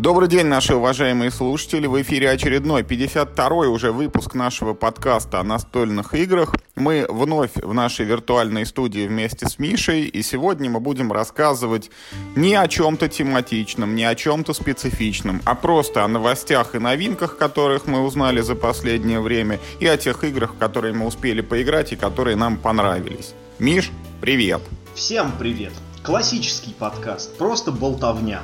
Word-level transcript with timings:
Добрый 0.00 0.28
день, 0.28 0.46
наши 0.46 0.76
уважаемые 0.76 1.32
слушатели. 1.32 1.88
В 1.88 2.00
эфире 2.02 2.30
очередной 2.30 2.82
52-й 2.82 3.66
уже 3.66 3.90
выпуск 3.90 4.34
нашего 4.34 4.72
подкаста 4.72 5.40
о 5.40 5.42
настольных 5.42 6.14
играх. 6.14 6.54
Мы 6.76 7.04
вновь 7.08 7.50
в 7.56 7.74
нашей 7.74 8.06
виртуальной 8.06 8.64
студии 8.64 9.08
вместе 9.08 9.48
с 9.48 9.58
Мишей, 9.58 10.04
и 10.04 10.22
сегодня 10.22 10.70
мы 10.70 10.78
будем 10.78 11.10
рассказывать 11.10 11.90
не 12.36 12.54
о 12.54 12.68
чем-то 12.68 13.08
тематичном, 13.08 13.96
не 13.96 14.04
о 14.04 14.14
чем-то 14.14 14.52
специфичном, 14.52 15.42
а 15.44 15.56
просто 15.56 16.04
о 16.04 16.08
новостях 16.08 16.76
и 16.76 16.78
новинках, 16.78 17.36
которых 17.36 17.88
мы 17.88 18.04
узнали 18.04 18.40
за 18.40 18.54
последнее 18.54 19.18
время, 19.18 19.58
и 19.80 19.86
о 19.88 19.96
тех 19.96 20.22
играх, 20.22 20.56
которые 20.60 20.94
мы 20.94 21.06
успели 21.06 21.40
поиграть 21.40 21.92
и 21.92 21.96
которые 21.96 22.36
нам 22.36 22.56
понравились. 22.56 23.34
Миш, 23.58 23.90
привет! 24.20 24.60
Всем 24.94 25.32
привет! 25.36 25.72
Классический 26.04 26.72
подкаст, 26.78 27.36
просто 27.36 27.72
болтовня. 27.72 28.42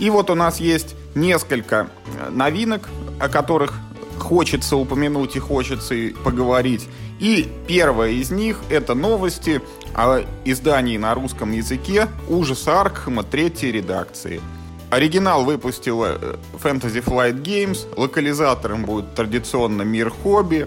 И 0.00 0.08
вот 0.08 0.30
у 0.30 0.34
нас 0.34 0.58
есть 0.58 0.96
несколько 1.14 1.88
э, 2.18 2.30
новинок, 2.30 2.88
о 3.20 3.28
которых 3.28 3.74
хочется 4.18 4.76
упомянуть 4.76 5.36
и 5.36 5.38
хочется 5.38 5.94
поговорить. 6.24 6.88
И 7.20 7.48
первая 7.68 8.10
из 8.12 8.30
них 8.30 8.58
это 8.70 8.94
новости 8.94 9.60
о 9.94 10.22
издании 10.46 10.96
на 10.96 11.14
русском 11.14 11.52
языке 11.52 12.08
«Ужас 12.28 12.66
Аркхема» 12.66 13.22
третьей 13.24 13.72
редакции. 13.72 14.40
Оригинал 14.88 15.44
выпустила 15.44 16.18
э, 16.18 16.36
Fantasy 16.54 17.04
Flight 17.04 17.42
Games, 17.42 17.86
локализатором 17.94 18.86
будет 18.86 19.14
традиционно 19.14 19.82
Мир 19.82 20.10
Хобби. 20.10 20.66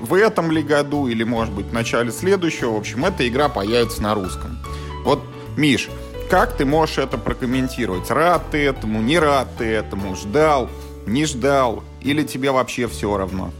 В 0.00 0.12
этом 0.12 0.50
ли 0.50 0.62
году 0.62 1.08
или, 1.08 1.24
может 1.24 1.54
быть, 1.54 1.66
в 1.66 1.72
начале 1.72 2.12
следующего, 2.12 2.72
в 2.72 2.76
общем, 2.76 3.06
эта 3.06 3.26
игра 3.26 3.48
появится 3.48 4.02
на 4.02 4.14
русском. 4.14 4.58
Вот, 5.02 5.22
Миш, 5.56 5.88
как 6.26 6.56
ты 6.56 6.64
можешь 6.64 6.98
это 6.98 7.18
прокомментировать? 7.18 8.10
Рад 8.10 8.50
ты 8.50 8.58
этому, 8.58 9.00
не 9.00 9.18
рад 9.18 9.48
ты 9.58 9.64
этому, 9.64 10.16
ждал, 10.16 10.68
не 11.06 11.24
ждал, 11.24 11.84
или 12.00 12.22
тебе 12.24 12.50
вообще 12.50 12.88
все 12.88 13.16
равно? 13.16 13.50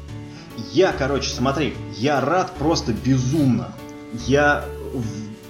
Я, 0.73 0.92
короче, 0.92 1.31
смотри, 1.31 1.75
я 1.95 2.20
рад 2.20 2.53
просто 2.58 2.92
безумно. 2.92 3.73
Я 4.27 4.64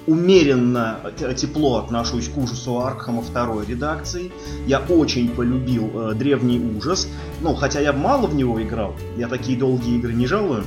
умеренно 0.07 1.01
тепло 1.37 1.79
отношусь 1.79 2.29
к 2.29 2.37
ужасу 2.37 2.81
Аркхема 2.81 3.23
второй 3.23 3.67
редакции. 3.67 4.31
Я 4.67 4.81
очень 4.81 5.29
полюбил 5.29 5.91
э, 5.95 6.15
древний 6.15 6.61
ужас. 6.61 7.09
Ну, 7.41 7.55
хотя 7.55 7.81
я 7.81 7.93
мало 7.93 8.27
в 8.27 8.35
него 8.35 8.63
играл, 8.63 8.95
я 9.17 9.27
такие 9.27 9.59
долгие 9.59 9.97
игры 9.97 10.13
не 10.13 10.27
жалую 10.27 10.65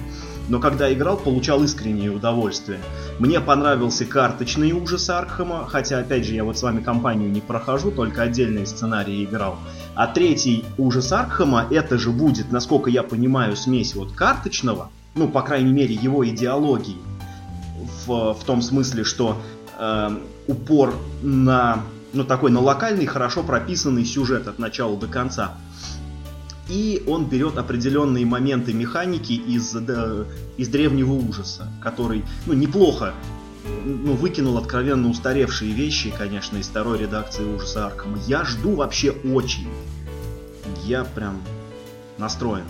но 0.50 0.60
когда 0.60 0.92
играл, 0.92 1.16
получал 1.16 1.64
искреннее 1.64 2.12
удовольствие. 2.12 2.80
Мне 3.20 3.40
понравился 3.40 4.04
карточный 4.06 4.72
ужас 4.72 5.10
Аркхема, 5.10 5.66
хотя, 5.68 6.00
опять 6.00 6.26
же, 6.26 6.34
я 6.34 6.44
вот 6.44 6.58
с 6.58 6.64
вами 6.64 6.82
компанию 6.82 7.32
не 7.32 7.40
прохожу, 7.40 7.92
только 7.92 8.24
отдельные 8.24 8.66
сценарии 8.66 9.24
играл. 9.24 9.58
А 9.94 10.08
третий 10.08 10.66
ужас 10.78 11.12
Аркхема, 11.12 11.68
это 11.70 11.98
же 11.98 12.10
будет, 12.10 12.52
насколько 12.52 12.90
я 12.90 13.04
понимаю, 13.04 13.56
смесь 13.56 13.96
вот 13.96 14.12
карточного, 14.12 14.90
ну, 15.16 15.28
по 15.28 15.44
крайней 15.44 15.72
мере, 15.72 15.94
его 15.94 16.28
идеологии, 16.28 16.98
в, 18.06 18.34
в 18.34 18.44
том 18.44 18.62
смысле, 18.62 19.04
что 19.04 19.40
э, 19.78 20.10
упор 20.48 20.96
на, 21.22 21.84
ну, 22.14 22.24
такой, 22.24 22.50
на 22.50 22.60
локальный, 22.60 23.06
хорошо 23.06 23.44
прописанный 23.44 24.04
сюжет 24.04 24.48
от 24.48 24.58
начала 24.58 24.98
до 24.98 25.08
конца– 25.08 25.54
и 26.70 27.04
он 27.08 27.26
берет 27.26 27.58
определенные 27.58 28.26
моменты 28.26 28.74
механики 28.74 29.34
из, 29.34 29.72
да, 29.72 30.26
из 30.58 30.70
древнего 30.70 31.14
ужаса, 31.14 31.68
который, 31.82 32.24
ну, 32.46 32.54
неплохо 32.54 33.14
ну, 33.86 34.14
выкинул 34.14 34.58
откровенно 34.58 35.10
устаревшие 35.10 35.72
вещи, 35.74 36.14
конечно, 36.16 36.58
из 36.58 36.68
второй 36.68 37.00
редакции 37.00 37.44
ужаса 37.44 37.88
Аркама. 37.88 38.18
Я 38.28 38.44
жду 38.44 38.76
вообще 38.76 39.12
очень. 39.12 39.68
Я 40.86 41.04
прям 41.04 41.42
настроен. 42.18 42.66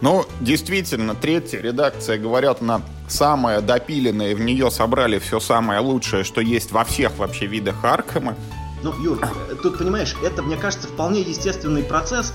Ну, 0.00 0.26
действительно, 0.40 1.14
третья 1.14 1.60
редакция, 1.60 2.18
говорят, 2.18 2.60
она 2.60 2.82
самая 3.08 3.62
допиленная, 3.62 4.34
в 4.36 4.40
нее 4.40 4.70
собрали 4.70 5.18
все 5.18 5.40
самое 5.40 5.80
лучшее, 5.80 6.22
что 6.22 6.40
есть 6.40 6.70
во 6.72 6.84
всех 6.84 7.16
вообще 7.16 7.46
видах 7.46 7.82
Аркама. 7.82 8.36
Ну, 8.82 8.92
Юр, 9.02 9.18
тут, 9.62 9.78
понимаешь, 9.78 10.14
это, 10.22 10.42
мне 10.42 10.56
кажется, 10.56 10.86
вполне 10.86 11.22
естественный 11.22 11.82
процесс, 11.82 12.34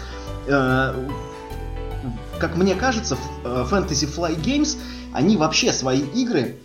как 2.39 2.55
мне 2.55 2.75
кажется, 2.75 3.17
э, 3.43 3.65
Fantasy 3.69 4.07
Fly 4.07 4.35
Games, 4.41 4.77
они 5.13 5.37
вообще 5.37 5.71
свои 5.71 5.99
игры 5.99 6.57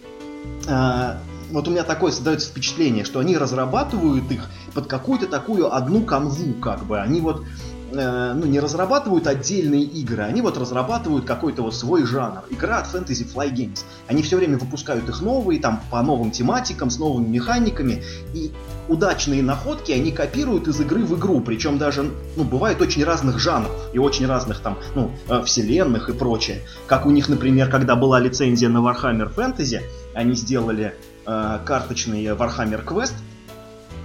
э, 0.66 1.16
вот 1.50 1.68
у 1.68 1.70
меня 1.70 1.84
такое 1.84 2.12
создается 2.12 2.50
впечатление, 2.50 3.04
что 3.04 3.20
они 3.20 3.36
разрабатывают 3.36 4.30
их 4.30 4.48
под 4.74 4.86
какую-то 4.86 5.26
такую 5.26 5.72
одну 5.74 6.02
канву, 6.02 6.54
как 6.54 6.84
бы. 6.84 7.00
Они 7.00 7.20
вот 7.20 7.44
Э, 7.92 8.32
ну, 8.34 8.46
не 8.46 8.58
разрабатывают 8.58 9.28
отдельные 9.28 9.82
игры, 9.82 10.24
они 10.24 10.42
вот 10.42 10.58
разрабатывают 10.58 11.24
какой-то 11.24 11.62
вот 11.62 11.74
свой 11.74 12.04
жанр. 12.04 12.42
Игра 12.50 12.78
от 12.78 12.92
Fantasy 12.92 13.26
Fly 13.32 13.52
Games. 13.52 13.84
Они 14.08 14.22
все 14.22 14.36
время 14.36 14.58
выпускают 14.58 15.08
их 15.08 15.20
новые, 15.20 15.60
там, 15.60 15.80
по 15.90 16.02
новым 16.02 16.32
тематикам, 16.32 16.90
с 16.90 16.98
новыми 16.98 17.28
механиками, 17.28 18.02
и 18.34 18.50
удачные 18.88 19.42
находки 19.42 19.92
они 19.92 20.10
копируют 20.10 20.66
из 20.66 20.80
игры 20.80 21.04
в 21.04 21.16
игру, 21.16 21.40
причем 21.40 21.78
даже, 21.78 22.10
ну, 22.36 22.42
бывает 22.42 22.80
очень 22.80 23.04
разных 23.04 23.38
жанров 23.38 23.72
и 23.92 23.98
очень 23.98 24.26
разных 24.26 24.60
там, 24.60 24.78
ну, 24.96 25.12
э, 25.28 25.42
вселенных 25.44 26.08
и 26.08 26.12
прочее. 26.12 26.62
Как 26.88 27.06
у 27.06 27.10
них, 27.12 27.28
например, 27.28 27.70
когда 27.70 27.94
была 27.94 28.18
лицензия 28.18 28.68
на 28.68 28.78
Warhammer 28.78 29.32
Fantasy, 29.32 29.80
они 30.12 30.34
сделали 30.34 30.94
э, 31.24 31.58
карточный 31.64 32.24
Warhammer 32.24 32.84
Quest, 32.84 33.14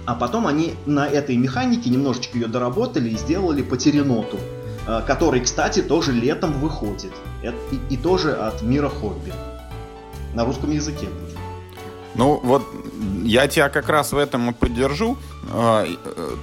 а 0.04 0.14
потом 0.14 0.46
они 0.46 0.74
на 0.86 1.06
этой 1.06 1.36
механике 1.36 1.90
немножечко 1.90 2.38
ее 2.38 2.48
доработали 2.48 3.10
и 3.10 3.16
сделали 3.16 3.62
по 3.62 3.76
Тереноту, 3.76 4.38
э, 4.86 5.02
который, 5.06 5.40
кстати, 5.40 5.82
тоже 5.82 6.12
летом 6.12 6.52
выходит. 6.52 7.12
И, 7.42 7.94
и 7.94 7.96
тоже 7.96 8.32
от 8.32 8.62
мира 8.62 8.88
хобби. 8.88 9.32
На 10.34 10.44
русском 10.44 10.70
языке 10.70 11.06
будет. 11.06 11.36
Ну, 12.14 12.40
вот 12.42 12.62
я 13.22 13.48
тебя 13.48 13.68
как 13.68 13.88
раз 13.88 14.12
в 14.12 14.18
этом 14.18 14.50
и 14.50 14.52
поддержу. 14.52 15.16
Э, 15.52 15.86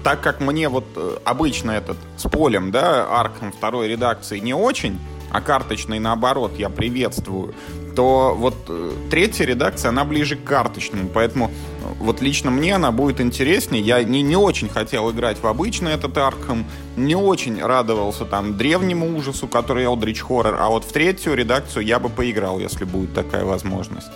так 0.03 0.21
как 0.21 0.39
мне 0.39 0.69
вот 0.69 0.85
э, 0.95 1.17
обычно 1.25 1.71
этот 1.71 1.97
с 2.17 2.29
полем, 2.29 2.71
да, 2.71 3.07
Арком 3.09 3.51
второй 3.51 3.87
редакции 3.87 4.39
не 4.39 4.53
очень, 4.53 4.97
а 5.31 5.41
карточный 5.41 5.99
наоборот 5.99 6.53
я 6.57 6.69
приветствую, 6.69 7.53
то 7.95 8.33
вот 8.35 8.55
э, 8.67 8.91
третья 9.09 9.45
редакция, 9.45 9.89
она 9.89 10.05
ближе 10.05 10.35
к 10.35 10.43
карточному, 10.43 11.09
поэтому 11.09 11.51
э, 11.78 11.78
вот 11.99 12.21
лично 12.21 12.49
мне 12.49 12.75
она 12.75 12.91
будет 12.91 13.21
интереснее. 13.21 13.83
Я 13.83 14.03
не, 14.03 14.21
не 14.21 14.35
очень 14.35 14.69
хотел 14.69 15.11
играть 15.11 15.37
в 15.41 15.47
обычный 15.47 15.91
этот 15.91 16.17
Аркхем, 16.17 16.65
не 16.95 17.15
очень 17.15 17.61
радовался 17.61 18.25
там 18.25 18.57
древнему 18.57 19.15
ужасу, 19.15 19.47
который 19.47 19.85
Eldritch 19.85 20.25
Horror, 20.27 20.55
а 20.59 20.69
вот 20.69 20.85
в 20.85 20.91
третью 20.91 21.35
редакцию 21.35 21.85
я 21.85 21.99
бы 21.99 22.09
поиграл, 22.09 22.59
если 22.59 22.85
будет 22.85 23.13
такая 23.13 23.45
возможность. 23.45 24.11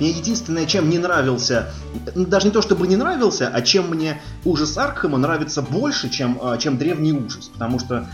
Мне 0.00 0.10
единственное, 0.10 0.66
чем 0.66 0.90
не 0.90 0.98
нравился, 0.98 1.72
даже 2.14 2.46
не 2.48 2.52
то 2.52 2.60
чтобы 2.60 2.86
не 2.86 2.96
нравился, 2.96 3.48
а 3.48 3.62
чем 3.62 3.88
мне 3.88 4.20
ужас 4.44 4.76
Аркхема 4.76 5.16
нравится 5.16 5.62
больше, 5.62 6.10
чем, 6.10 6.38
э, 6.42 6.58
чем 6.58 6.76
древний 6.76 7.12
ужас. 7.12 7.48
Потому 7.48 7.78
что 7.78 8.06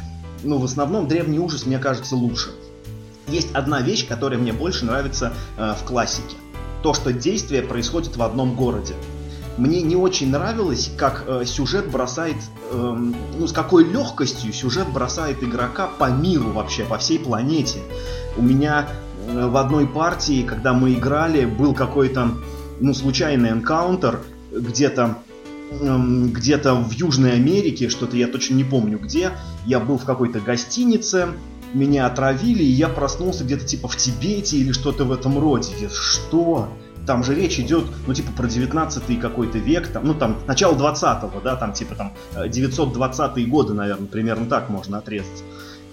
ну, 0.44 0.58
в 0.58 0.64
основном 0.64 1.08
древний 1.08 1.38
ужас 1.38 1.66
мне 1.66 1.78
кажется 1.78 2.16
лучше. 2.16 2.50
Есть 3.28 3.52
одна 3.52 3.80
вещь, 3.80 4.06
которая 4.06 4.38
мне 4.38 4.52
больше 4.52 4.84
нравится 4.84 5.32
э, 5.56 5.74
в 5.80 5.84
классике. 5.84 6.36
То, 6.82 6.94
что 6.94 7.12
действие 7.12 7.62
происходит 7.62 8.16
в 8.16 8.22
одном 8.22 8.54
городе. 8.54 8.94
Мне 9.58 9.82
не 9.82 9.96
очень 9.96 10.30
нравилось, 10.30 10.90
как 10.96 11.24
э, 11.26 11.44
сюжет 11.44 11.90
бросает, 11.90 12.36
э, 12.70 12.96
ну 13.38 13.46
с 13.46 13.52
какой 13.52 13.84
легкостью 13.84 14.52
сюжет 14.52 14.88
бросает 14.88 15.42
игрока 15.42 15.88
по 15.98 16.10
миру 16.10 16.52
вообще, 16.52 16.84
по 16.84 16.96
всей 16.96 17.18
планете. 17.18 17.80
У 18.36 18.42
меня 18.42 18.88
э, 19.28 19.46
в 19.46 19.56
одной 19.58 19.86
партии, 19.86 20.42
когда 20.42 20.72
мы 20.72 20.94
играли, 20.94 21.44
был 21.44 21.74
какой-то, 21.74 22.30
ну, 22.80 22.94
случайный 22.94 23.50
энкаунтер 23.50 24.20
где-то 24.50 25.18
эм, 25.80 26.32
где-то 26.32 26.74
в 26.74 26.92
Южной 26.92 27.32
Америке, 27.34 27.90
что-то 27.90 28.16
я 28.16 28.28
точно 28.28 28.54
не 28.54 28.64
помню 28.64 28.98
где. 28.98 29.32
Я 29.66 29.80
был 29.80 29.98
в 29.98 30.04
какой-то 30.04 30.40
гостинице, 30.40 31.28
меня 31.74 32.06
отравили, 32.06 32.62
и 32.62 32.70
я 32.70 32.88
проснулся 32.88 33.44
где-то 33.44 33.66
типа 33.66 33.88
в 33.88 33.96
Тибете 33.96 34.56
или 34.56 34.72
что-то 34.72 35.04
в 35.04 35.12
этом 35.12 35.38
роде. 35.38 35.72
Я, 35.80 35.88
что? 35.90 36.68
Там 37.06 37.24
же 37.24 37.34
речь 37.34 37.58
идет, 37.58 37.84
ну, 38.06 38.14
типа, 38.14 38.30
про 38.32 38.46
19 38.46 39.20
какой-то 39.20 39.58
век, 39.58 39.88
там, 39.88 40.06
ну, 40.06 40.14
там, 40.14 40.38
начало 40.46 40.74
20-го, 40.74 41.40
да, 41.40 41.56
там, 41.56 41.72
типа, 41.72 41.94
там, 41.94 42.12
920-е 42.34 43.46
годы, 43.46 43.74
наверное, 43.74 44.06
примерно 44.06 44.46
так 44.46 44.68
можно 44.68 44.98
отрезать. 44.98 45.42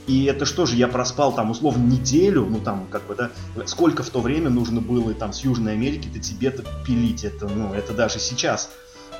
И 0.08 0.26
это 0.26 0.46
что 0.46 0.66
же, 0.66 0.76
я 0.76 0.88
проспал 0.88 1.34
там 1.34 1.52
условно 1.52 1.86
неделю, 1.86 2.48
ну 2.50 2.60
там 2.60 2.88
как 2.90 3.06
бы, 3.06 3.14
да, 3.14 3.30
сколько 3.66 4.02
в 4.02 4.10
то 4.10 4.22
время 4.22 4.50
нужно 4.50 4.82
было 4.82 5.14
там 5.14 5.34
с 5.34 5.42
Южной 5.42 5.74
Америки 5.74 6.10
до 6.12 6.18
Тибета 6.18 6.64
пилить 6.84 7.24
это, 7.24 7.48
ну 7.48 7.76
это 7.76 7.94
даже 7.94 8.18
сейчас 8.18 8.72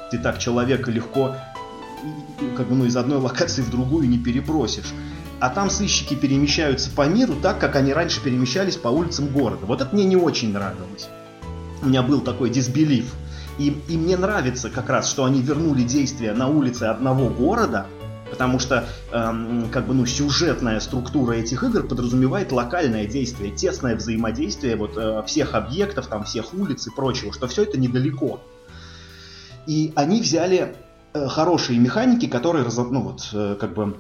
ты 0.10 0.18
так 0.18 0.40
человека 0.40 0.90
легко 0.90 1.36
как 2.58 2.68
бы, 2.68 2.76
ну, 2.76 2.86
из 2.86 2.98
одной 2.98 3.20
локации 3.20 3.62
в 3.62 3.70
другую 3.70 4.10
не 4.10 4.18
перебросишь. 4.18 4.92
А 5.40 5.50
там 5.50 5.70
сыщики 5.70 6.16
перемещаются 6.16 6.90
по 6.90 7.08
миру 7.08 7.36
так, 7.42 7.60
как 7.60 7.76
они 7.76 7.94
раньше 7.94 8.22
перемещались 8.22 8.76
по 8.76 8.90
улицам 8.90 9.28
города. 9.28 9.66
Вот 9.66 9.82
это 9.82 9.94
мне 9.94 10.06
не 10.06 10.16
очень 10.16 10.52
нравилось. 10.52 11.08
У 11.82 11.88
меня 11.88 12.04
был 12.04 12.22
такой 12.22 12.50
дисбелив. 12.50 13.14
И, 13.58 13.76
и 13.88 13.98
мне 13.98 14.16
нравится 14.18 14.70
как 14.70 14.90
раз, 14.90 15.10
что 15.10 15.26
они 15.26 15.42
вернули 15.42 15.84
действия 15.84 16.34
на 16.34 16.48
улице 16.48 16.84
одного 16.84 17.30
города, 17.30 17.88
Потому 18.30 18.60
что 18.60 18.88
эм, 19.12 19.70
как 19.72 19.88
бы, 19.88 19.94
ну, 19.94 20.06
сюжетная 20.06 20.80
структура 20.80 21.34
этих 21.34 21.64
игр 21.64 21.84
подразумевает 21.84 22.52
локальное 22.52 23.08
действие, 23.08 23.52
тесное 23.52 23.96
взаимодействие 23.96 24.76
вот, 24.76 24.98
э, 24.98 25.24
всех 25.26 25.56
объектов, 25.56 26.08
там, 26.08 26.24
всех 26.24 26.54
улиц 26.54 26.88
и 26.88 26.92
прочего, 26.92 27.34
что 27.34 27.48
все 27.48 27.64
это 27.64 27.80
недалеко. 27.80 28.40
И 29.66 29.94
они 29.96 30.22
взяли 30.22 30.76
э, 31.14 31.28
хорошие 31.28 31.80
механики, 31.80 32.28
которые 32.28 32.66
ну, 32.66 33.02
вот, 33.02 33.30
э, 33.34 33.58
как 33.60 33.74
бы 33.74 33.98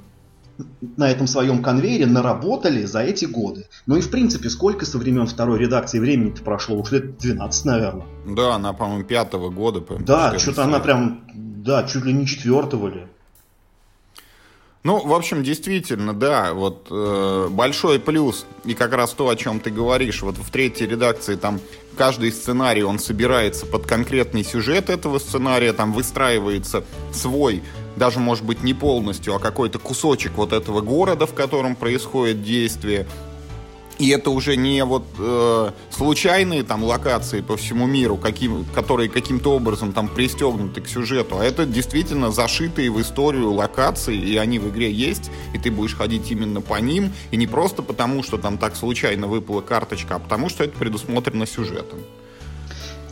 на 0.98 1.10
этом 1.10 1.28
своем 1.28 1.62
конвейере 1.64 2.06
наработали 2.06 2.86
за 2.86 3.02
эти 3.02 3.26
годы. 3.26 3.68
Ну 3.86 3.96
и 3.98 4.02
в 4.02 4.10
принципе, 4.10 4.50
сколько 4.50 4.86
со 4.86 4.98
времен 4.98 5.28
второй 5.28 5.60
редакции 5.60 6.00
времени-то 6.00 6.44
прошло? 6.44 6.78
Уж 6.78 6.92
лет 6.92 7.18
12, 7.18 7.66
наверное. 7.66 8.06
Да, 8.26 8.56
она, 8.56 8.74
по-моему, 8.74 9.04
пятого 9.04 9.50
года. 9.50 9.82
Да, 10.00 10.38
что-то 10.38 10.64
она 10.64 10.80
прям, 10.80 11.22
да, 11.34 11.84
чуть 11.84 12.06
ли 12.06 12.14
не 12.14 12.26
четвертого 12.26 12.88
ли. 12.88 13.08
Ну, 14.84 15.06
в 15.06 15.14
общем, 15.14 15.44
действительно, 15.44 16.14
да, 16.14 16.54
вот 16.54 16.88
э, 16.90 17.48
большой 17.52 18.00
плюс, 18.00 18.46
и 18.64 18.74
как 18.74 18.94
раз 18.94 19.12
то, 19.12 19.28
о 19.28 19.36
чем 19.36 19.60
ты 19.60 19.72
говоришь, 19.72 20.22
вот 20.22 20.38
в 20.38 20.50
третьей 20.52 20.88
редакции 20.88 21.36
там 21.36 21.60
каждый 21.98 22.32
сценарий, 22.32 22.84
он 22.84 22.98
собирается 22.98 23.66
под 23.66 23.86
конкретный 23.86 24.46
сюжет 24.46 24.90
этого 24.90 25.20
сценария, 25.20 25.74
там 25.74 25.92
выстраивается 25.92 26.86
свой 27.12 27.62
даже, 28.00 28.19
может 28.19 28.44
быть, 28.44 28.63
не 28.63 28.74
полностью, 28.74 29.36
а 29.36 29.40
какой-то 29.40 29.78
кусочек 29.78 30.31
вот 30.38 30.54
этого 30.54 30.81
города, 30.81 31.28
в 31.28 31.36
котором 31.36 31.75
происходит 31.75 32.42
действие. 32.42 33.06
И 34.00 34.07
это 34.12 34.30
уже 34.30 34.56
не 34.56 34.81
вот 34.86 35.04
э, 35.19 35.72
случайные 35.92 36.63
там 36.63 36.86
локации 36.86 37.42
по 37.42 37.57
всему 37.57 37.86
миру, 37.86 38.16
каким, 38.16 38.63
которые 38.74 39.10
каким-то 39.10 39.54
образом 39.54 39.92
там 39.92 40.07
пристегнуты 40.07 40.80
к 40.80 40.88
сюжету, 40.88 41.38
а 41.38 41.44
это 41.44 41.66
действительно 41.66 42.31
зашитые 42.31 42.90
в 42.92 43.01
историю 43.01 43.51
локации, 43.51 44.16
и 44.16 44.38
они 44.38 44.57
в 44.57 44.69
игре 44.69 44.90
есть, 44.90 45.30
и 45.54 45.57
ты 45.57 45.69
будешь 45.69 45.95
ходить 45.95 46.31
именно 46.31 46.62
по 46.62 46.80
ним, 46.80 47.12
и 47.31 47.36
не 47.36 47.45
просто 47.45 47.84
потому, 47.84 48.24
что 48.24 48.38
там 48.38 48.57
так 48.57 48.78
случайно 48.78 49.28
выпала 49.28 49.60
карточка, 49.60 50.16
а 50.16 50.19
потому 50.19 50.48
что 50.48 50.63
это 50.63 50.78
предусмотрено 50.80 51.45
сюжетом. 51.45 52.00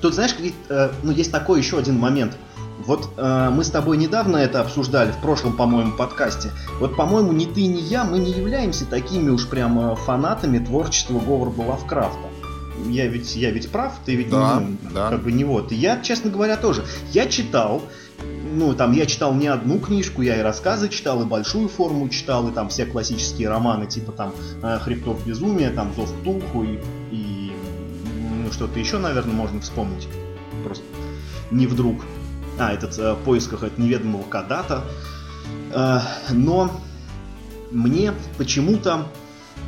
Тут, 0.01 0.13
знаешь, 0.13 0.35
э, 0.69 0.91
ну, 1.03 1.11
есть 1.11 1.33
такой 1.33 1.59
еще 1.59 1.77
один 1.77 1.99
момент– 1.99 2.37
вот 2.85 3.09
э, 3.17 3.49
мы 3.51 3.63
с 3.63 3.69
тобой 3.69 3.97
недавно 3.97 4.37
это 4.37 4.61
обсуждали 4.61 5.11
в 5.11 5.17
прошлом, 5.17 5.53
по-моему, 5.53 5.93
подкасте. 5.93 6.51
Вот, 6.79 6.95
по-моему, 6.95 7.31
ни 7.31 7.45
ты, 7.45 7.65
ни 7.65 7.79
я, 7.79 8.03
мы 8.03 8.19
не 8.19 8.31
являемся 8.31 8.85
такими 8.85 9.29
уж 9.29 9.47
прям 9.47 9.95
фанатами 9.95 10.59
творчества 10.59 11.19
Говарда 11.19 11.61
Лавкрафта. 11.61 12.27
Я 12.85 13.07
ведь, 13.07 13.35
я 13.35 13.51
ведь 13.51 13.69
прав, 13.71 13.93
ты 14.05 14.15
ведь 14.15 14.29
да, 14.29 14.59
ну, 14.59 14.77
да. 14.93 15.09
как 15.09 15.23
бы 15.23 15.31
не 15.31 15.43
вот. 15.43 15.71
Я, 15.71 15.99
честно 16.01 16.29
говоря, 16.29 16.57
тоже. 16.57 16.85
Я 17.11 17.25
читал, 17.25 17.81
ну, 18.53 18.73
там, 18.73 18.91
я 18.91 19.05
читал 19.05 19.33
не 19.33 19.47
одну 19.47 19.79
книжку, 19.79 20.21
я 20.21 20.37
и 20.37 20.41
рассказы 20.41 20.89
читал, 20.89 21.21
и 21.23 21.25
большую 21.25 21.69
форму 21.69 22.07
читал, 22.09 22.47
и 22.47 22.53
там 22.53 22.69
все 22.69 22.85
классические 22.85 23.49
романы, 23.49 23.87
типа 23.87 24.11
там 24.11 24.33
э, 24.61 24.79
Хребтов 24.79 25.25
безумия, 25.25 25.71
там 25.71 25.91
Зов 25.95 26.11
Тулху 26.23 26.63
и, 26.63 26.79
и 27.11 27.51
ну, 28.43 28.51
что-то 28.51 28.79
еще, 28.79 28.99
наверное, 28.99 29.33
можно 29.33 29.59
вспомнить. 29.59 30.07
Просто 30.63 30.83
не 31.51 31.67
вдруг 31.67 32.03
а, 32.59 32.73
этот 32.73 32.97
э, 32.97 33.15
поисках 33.25 33.63
от 33.63 33.77
неведомого 33.77 34.23
Кадата. 34.23 34.83
Э, 35.71 35.99
но 36.31 36.71
мне 37.71 38.13
почему-то, 38.37 39.07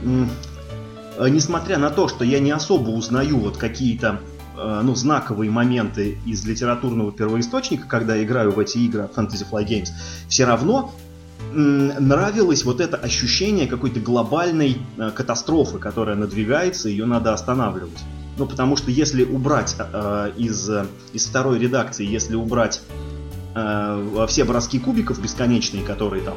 э, 0.04 1.30
несмотря 1.30 1.78
на 1.78 1.90
то, 1.90 2.08
что 2.08 2.24
я 2.24 2.40
не 2.40 2.52
особо 2.52 2.90
узнаю 2.90 3.38
вот 3.38 3.58
какие-то 3.58 4.22
э, 4.58 4.82
ну, 4.84 4.96
знаковые 4.96 5.52
моменты 5.52 6.18
из 6.26 6.46
литературного 6.46 7.12
первоисточника, 7.12 7.88
когда 7.88 8.22
играю 8.22 8.52
в 8.52 8.60
эти 8.60 8.78
игры 8.80 9.10
Fantasy 9.16 9.46
Flight 9.50 9.68
Games, 9.68 9.90
все 10.28 10.46
равно 10.46 10.92
нравилось 11.52 12.64
вот 12.64 12.82
это 12.82 12.98
ощущение 12.98 13.66
какой-то 13.68 14.00
глобальной 14.00 14.78
э, 14.98 15.12
катастрофы, 15.12 15.80
которая 15.80 16.16
надвигается, 16.16 16.90
ее 16.90 17.06
надо 17.06 17.34
останавливать. 17.34 18.00
Ну, 18.40 18.46
потому 18.46 18.78
что 18.78 18.90
если 18.90 19.26
убрать 19.26 19.76
э, 19.78 20.32
из, 20.38 20.70
из 21.12 21.26
второй 21.26 21.60
редакции, 21.60 22.06
если 22.06 22.36
убрать 22.36 22.82
э, 23.54 24.26
все 24.30 24.46
броски 24.46 24.80
кубиков 24.80 25.22
бесконечные, 25.22 25.84
которые 25.84 26.24
там 26.24 26.36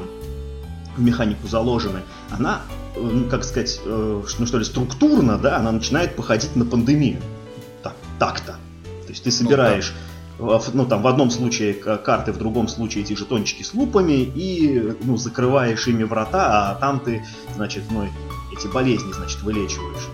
в 0.96 1.00
механику 1.00 1.46
заложены, 1.46 2.00
она, 2.28 2.62
э, 2.96 3.00
ну, 3.00 3.28
как 3.28 3.44
сказать, 3.44 3.80
э, 3.84 4.22
ну 4.36 4.46
что 4.46 4.58
ли, 4.58 4.64
структурно, 4.64 5.38
да, 5.38 5.58
она 5.58 5.70
начинает 5.70 6.16
походить 6.16 6.56
на 6.56 6.64
пандемию. 6.64 7.20
Так, 7.84 7.94
так-то. 8.18 8.56
То 9.04 9.10
есть 9.10 9.22
ты 9.22 9.30
собираешь 9.30 9.94
ну, 10.40 10.48
да. 10.48 10.60
ну, 10.72 10.86
там, 10.86 11.02
в 11.02 11.06
одном 11.06 11.30
случае 11.30 11.72
карты, 11.72 12.32
в 12.32 12.38
другом 12.38 12.66
случае 12.66 13.04
эти 13.04 13.12
жетончики 13.12 13.62
с 13.62 13.74
лупами, 13.74 14.22
и, 14.22 14.96
ну, 15.04 15.16
закрываешь 15.16 15.86
ими 15.86 16.02
врата, 16.02 16.72
а 16.72 16.74
там 16.74 16.98
ты, 16.98 17.24
значит, 17.54 17.84
ну, 17.92 18.08
эти 18.52 18.66
болезни, 18.66 19.12
значит, 19.12 19.40
вылечиваешь 19.42 20.08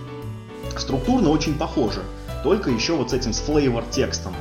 структурно 0.79 1.29
очень 1.29 1.57
похоже, 1.57 2.01
только 2.43 2.69
еще 2.69 2.93
вот 2.93 3.11
с 3.11 3.13
этим 3.13 3.33
с 3.33 3.39
флейвор 3.39 3.83
текстом, 3.91 4.35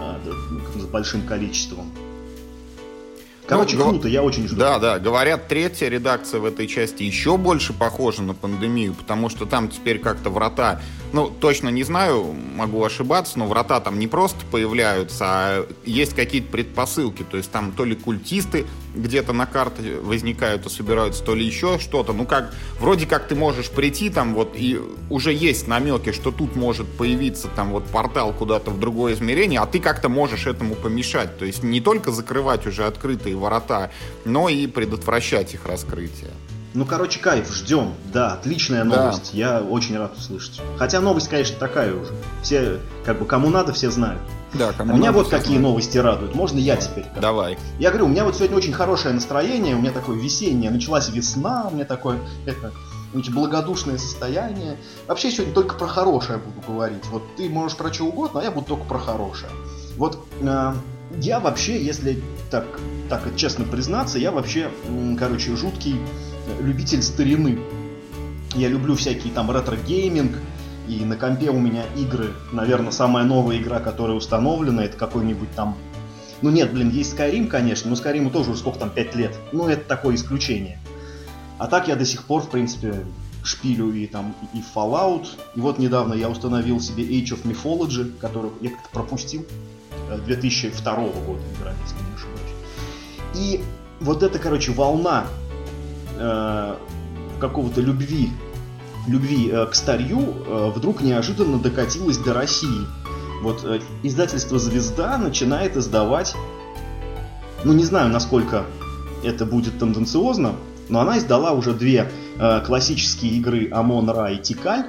э, 0.00 0.80
с 0.80 0.84
большим 0.86 1.22
количеством. 1.22 1.92
Короче, 3.46 3.76
ну, 3.76 3.90
круто, 3.90 4.08
я 4.08 4.22
очень 4.22 4.48
жду. 4.48 4.56
Да, 4.56 4.78
да, 4.78 4.98
говорят, 4.98 5.48
третья 5.48 5.88
редакция 5.88 6.40
в 6.40 6.46
этой 6.46 6.66
части 6.66 7.02
еще 7.02 7.36
больше 7.36 7.74
похожа 7.74 8.22
на 8.22 8.32
пандемию, 8.32 8.94
потому 8.94 9.28
что 9.28 9.44
там 9.44 9.68
теперь 9.68 9.98
как-то 9.98 10.30
врата 10.30 10.80
ну, 11.14 11.28
точно 11.30 11.68
не 11.68 11.84
знаю, 11.84 12.34
могу 12.56 12.84
ошибаться, 12.84 13.38
но 13.38 13.46
врата 13.46 13.78
там 13.78 14.00
не 14.00 14.08
просто 14.08 14.44
появляются, 14.50 15.24
а 15.24 15.68
есть 15.84 16.12
какие-то 16.14 16.50
предпосылки. 16.50 17.22
То 17.22 17.36
есть 17.36 17.52
там 17.52 17.70
то 17.70 17.84
ли 17.84 17.94
культисты 17.94 18.66
где-то 18.96 19.32
на 19.32 19.46
карте 19.46 20.00
возникают 20.02 20.66
и 20.66 20.68
собираются, 20.68 21.22
то 21.22 21.36
ли 21.36 21.46
еще 21.46 21.78
что-то. 21.78 22.12
Ну, 22.12 22.26
как, 22.26 22.52
вроде 22.80 23.06
как 23.06 23.28
ты 23.28 23.36
можешь 23.36 23.70
прийти 23.70 24.10
там 24.10 24.34
вот, 24.34 24.54
и 24.56 24.80
уже 25.08 25.32
есть 25.32 25.68
намеки, 25.68 26.10
что 26.10 26.32
тут 26.32 26.56
может 26.56 26.88
появиться 26.88 27.46
там 27.46 27.70
вот 27.70 27.84
портал 27.84 28.32
куда-то 28.32 28.72
в 28.72 28.80
другое 28.80 29.14
измерение, 29.14 29.60
а 29.60 29.66
ты 29.66 29.78
как-то 29.78 30.08
можешь 30.08 30.48
этому 30.48 30.74
помешать. 30.74 31.38
То 31.38 31.44
есть 31.44 31.62
не 31.62 31.80
только 31.80 32.10
закрывать 32.10 32.66
уже 32.66 32.86
открытые 32.86 33.36
ворота, 33.36 33.92
но 34.24 34.48
и 34.48 34.66
предотвращать 34.66 35.54
их 35.54 35.64
раскрытие. 35.64 36.32
Ну, 36.74 36.84
короче, 36.84 37.20
кайф, 37.20 37.54
ждем. 37.54 37.94
Да, 38.12 38.32
отличная 38.32 38.82
новость. 38.82 39.30
Да. 39.32 39.38
Я 39.38 39.60
очень 39.60 39.96
рад 39.96 40.16
услышать. 40.18 40.60
Хотя 40.76 41.00
новость, 41.00 41.28
конечно, 41.28 41.56
такая 41.56 41.94
уже. 41.94 42.12
Все, 42.42 42.80
как 43.04 43.20
бы, 43.20 43.26
кому 43.26 43.48
надо, 43.48 43.72
все 43.72 43.92
знают. 43.92 44.20
Да, 44.54 44.72
кому 44.72 44.92
а 44.92 44.96
меня 44.96 45.12
вот 45.12 45.28
какие 45.28 45.46
знают. 45.46 45.62
новости 45.62 45.98
радуют. 45.98 46.34
Можно 46.34 46.58
я 46.58 46.74
теперь? 46.76 47.04
Как? 47.04 47.20
Давай. 47.20 47.58
Я 47.78 47.90
говорю, 47.90 48.06
у 48.06 48.08
меня 48.08 48.24
вот 48.24 48.34
сегодня 48.34 48.56
очень 48.56 48.72
хорошее 48.72 49.14
настроение, 49.14 49.76
у 49.76 49.78
меня 49.78 49.92
такое 49.92 50.16
весеннее. 50.16 50.72
Началась 50.72 51.08
весна, 51.08 51.68
у 51.70 51.74
меня 51.74 51.84
такое, 51.84 52.18
это, 52.44 52.72
очень 53.14 53.32
благодушное 53.32 53.98
состояние. 53.98 54.76
Вообще 55.06 55.30
сегодня 55.30 55.54
только 55.54 55.76
про 55.76 55.86
хорошее 55.86 56.38
буду 56.38 56.60
говорить. 56.66 57.06
Вот 57.12 57.22
ты 57.36 57.48
можешь 57.48 57.76
про 57.76 57.92
что 57.92 58.06
угодно, 58.06 58.40
а 58.40 58.42
я 58.42 58.50
буду 58.50 58.66
только 58.66 58.84
про 58.84 58.98
хорошее. 58.98 59.52
Вот 59.96 60.26
э, 60.40 60.74
я 61.20 61.38
вообще, 61.38 61.80
если 61.80 62.20
так, 62.50 62.64
так 63.08 63.22
честно 63.36 63.64
признаться, 63.64 64.18
я 64.18 64.32
вообще, 64.32 64.70
короче, 65.18 65.54
жуткий 65.54 66.00
любитель 66.60 67.02
старины. 67.02 67.58
Я 68.54 68.68
люблю 68.68 68.94
всякие 68.94 69.32
там 69.32 69.50
ретро-гейминг, 69.50 70.36
и 70.88 71.04
на 71.04 71.16
компе 71.16 71.50
у 71.50 71.58
меня 71.58 71.84
игры, 71.96 72.32
наверное, 72.52 72.92
самая 72.92 73.24
новая 73.24 73.58
игра, 73.58 73.80
которая 73.80 74.16
установлена, 74.16 74.84
это 74.84 74.96
какой-нибудь 74.96 75.50
там... 75.54 75.76
Ну 76.42 76.50
нет, 76.50 76.72
блин, 76.72 76.90
есть 76.90 77.14
Skyrim, 77.14 77.46
конечно, 77.46 77.90
но 77.90 77.96
Skyrim 77.96 78.30
тоже 78.30 78.50
уже 78.50 78.60
сколько 78.60 78.78
там, 78.78 78.90
5 78.90 79.14
лет. 79.16 79.34
Ну, 79.52 79.68
это 79.68 79.84
такое 79.84 80.14
исключение. 80.14 80.78
А 81.58 81.66
так 81.66 81.88
я 81.88 81.96
до 81.96 82.04
сих 82.04 82.24
пор, 82.24 82.42
в 82.42 82.50
принципе, 82.50 83.06
шпилю 83.44 83.92
и 83.92 84.06
там 84.06 84.34
и 84.52 84.58
Fallout. 84.74 85.26
И 85.54 85.60
вот 85.60 85.78
недавно 85.78 86.14
я 86.14 86.28
установил 86.28 86.80
себе 86.80 87.04
Age 87.04 87.30
of 87.30 87.44
Mythology, 87.44 88.12
который 88.18 88.50
я 88.60 88.70
как-то 88.70 88.88
пропустил. 88.92 89.46
2002 90.26 90.92
э, 90.92 90.96
года 91.26 91.42
игра, 91.58 91.72
если 91.82 91.96
не 91.96 92.14
ошибаюсь. 92.14 92.54
И 93.34 93.64
вот 94.00 94.22
эта, 94.22 94.38
короче, 94.38 94.72
волна 94.72 95.26
э, 96.18 96.74
какого-то 97.40 97.80
любви, 97.80 98.30
любви 99.06 99.50
э, 99.50 99.66
к 99.66 99.74
старью 99.74 100.20
э, 100.20 100.72
вдруг 100.74 101.02
неожиданно 101.02 101.58
докатилась 101.58 102.18
до 102.18 102.32
России. 102.32 102.86
Вот 103.42 103.64
э, 103.64 103.80
издательство 104.02 104.58
«Звезда» 104.58 105.18
начинает 105.18 105.76
издавать, 105.76 106.34
ну 107.64 107.72
не 107.72 107.84
знаю, 107.84 108.10
насколько 108.10 108.64
это 109.22 109.44
будет 109.44 109.78
тенденциозно, 109.78 110.54
но 110.88 111.00
она 111.00 111.18
издала 111.18 111.52
уже 111.52 111.72
две 111.72 112.10
э, 112.38 112.60
классические 112.64 113.32
игры 113.32 113.70
«Амон 113.70 114.08
Ра» 114.10 114.30
и 114.30 114.38
«Тикаль» 114.38 114.86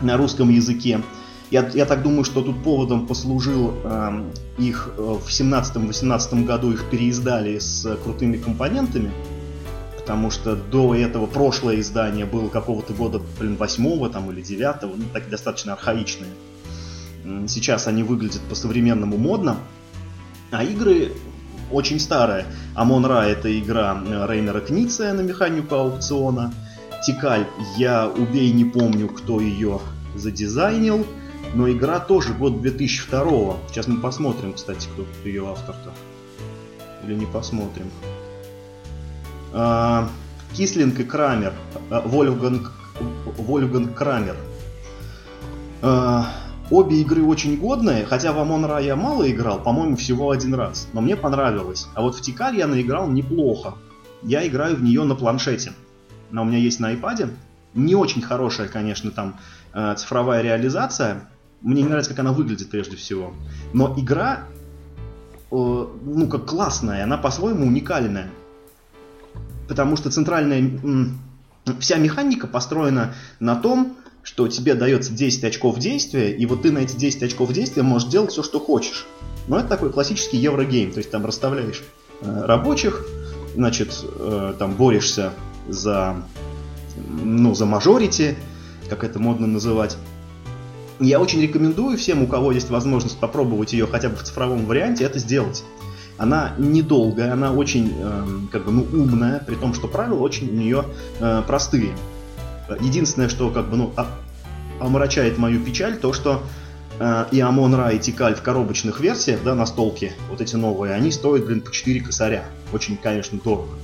на 0.00 0.16
русском 0.16 0.50
языке. 0.50 1.02
Я, 1.50 1.68
я 1.74 1.84
так 1.84 2.02
думаю, 2.02 2.24
что 2.24 2.42
тут 2.42 2.62
поводом 2.62 3.06
послужил 3.06 3.74
э, 3.84 4.30
их 4.58 4.94
в 4.96 5.28
17-18 5.28 6.44
году 6.44 6.72
их 6.72 6.84
переиздали 6.90 7.58
с 7.58 7.84
э, 7.84 7.96
крутыми 7.96 8.38
компонентами 8.38 9.12
потому 10.04 10.30
что 10.30 10.54
до 10.54 10.94
этого 10.94 11.24
прошлое 11.24 11.80
издание 11.80 12.26
было 12.26 12.50
какого-то 12.50 12.92
года, 12.92 13.22
блин, 13.40 13.56
восьмого 13.56 14.10
там 14.10 14.30
или 14.30 14.42
девятого, 14.42 14.94
ну, 14.96 15.04
так 15.14 15.30
достаточно 15.30 15.72
архаичные. 15.72 16.28
Сейчас 17.48 17.86
они 17.86 18.02
выглядят 18.02 18.42
по-современному 18.42 19.16
модно, 19.16 19.56
а 20.50 20.62
игры 20.62 21.12
очень 21.72 21.98
старая. 21.98 22.44
Амон 22.74 23.06
Ра 23.06 23.24
это 23.24 23.58
игра 23.58 23.98
Рейнера 24.28 24.60
Книция 24.60 25.14
на 25.14 25.22
механику 25.22 25.74
аукциона. 25.74 26.52
Тикаль, 27.06 27.46
я 27.78 28.06
убей 28.06 28.52
не 28.52 28.66
помню, 28.66 29.08
кто 29.08 29.40
ее 29.40 29.80
задизайнил, 30.14 31.06
но 31.54 31.70
игра 31.70 31.98
тоже 31.98 32.34
год 32.34 32.60
2002. 32.60 33.56
Сейчас 33.70 33.88
мы 33.88 34.02
посмотрим, 34.02 34.52
кстати, 34.52 34.86
кто 34.92 35.06
ее 35.26 35.48
автор-то. 35.48 35.94
Или 37.06 37.14
не 37.14 37.26
посмотрим. 37.26 37.90
А, 39.54 40.08
Кислинг 40.52 40.98
и 40.98 41.04
Крамер. 41.04 41.52
А, 41.90 42.00
Вольфганг, 42.00 42.72
Крамер. 43.94 44.36
А, 45.80 46.26
обе 46.70 47.00
игры 47.00 47.22
очень 47.22 47.56
годные, 47.56 48.04
хотя 48.04 48.32
в 48.32 48.38
Amon 48.38 48.68
Ra 48.68 48.84
я 48.84 48.96
мало 48.96 49.30
играл, 49.30 49.62
по-моему, 49.62 49.96
всего 49.96 50.32
один 50.32 50.54
раз. 50.54 50.88
Но 50.92 51.00
мне 51.00 51.16
понравилось. 51.16 51.86
А 51.94 52.02
вот 52.02 52.16
в 52.16 52.20
Тикаль 52.20 52.56
я 52.56 52.66
наиграл 52.66 53.08
неплохо. 53.08 53.74
Я 54.22 54.46
играю 54.46 54.74
в 54.76 54.82
нее 54.82 55.04
на 55.04 55.14
планшете. 55.14 55.72
Она 56.32 56.42
у 56.42 56.44
меня 56.44 56.58
есть 56.58 56.80
на 56.80 56.92
iPad. 56.92 57.30
Не 57.74 57.94
очень 57.94 58.22
хорошая, 58.22 58.68
конечно, 58.68 59.10
там 59.10 59.36
цифровая 59.96 60.42
реализация. 60.42 61.28
Мне 61.60 61.82
не 61.82 61.88
нравится, 61.88 62.10
как 62.10 62.20
она 62.20 62.32
выглядит 62.32 62.70
прежде 62.70 62.96
всего. 62.96 63.32
Но 63.72 63.94
игра, 63.96 64.44
э, 65.50 65.54
ну, 65.56 66.28
как 66.28 66.46
классная, 66.46 67.04
она 67.04 67.16
по-своему 67.16 67.66
уникальная. 67.66 68.30
Потому 69.68 69.96
что 69.96 70.10
центральная... 70.10 70.70
Вся 71.80 71.96
механика 71.96 72.46
построена 72.46 73.14
на 73.40 73.56
том, 73.56 73.96
что 74.22 74.48
тебе 74.48 74.74
дается 74.74 75.12
10 75.12 75.44
очков 75.44 75.78
действия, 75.78 76.34
и 76.34 76.44
вот 76.46 76.62
ты 76.62 76.72
на 76.72 76.78
эти 76.78 76.96
10 76.96 77.22
очков 77.22 77.52
действия 77.52 77.82
можешь 77.82 78.08
делать 78.08 78.32
все, 78.32 78.42
что 78.42 78.58
хочешь. 78.58 79.06
Но 79.48 79.58
это 79.58 79.68
такой 79.68 79.92
классический 79.92 80.38
еврогейм, 80.38 80.92
то 80.92 80.98
есть 80.98 81.10
там 81.10 81.24
расставляешь 81.24 81.82
э, 82.22 82.42
рабочих, 82.44 83.04
значит, 83.54 83.94
э, 84.02 84.54
там 84.58 84.74
борешься 84.74 85.32
за, 85.68 86.16
ну, 86.96 87.54
за 87.54 87.66
мажорити, 87.66 88.36
как 88.88 89.04
это 89.04 89.18
модно 89.18 89.46
называть. 89.46 89.96
Я 91.00 91.20
очень 91.20 91.42
рекомендую 91.42 91.98
всем, 91.98 92.22
у 92.22 92.26
кого 92.26 92.52
есть 92.52 92.70
возможность 92.70 93.18
попробовать 93.18 93.72
ее 93.72 93.86
хотя 93.86 94.08
бы 94.08 94.16
в 94.16 94.22
цифровом 94.22 94.64
варианте, 94.64 95.04
это 95.04 95.18
сделать. 95.18 95.64
Она 96.16 96.52
недолгая, 96.58 97.32
она 97.32 97.52
очень 97.52 97.92
э, 97.98 98.24
как 98.52 98.64
бы, 98.64 98.72
ну, 98.72 98.86
умная, 98.92 99.40
при 99.40 99.56
том, 99.56 99.74
что 99.74 99.88
правила 99.88 100.20
очень 100.20 100.48
у 100.48 100.52
нее 100.52 100.84
э, 101.18 101.42
простые. 101.46 101.96
Единственное, 102.80 103.28
что 103.28 103.50
как 103.50 103.68
бы, 103.68 103.76
ну, 103.76 103.92
омрачает 104.80 105.38
мою 105.38 105.60
печаль, 105.60 105.96
то, 105.96 106.12
что 106.12 106.42
э, 107.00 107.24
и 107.32 107.40
Амон 107.40 107.74
Ра, 107.74 107.90
и 107.90 107.98
Тикаль 107.98 108.36
в 108.36 108.42
коробочных 108.42 109.00
версиях, 109.00 109.40
да, 109.44 109.54
на 109.54 109.66
столке, 109.66 110.12
вот 110.30 110.40
эти 110.40 110.54
новые, 110.54 110.94
они 110.94 111.10
стоят, 111.10 111.46
блин, 111.46 111.60
по 111.60 111.72
4 111.72 112.00
косаря. 112.00 112.44
Очень, 112.72 112.96
конечно, 112.96 113.38
дорого. 113.42 113.74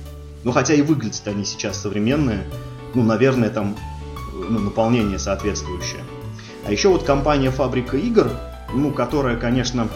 Ну, 0.43 0.51
хотя 0.51 0.73
и 0.73 0.81
выглядят 0.81 1.27
они 1.27 1.45
сейчас 1.45 1.81
современные. 1.81 2.43
Ну, 2.93 3.03
наверное, 3.03 3.49
там 3.49 3.75
ну, 4.33 4.59
наполнение 4.59 5.19
соответствующее. 5.19 6.01
А 6.65 6.71
еще 6.71 6.89
вот 6.89 7.03
компания 7.03 7.51
Фабрика 7.51 7.97
игр, 7.97 8.31
ну, 8.73 8.91
которая, 8.91 9.37
конечно, 9.37 9.87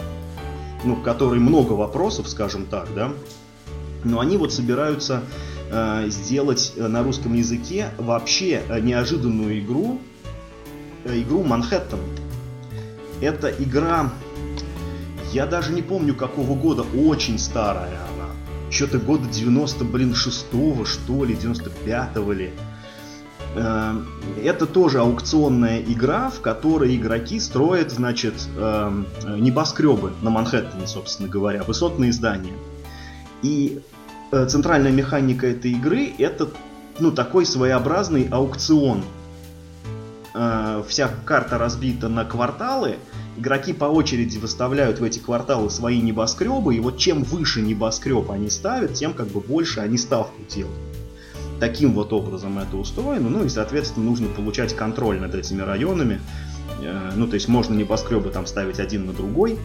ну, 0.86 0.96
которой 0.96 1.40
много 1.40 1.72
вопросов, 1.72 2.28
скажем 2.28 2.66
так, 2.66 2.88
да, 2.94 3.12
но 4.04 4.20
они 4.20 4.36
вот 4.36 4.52
собираются 4.52 5.22
э, 5.70 6.06
сделать 6.08 6.72
на 6.76 7.02
русском 7.02 7.34
языке 7.34 7.90
вообще 7.98 8.62
неожиданную 8.80 9.58
игру, 9.60 10.00
э, 11.04 11.20
игру 11.20 11.42
Манхэттен. 11.42 11.98
Это 13.20 13.50
игра, 13.50 14.12
я 15.32 15.46
даже 15.46 15.72
не 15.72 15.82
помню 15.82 16.14
какого 16.14 16.54
года, 16.54 16.84
очень 16.94 17.38
старая 17.38 18.06
что-то 18.70 18.98
года 18.98 19.26
90, 19.28 19.84
блин, 19.84 20.14
шестого, 20.14 20.84
что 20.84 21.24
ли, 21.24 21.34
95-го 21.34 22.32
ли. 22.32 22.52
Эм, 23.54 24.06
это 24.42 24.66
тоже 24.66 25.00
аукционная 25.00 25.80
игра, 25.80 26.30
в 26.30 26.40
которой 26.40 26.94
игроки 26.96 27.40
строят, 27.40 27.90
значит, 27.90 28.34
эм, 28.56 29.06
небоскребы 29.24 30.12
на 30.22 30.30
Манхэттене, 30.30 30.86
собственно 30.86 31.28
говоря, 31.28 31.62
высотные 31.62 32.12
здания. 32.12 32.54
И 33.42 33.80
э, 34.32 34.46
центральная 34.46 34.92
механика 34.92 35.46
этой 35.46 35.72
игры 35.72 36.12
это, 36.18 36.48
ну, 36.98 37.12
такой 37.12 37.46
своеобразный 37.46 38.28
аукцион. 38.30 39.04
Э, 40.34 40.82
вся 40.86 41.10
карта 41.24 41.56
разбита 41.56 42.08
на 42.08 42.24
кварталы, 42.24 42.96
игроки 43.38 43.72
по 43.72 43.86
очереди 43.86 44.38
выставляют 44.38 44.98
в 44.98 45.04
эти 45.04 45.18
кварталы 45.18 45.70
свои 45.70 46.00
небоскребы, 46.00 46.76
и 46.76 46.80
вот 46.80 46.98
чем 46.98 47.22
выше 47.22 47.62
небоскреб 47.62 48.30
они 48.30 48.50
ставят, 48.50 48.94
тем 48.94 49.14
как 49.14 49.28
бы 49.28 49.40
больше 49.40 49.80
они 49.80 49.96
ставку 49.96 50.42
делают. 50.48 50.85
Таким 51.60 51.94
вот 51.94 52.12
образом 52.12 52.58
это 52.58 52.76
устроено, 52.76 53.30
ну 53.30 53.44
и, 53.44 53.48
соответственно, 53.48 54.06
нужно 54.06 54.28
получать 54.28 54.76
контроль 54.76 55.18
над 55.20 55.34
этими 55.34 55.62
районами. 55.62 56.20
Э, 56.82 57.12
ну, 57.16 57.26
то 57.26 57.34
есть 57.34 57.48
можно 57.48 57.74
небоскребы 57.74 58.30
там 58.30 58.46
ставить 58.46 58.78
один 58.78 59.06
на 59.06 59.12
другой. 59.12 59.58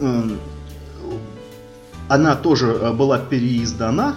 Эм, 0.00 0.38
она 2.08 2.36
тоже 2.36 2.66
э, 2.66 2.92
была 2.92 3.18
переиздана, 3.18 4.16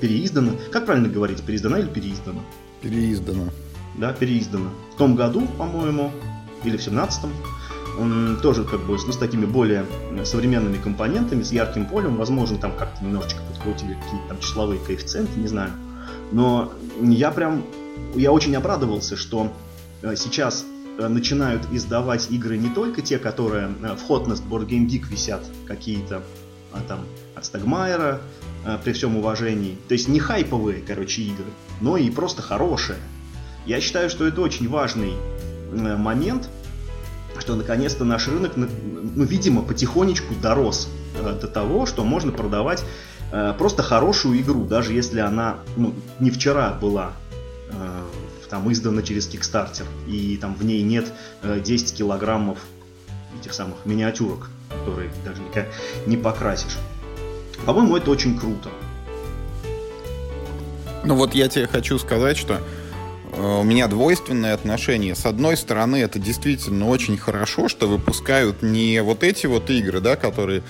переиздана, 0.00 0.52
как 0.72 0.86
правильно 0.86 1.08
говорить, 1.08 1.42
переиздана 1.42 1.78
или 1.78 1.88
переиздана? 1.88 2.40
Переиздана. 2.82 3.50
Да, 3.96 4.12
переиздана. 4.12 4.70
В 4.94 4.98
том 4.98 5.16
году, 5.16 5.46
по-моему, 5.56 6.12
или 6.64 6.76
в 6.76 6.82
семнадцатом 6.82 7.30
тоже 8.42 8.64
как 8.64 8.80
бы 8.80 8.96
ну, 9.06 9.12
с 9.12 9.16
такими 9.16 9.44
более 9.44 9.84
современными 10.24 10.78
компонентами, 10.78 11.42
с 11.42 11.52
ярким 11.52 11.86
полем, 11.86 12.16
возможно, 12.16 12.58
там 12.58 12.72
как-то 12.76 13.04
немножечко 13.04 13.40
подкрутили 13.50 13.94
какие-то 13.94 14.28
там 14.28 14.40
числовые 14.40 14.80
коэффициенты, 14.80 15.38
не 15.38 15.48
знаю. 15.48 15.72
Но 16.32 16.72
я 17.00 17.30
прям, 17.30 17.64
я 18.14 18.32
очень 18.32 18.54
обрадовался, 18.56 19.16
что 19.16 19.52
э, 20.02 20.14
сейчас 20.16 20.64
э, 20.98 21.08
начинают 21.08 21.62
издавать 21.72 22.30
игры 22.30 22.56
не 22.56 22.68
только 22.68 23.02
те, 23.02 23.18
которые 23.18 23.70
э, 23.82 23.96
в 23.96 24.10
Hotnest 24.10 24.48
Board 24.48 24.66
Game 24.66 24.86
Geek 24.86 25.08
висят, 25.08 25.42
какие-то 25.66 26.22
а, 26.72 26.80
там 26.86 27.00
от 27.34 27.44
Стагмайера, 27.44 28.20
при 28.84 28.92
всем 28.92 29.16
уважении. 29.16 29.78
То 29.86 29.94
есть 29.94 30.08
не 30.08 30.18
хайповые, 30.18 30.82
короче, 30.86 31.22
игры, 31.22 31.46
но 31.80 31.96
и 31.96 32.10
просто 32.10 32.42
хорошие. 32.42 32.98
Я 33.64 33.80
считаю, 33.80 34.10
что 34.10 34.26
это 34.26 34.42
очень 34.42 34.68
важный 34.68 35.12
момент, 35.72 36.50
что 37.40 37.54
наконец-то 37.54 38.04
наш 38.04 38.28
рынок, 38.28 38.52
ну, 38.56 39.24
видимо, 39.24 39.62
потихонечку 39.62 40.34
дорос 40.34 40.88
э, 41.14 41.38
до 41.40 41.46
того, 41.46 41.86
что 41.86 42.04
можно 42.04 42.32
продавать 42.32 42.84
э, 43.32 43.54
просто 43.56 43.82
хорошую 43.82 44.40
игру, 44.40 44.64
даже 44.64 44.92
если 44.92 45.20
она 45.20 45.58
ну, 45.76 45.94
не 46.20 46.30
вчера 46.30 46.72
была 46.72 47.12
э, 47.70 48.02
там 48.50 48.70
издана 48.72 49.02
через 49.02 49.28
Kickstarter, 49.28 49.84
и 50.06 50.36
там 50.36 50.54
в 50.54 50.64
ней 50.64 50.82
нет 50.82 51.12
10 51.44 51.94
килограммов 51.94 52.58
этих 53.40 53.52
самых 53.52 53.84
миниатюрок, 53.84 54.48
которые 54.70 55.10
даже 55.24 55.42
никак 55.42 55.66
не 56.06 56.16
покрасишь. 56.16 56.78
По-моему, 57.66 57.96
это 57.96 58.10
очень 58.10 58.38
круто. 58.38 58.70
Ну 61.04 61.14
вот 61.14 61.34
я 61.34 61.48
тебе 61.48 61.66
хочу 61.66 61.98
сказать, 61.98 62.36
что 62.36 62.60
у 63.36 63.62
меня 63.62 63.88
двойственное 63.88 64.54
отношение. 64.54 65.14
С 65.14 65.26
одной 65.26 65.56
стороны, 65.56 65.96
это 65.96 66.18
действительно 66.18 66.88
очень 66.88 67.16
хорошо, 67.16 67.68
что 67.68 67.86
выпускают 67.86 68.62
не 68.62 69.02
вот 69.02 69.22
эти 69.22 69.46
вот 69.46 69.70
игры, 69.70 70.00
да, 70.00 70.16
которые 70.16 70.62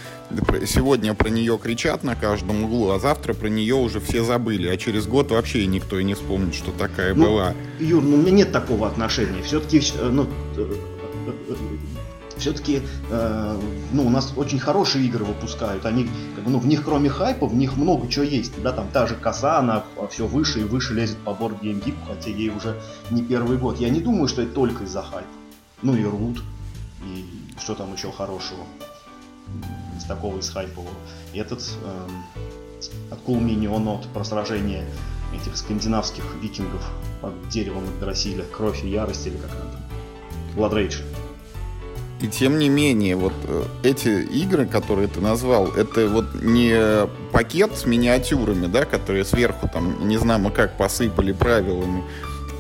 сегодня 0.67 1.15
про 1.15 1.29
нее 1.29 1.59
кричат 1.63 2.05
на 2.05 2.15
каждом 2.15 2.65
углу, 2.65 2.91
а 2.91 2.99
завтра 2.99 3.35
про 3.35 3.49
нее 3.49 3.75
уже 3.75 4.01
все 4.01 4.25
забыли, 4.25 4.69
а 4.69 4.77
через 4.77 5.07
год 5.07 5.31
вообще 5.31 5.67
никто 5.67 5.99
и 5.99 6.05
не 6.05 6.15
вспомнит, 6.15 6.55
что 6.55 6.71
такая 6.73 7.15
ну, 7.15 7.25
была. 7.25 7.55
Юр, 7.79 8.03
ну 8.03 8.17
у 8.17 8.19
меня 8.19 8.33
нет 8.33 8.53
такого 8.53 8.87
отношения. 8.87 9.43
Все-таки 9.43 9.79
э, 9.79 10.09
ну, 10.11 10.27
э, 10.57 10.75
все-таки 12.39 12.83
э, 13.11 13.61
ну, 13.93 14.07
у 14.07 14.11
нас 14.11 14.33
очень 14.37 14.59
хорошие 14.59 15.07
игры 15.07 15.25
выпускают. 15.25 15.87
Они, 15.87 16.09
ну, 16.47 16.59
в 16.59 16.67
них 16.67 16.85
кроме 16.85 17.11
хайпа, 17.11 17.47
в 17.47 17.55
них 17.55 17.77
много 17.77 18.09
чего 18.09 18.25
есть. 18.25 18.61
Да, 18.63 18.73
там 18.73 18.89
та 18.93 19.07
же 19.07 19.15
коса, 19.15 19.59
она 19.59 19.85
все 20.11 20.27
выше 20.27 20.61
и 20.61 20.65
выше 20.65 20.95
лезет 20.95 21.19
по 21.19 21.35
борт 21.35 21.63
Game 21.63 21.83
Geek, 21.83 21.95
хотя 22.07 22.31
ей 22.31 22.51
уже 22.51 22.81
не 23.11 23.23
первый 23.23 23.59
год. 23.59 23.79
Я 23.79 23.91
не 23.91 24.01
думаю, 24.01 24.29
что 24.29 24.43
это 24.43 24.53
только 24.53 24.85
из-за 24.85 25.03
хайпа. 25.03 25.29
Ну 25.83 25.95
и 25.95 26.05
Рут, 26.05 26.43
и 27.05 27.25
что 27.61 27.75
там 27.75 27.93
еще 27.93 28.11
хорошего 28.11 28.61
из 29.97 30.05
такого 30.05 30.39
из 30.39 30.51
хайпового. 30.51 30.91
Этот 31.35 31.63
э, 31.83 32.09
от 33.11 33.19
Cool 33.27 33.41
Mini 33.41 33.67
Onot 33.67 34.13
про 34.13 34.25
сражение 34.25 34.85
этих 35.35 35.57
скандинавских 35.57 36.25
викингов 36.41 36.91
под 37.21 37.49
деревом 37.49 37.85
Игдрасиля, 37.85 38.45
Кровь 38.45 38.85
и 38.85 38.89
Ярость 38.89 39.27
или 39.27 39.37
как 39.37 39.51
она 39.53 39.71
там. 39.73 39.83
Blood 40.57 40.73
Rage. 40.73 41.05
И 42.21 42.27
тем 42.27 42.59
не 42.59 42.69
менее, 42.69 43.15
вот 43.15 43.33
э, 43.45 43.65
эти 43.85 44.09
игры, 44.09 44.67
которые 44.67 45.07
ты 45.07 45.21
назвал, 45.21 45.69
это 45.69 46.09
вот 46.09 46.43
не 46.43 47.07
пакет 47.33 47.77
с 47.77 47.87
миниатюрами, 47.87 48.67
да, 48.67 48.85
которые 48.85 49.25
сверху 49.25 49.69
там, 49.73 50.09
не 50.09 50.19
знаю, 50.19 50.41
мы 50.41 50.51
как 50.51 50.77
посыпали 50.77 51.31
правилами, 51.31 52.03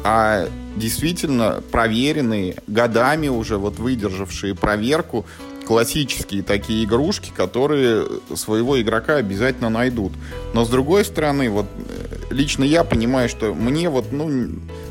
а 0.04 0.48
действительно 0.76 1.60
проверенные, 1.72 2.56
годами 2.68 3.26
уже 3.26 3.56
вот 3.56 3.78
выдержавшие 3.78 4.54
проверку, 4.54 5.26
классические 5.66 6.42
такие 6.42 6.84
игрушки, 6.84 7.30
которые 7.36 8.06
своего 8.34 8.80
игрока 8.80 9.16
обязательно 9.16 9.68
найдут. 9.68 10.12
Но 10.54 10.64
с 10.64 10.68
другой 10.68 11.04
стороны, 11.04 11.50
вот 11.50 11.66
э, 11.76 12.32
лично 12.32 12.64
я 12.64 12.84
понимаю, 12.84 13.28
что 13.28 13.54
мне 13.54 13.90
вот, 13.90 14.12
ну, 14.12 14.30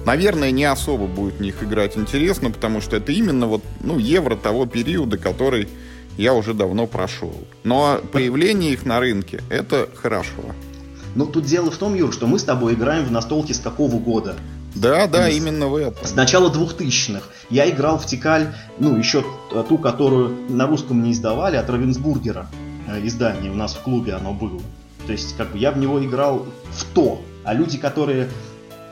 наверное, 0.08 0.52
не 0.52 0.64
особо 0.64 1.06
будет 1.06 1.36
в 1.36 1.42
них 1.42 1.62
играть 1.62 1.98
интересно, 1.98 2.50
потому 2.50 2.80
что 2.80 2.96
это 2.96 3.12
именно 3.12 3.46
вот, 3.46 3.62
ну, 3.82 4.00
евро 4.00 4.36
того 4.38 4.66
периода, 4.66 5.18
который 5.18 5.68
я 6.18 6.34
уже 6.34 6.54
давно 6.54 6.88
прошел. 6.88 7.36
Но 7.66 8.00
появление 8.14 8.72
их 8.72 8.86
на 8.86 9.02
рынке– 9.02 9.44
это 9.50 9.90
хорошо. 9.94 10.56
Ну, 11.14 11.26
тут 11.26 11.44
дело 11.44 11.70
в 11.70 11.78
том, 11.78 11.94
Юр, 11.94 12.14
что 12.14 12.26
мы 12.26 12.40
с 12.40 12.44
тобой 12.44 12.76
играем 12.76 13.04
в 13.04 13.12
настолки 13.12 13.52
с 13.52 13.60
какого 13.60 13.98
года? 14.00 14.36
Да, 14.76 15.08
да, 15.08 15.30
с, 15.30 15.34
именно 15.34 15.68
в 15.68 15.76
этом. 15.76 16.06
С 16.06 16.16
начала 16.16 16.50
двухтысячных. 16.50 17.30
Я 17.50 17.70
играл 17.70 18.00
в 18.00 18.06
Тикаль, 18.06 18.54
ну, 18.80 18.96
еще 18.96 19.26
ту, 19.68 19.78
которую 19.78 20.38
на 20.48 20.68
русском 20.68 21.04
не 21.04 21.12
издавали, 21.12 21.58
от 21.58 21.70
Равенсбургера 21.70 22.48
э, 22.88 23.06
издание 23.06 23.52
у 23.52 23.56
нас 23.56 23.74
в 23.74 23.82
клубе 23.82 24.14
оно 24.14 24.34
было. 24.34 24.62
То 25.06 25.12
есть, 25.12 25.36
как 25.36 25.52
бы 25.52 25.58
я 25.58 25.72
в 25.72 25.78
него 25.78 26.04
играл 26.04 26.46
в 26.72 26.86
то. 26.94 27.22
А 27.44 27.54
люди, 27.54 27.78
которые 27.78 28.30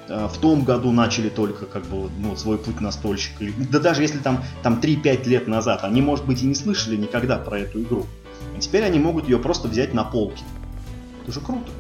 в 0.07 0.37
том 0.39 0.63
году 0.63 0.91
начали 0.91 1.29
только 1.29 1.65
как 1.65 1.83
бы 1.85 2.09
ну, 2.19 2.35
свой 2.35 2.57
путь 2.57 2.79
настольщика, 2.79 3.45
да 3.71 3.79
даже 3.79 4.01
если 4.01 4.19
там, 4.19 4.43
там 4.63 4.79
3-5 4.79 5.27
лет 5.27 5.47
назад, 5.47 5.83
они, 5.83 6.01
может 6.01 6.25
быть, 6.25 6.43
и 6.43 6.45
не 6.45 6.55
слышали 6.55 6.95
никогда 6.95 7.37
про 7.37 7.59
эту 7.59 7.81
игру. 7.81 8.05
А 8.55 8.59
теперь 8.59 8.83
они 8.83 8.99
могут 8.99 9.27
ее 9.27 9.39
просто 9.39 9.67
взять 9.67 9.93
на 9.93 10.03
полке. 10.03 10.43
Это 11.23 11.31
же 11.31 11.39
круто. 11.41 11.71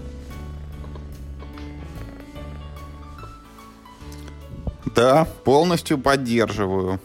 Да, 4.95 5.27
полностью 5.43 5.97
поддерживаю. 5.97 7.01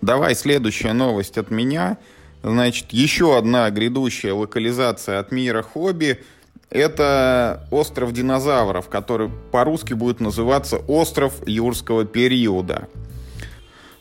Давай 0.00 0.34
следующая 0.34 0.94
новость 0.94 1.36
от 1.38 1.50
меня. 1.50 1.98
Значит, 2.42 2.92
еще 2.92 3.36
одна 3.36 3.68
грядущая 3.70 4.32
локализация 4.32 5.18
от 5.18 5.32
мира 5.32 5.62
хобби. 5.62 6.24
Это 6.70 7.66
остров 7.70 8.12
динозавров, 8.12 8.88
который 8.88 9.30
по-русски 9.52 9.94
будет 9.94 10.20
называться 10.20 10.78
остров 10.88 11.46
юрского 11.46 12.04
периода. 12.04 12.88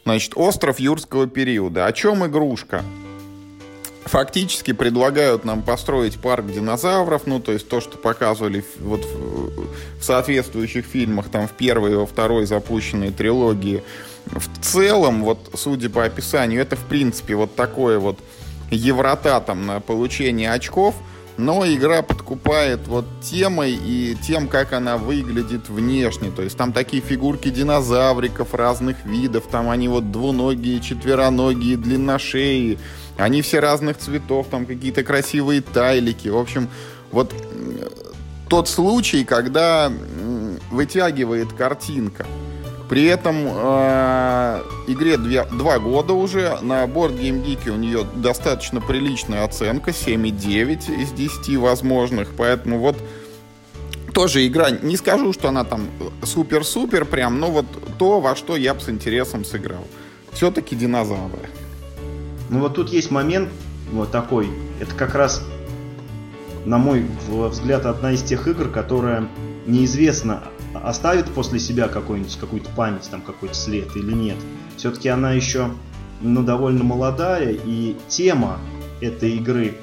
Значит, 0.04 0.34
остров 0.36 0.80
юрского 0.80 1.28
периода. 1.28 1.86
О 1.86 1.94
чем 1.94 2.26
игрушка? 2.26 2.84
фактически 4.06 4.72
предлагают 4.72 5.46
нам 5.46 5.64
построить 5.64 6.20
парк 6.20 6.46
динозавров, 6.46 7.24
ну, 7.26 7.40
то 7.40 7.52
есть 7.52 7.68
то, 7.68 7.82
что 7.82 7.98
показывали 7.98 8.64
вот 8.80 9.04
в, 9.04 10.04
соответствующих 10.04 10.86
фильмах, 10.86 11.30
там, 11.30 11.48
в 11.48 11.52
первой 11.52 11.94
и 11.94 11.96
во 11.96 12.06
второй 12.06 12.46
запущенной 12.46 13.12
трилогии. 13.12 13.84
В 14.28 14.64
целом, 14.64 15.24
вот, 15.24 15.50
судя 15.56 15.90
по 15.90 16.06
описанию, 16.06 16.62
это, 16.62 16.76
в 16.76 16.86
принципе, 16.86 17.36
вот 17.36 17.56
такое 17.56 18.00
вот 18.00 18.20
еврота 18.72 19.40
там 19.42 19.66
на 19.66 19.80
получение 19.80 20.52
очков, 20.52 20.96
но 21.38 21.66
игра 21.66 22.02
подкупает 22.02 22.88
вот 22.88 23.06
темой 23.22 23.74
и 23.74 24.16
тем, 24.26 24.48
как 24.48 24.74
она 24.74 24.98
выглядит 24.98 25.70
внешне. 25.70 26.32
То 26.32 26.42
есть 26.42 26.58
там 26.58 26.72
такие 26.72 27.02
фигурки 27.02 27.50
динозавриков 27.50 28.54
разных 28.54 29.06
видов, 29.06 29.46
там 29.52 29.70
они 29.70 29.88
вот 29.88 30.12
двуногие, 30.12 30.80
четвероногие, 30.80 31.78
длинношеи, 31.78 32.80
они 33.18 33.42
все 33.42 33.60
разных 33.60 33.98
цветов, 33.98 34.48
там 34.50 34.66
какие-то 34.66 35.04
красивые 35.04 35.62
тайлики. 35.62 36.30
В 36.30 36.38
общем, 36.38 36.70
вот 37.12 37.34
тот 38.50 38.70
случай, 38.70 39.24
когда 39.26 39.92
вытягивает 40.72 41.54
картинка. 41.54 42.26
При 42.90 43.06
этом 43.06 43.36
э, 43.48 44.62
игре 44.88 45.18
две, 45.18 45.46
два 45.46 45.80
года 45.80 46.14
уже. 46.14 46.58
На 46.62 46.86
Board 46.86 47.20
Game 47.20 47.70
у 47.70 47.78
нее 47.78 48.06
достаточно 48.16 48.80
приличная 48.80 49.44
оценка. 49.44 49.92
7,9 49.92 51.02
из 51.02 51.12
10 51.12 51.58
возможных. 51.58 52.34
Поэтому 52.38 52.80
вот 52.80 52.98
тоже 54.14 54.48
игра, 54.48 54.70
не 54.70 54.96
скажу, 54.96 55.34
что 55.34 55.50
она 55.50 55.64
там 55.64 55.88
супер-супер 56.24 57.06
прям, 57.06 57.40
но 57.40 57.52
вот 57.52 57.66
то, 57.98 58.22
во 58.22 58.36
что 58.36 58.56
я 58.56 58.74
бы 58.74 58.80
с 58.80 58.88
интересом 58.88 59.44
сыграл. 59.44 59.86
Все-таки 60.32 60.76
динозавры. 60.76 61.50
Ну 62.50 62.60
вот 62.60 62.76
тут 62.76 62.90
есть 62.94 63.12
момент 63.12 63.50
вот 63.92 64.12
такой. 64.12 64.50
Это 64.80 64.94
как 64.96 65.16
раз, 65.16 65.44
на 66.66 66.78
мой 66.78 67.06
взгляд, 67.28 67.86
одна 67.86 68.12
из 68.14 68.22
тех 68.24 68.48
игр, 68.48 68.70
которая 68.70 69.28
неизвестно, 69.66 70.44
оставит 70.84 71.26
после 71.30 71.60
себя 71.60 71.88
какую-нибудь 71.88 72.38
какую-то 72.38 72.70
память, 72.76 73.10
там 73.10 73.22
какой-то 73.22 73.56
след 73.56 73.96
или 73.96 74.14
нет. 74.14 74.38
Все-таки 74.78 75.10
она 75.10 75.32
еще 75.32 75.72
ну, 76.22 76.44
довольно 76.44 76.84
молодая, 76.84 77.52
и 77.52 77.96
тема 78.08 78.60
этой 79.02 79.36
игры, 79.36 79.76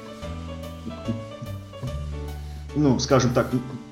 ну, 2.75 2.99
скажем 2.99 3.33
так, 3.33 3.49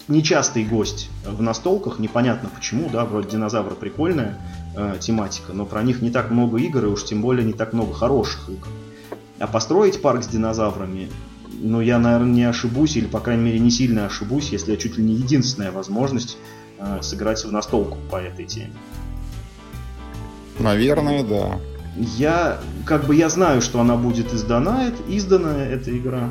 нечастый 0.07 0.65
гость 0.65 1.09
в 1.25 1.41
настолках, 1.41 1.99
непонятно 1.99 2.49
почему, 2.53 2.89
да, 2.89 3.05
вроде 3.05 3.29
динозавра 3.29 3.75
прикольная, 3.75 4.37
э, 4.75 4.97
тематика, 4.99 5.53
но 5.53 5.65
про 5.65 5.83
них 5.83 6.01
не 6.01 6.09
так 6.09 6.31
много 6.31 6.57
игр, 6.57 6.85
и 6.85 6.87
уж 6.87 7.03
тем 7.03 7.21
более 7.21 7.45
не 7.45 7.53
так 7.53 7.73
много 7.73 7.93
хороших 7.93 8.49
игр. 8.49 8.67
А 9.39 9.47
построить 9.47 10.01
парк 10.01 10.23
с 10.23 10.27
динозаврами, 10.27 11.09
ну, 11.59 11.81
я, 11.81 11.99
наверное, 11.99 12.33
не 12.33 12.43
ошибусь, 12.43 12.95
или, 12.95 13.05
по 13.05 13.19
крайней 13.19 13.43
мере, 13.43 13.59
не 13.59 13.71
сильно 13.71 14.05
ошибусь, 14.05 14.49
если 14.49 14.73
это 14.73 14.83
чуть 14.83 14.97
ли 14.97 15.03
не 15.03 15.13
единственная 15.13 15.71
возможность 15.71 16.37
сыграть 17.01 17.43
в 17.43 17.51
настолку 17.51 17.97
по 18.09 18.17
этой 18.17 18.45
теме. 18.45 18.73
Наверное, 20.59 21.23
да. 21.23 21.59
Я, 21.95 22.59
как 22.85 23.05
бы, 23.05 23.15
я 23.15 23.29
знаю, 23.29 23.61
что 23.61 23.79
она 23.81 23.95
будет 23.95 24.33
издана, 24.33 24.91
издана 25.07 25.65
эта 25.65 25.95
игра. 25.97 26.29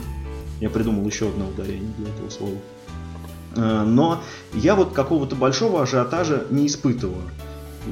Я 0.60 0.70
придумал 0.70 1.06
еще 1.06 1.28
одно 1.28 1.48
ударение 1.48 1.92
для 1.98 2.08
этого 2.08 2.30
слова. 2.30 2.56
Э, 3.56 3.82
но 3.86 4.22
я 4.54 4.74
вот 4.74 4.92
какого-то 4.92 5.36
большого 5.36 5.82
ажиотажа 5.82 6.44
не 6.50 6.66
испытываю. 6.66 7.22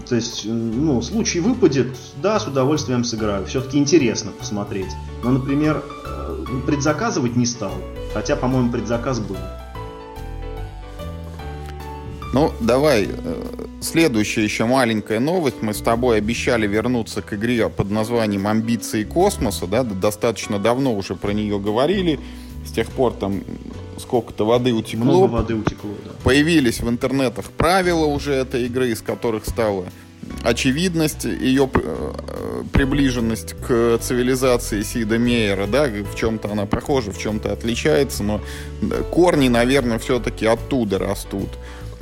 То 0.09 0.17
есть, 0.17 0.45
ну, 0.45 1.01
случай 1.01 1.41
выпадет, 1.41 1.97
да, 2.23 2.39
с 2.39 2.47
удовольствием 2.47 3.05
сыграю. 3.05 3.47
Все-таки 3.47 3.79
интересно 3.79 4.33
посмотреть. 4.33 4.91
Но, 5.23 5.31
например, 5.31 5.83
э, 6.07 6.45
предзаказывать 6.67 7.37
не 7.37 7.47
стал. 7.47 7.73
Хотя, 8.13 8.37
по-моему, 8.37 8.71
предзаказ 8.71 9.19
был. 9.19 9.37
Ну, 12.33 12.53
давай, 12.61 13.09
э, 13.11 13.43
следующая 13.81 14.45
еще 14.45 14.67
маленькая 14.67 15.19
новость. 15.19 15.57
Мы 15.63 15.73
с 15.73 15.79
тобой 15.79 16.19
обещали 16.19 16.67
вернуться 16.67 17.23
к 17.23 17.33
игре 17.33 17.69
под 17.69 17.91
названием 17.91 18.47
«Амбиции 18.47 19.05
космоса». 19.05 19.67
Да? 19.67 19.83
Достаточно 19.83 20.59
давно 20.59 20.95
уже 20.95 21.15
про 21.15 21.33
нее 21.33 21.59
говорили. 21.59 22.21
С 22.67 22.73
тех 22.73 22.89
пор 22.91 23.15
там 23.15 23.43
сколько-то 23.99 24.45
воды 24.45 24.75
утекло. 24.75 25.05
Много 25.05 25.33
воды 25.33 25.55
утекло, 25.55 25.91
да. 26.05 26.11
Появились 26.23 26.81
в 26.81 26.89
интернетах 26.89 27.47
правила 27.47 28.05
уже 28.05 28.35
этой 28.35 28.67
игры, 28.67 28.91
из 28.91 29.01
которых 29.01 29.47
стала 29.47 29.87
очевидность, 30.43 31.25
ее 31.25 31.69
э, 31.73 32.63
приближенность 32.73 33.55
к 33.55 33.99
цивилизации 34.01 34.83
Сида 34.83 35.19
Мейера, 35.19 35.67
да, 35.67 35.87
в 35.87 36.15
чем-то 36.15 36.51
она 36.53 36.67
похожа, 36.67 37.11
в 37.13 37.19
чем-то 37.19 37.53
отличается, 37.53 38.23
но 38.23 38.41
корни, 39.11 39.49
наверное, 39.49 39.99
все-таки 39.99 40.47
оттуда 40.47 40.99
растут. 40.99 41.49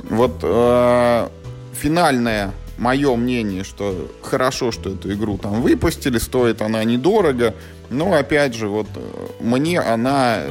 Вот 0.09 0.39
э, 0.41 1.27
финальная 1.73 2.53
мое 2.77 3.15
мнение, 3.15 3.63
что 3.63 4.09
хорошо, 4.21 4.71
что 4.71 4.91
эту 4.91 5.11
игру 5.13 5.37
там 5.37 5.61
выпустили, 5.61 6.17
стоит 6.17 6.61
она 6.61 6.83
недорого, 6.83 7.55
но 7.89 8.13
опять 8.13 8.53
же, 8.53 8.67
вот 8.67 8.87
э, 8.95 9.27
мне 9.39 9.79
она, 9.79 10.37
э, 10.39 10.49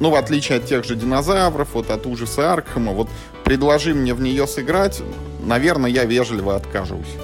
ну, 0.00 0.10
в 0.10 0.14
отличие 0.14 0.58
от 0.58 0.66
тех 0.66 0.84
же 0.84 0.94
динозавров, 0.94 1.74
вот 1.74 1.90
от 1.90 2.06
ужаса 2.06 2.52
Аркхема, 2.52 2.92
вот 2.92 3.08
предложи 3.44 3.94
мне 3.94 4.14
в 4.14 4.20
нее 4.20 4.46
сыграть, 4.46 5.02
наверное, 5.44 5.90
я 5.90 6.04
вежливо 6.04 6.56
откажусь. 6.56 7.16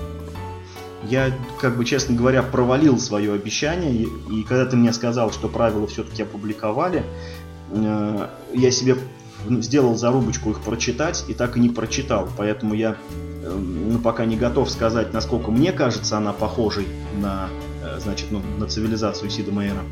Я, 1.09 1.33
как 1.61 1.77
бы, 1.77 1.85
честно 1.85 2.15
говоря, 2.17 2.43
провалил 2.43 2.99
свое 2.99 3.33
обещание, 3.33 3.93
и, 3.93 4.09
и 4.31 4.45
когда 4.45 4.67
ты 4.67 4.77
мне 4.77 4.93
сказал, 4.93 5.33
что 5.33 5.49
правила 5.49 5.87
все-таки 5.87 6.23
опубликовали, 6.23 7.05
э, 7.71 8.29
я 8.55 8.71
себе 8.71 8.97
сделал 9.49 9.97
зарубочку 9.97 10.51
их 10.51 10.61
прочитать 10.61 11.25
и 11.29 11.35
так 11.35 11.57
и 11.57 11.61
не 11.61 11.69
прочитал, 11.69 12.29
поэтому 12.37 12.75
я 12.75 12.97
ну, 13.45 13.99
пока 13.99 14.25
не 14.25 14.37
готов 14.37 14.71
сказать, 14.71 15.13
насколько 15.13 15.51
мне 15.51 15.73
кажется 15.73 16.17
она 16.17 16.33
похожей 16.33 16.87
на, 17.21 17.49
э, 17.83 17.99
значит, 18.01 18.29
ну, 18.31 18.41
на 18.59 18.67
цивилизацию 18.67 19.31
Сида 19.31 19.53
Мейера. 19.53 19.83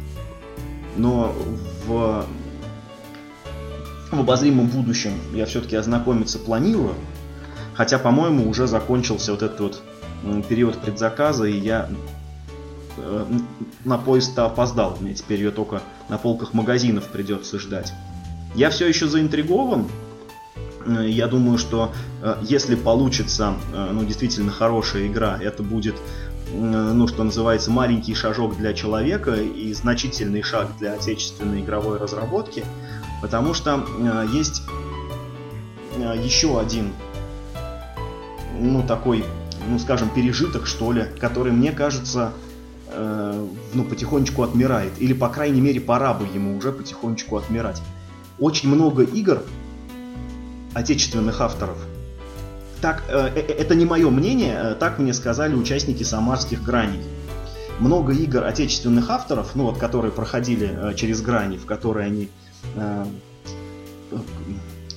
Но 0.96 1.34
в, 1.86 2.26
в 4.10 4.20
обозримом 4.20 4.68
будущем 4.68 5.12
я 5.34 5.46
все-таки 5.46 5.76
ознакомиться 5.76 6.38
планирую. 6.38 6.94
Хотя, 7.74 7.98
по-моему, 7.98 8.48
уже 8.48 8.66
закончился 8.66 9.32
вот 9.32 9.42
этот 9.42 9.60
вот 9.60 9.82
период 10.48 10.78
предзаказа, 10.78 11.44
и 11.44 11.58
я 11.58 11.88
э, 12.98 13.24
на 13.84 13.98
поезд-то 13.98 14.46
опоздал. 14.46 14.96
Мне 15.00 15.14
теперь 15.14 15.38
ее 15.38 15.50
только 15.50 15.82
на 16.08 16.18
полках 16.18 16.52
магазинов 16.52 17.08
придется 17.08 17.58
ждать. 17.58 17.92
Я 18.54 18.70
все 18.70 18.88
еще 18.88 19.06
заинтригован, 19.06 19.86
Э, 20.86 21.08
я 21.08 21.26
думаю, 21.26 21.58
что 21.58 21.92
э, 22.22 22.36
если 22.42 22.74
получится, 22.74 23.54
э, 23.72 23.90
ну, 23.92 24.04
действительно 24.04 24.50
хорошая 24.50 25.06
игра, 25.06 25.38
это 25.40 25.62
будет 25.62 25.96
ну, 26.52 27.06
что 27.06 27.22
называется, 27.22 27.70
маленький 27.70 28.12
шажок 28.12 28.56
для 28.56 28.72
человека 28.72 29.34
и 29.34 29.72
значительный 29.72 30.42
шаг 30.42 30.66
для 30.80 30.94
отечественной 30.94 31.60
игровой 31.60 31.96
разработки, 31.96 32.64
потому 33.22 33.54
что 33.54 33.86
есть 34.32 34.62
еще 35.96 36.60
один, 36.60 36.92
ну, 38.58 38.84
такой, 38.84 39.24
ну, 39.68 39.78
скажем, 39.78 40.10
пережиток, 40.10 40.66
что 40.66 40.90
ли, 40.90 41.04
который, 41.20 41.52
мне 41.52 41.70
кажется, 41.70 42.32
ну, 42.92 43.84
потихонечку 43.84 44.42
отмирает. 44.42 44.94
Или, 44.98 45.12
по 45.12 45.28
крайней 45.28 45.60
мере, 45.60 45.80
пора 45.80 46.14
бы 46.14 46.26
ему 46.26 46.58
уже 46.58 46.72
потихонечку 46.72 47.36
отмирать. 47.36 47.80
Очень 48.40 48.70
много 48.70 49.02
игр 49.02 49.42
отечественных 50.74 51.40
авторов. 51.40 51.76
Так, 52.80 53.02
э, 53.08 53.28
э, 53.34 53.40
это 53.40 53.74
не 53.74 53.84
мое 53.84 54.10
мнение, 54.10 54.58
э, 54.62 54.74
так 54.74 54.98
мне 54.98 55.12
сказали 55.12 55.54
участники 55.54 56.02
самарских 56.02 56.62
граней. 56.62 57.02
Много 57.78 58.12
игр 58.12 58.44
отечественных 58.44 59.10
авторов, 59.10 59.54
ну 59.54 59.64
вот, 59.64 59.78
которые 59.78 60.12
проходили 60.12 60.94
через 60.96 61.22
грани, 61.22 61.56
в 61.56 61.66
которые 61.66 62.06
они 62.06 62.28
э, 62.74 63.04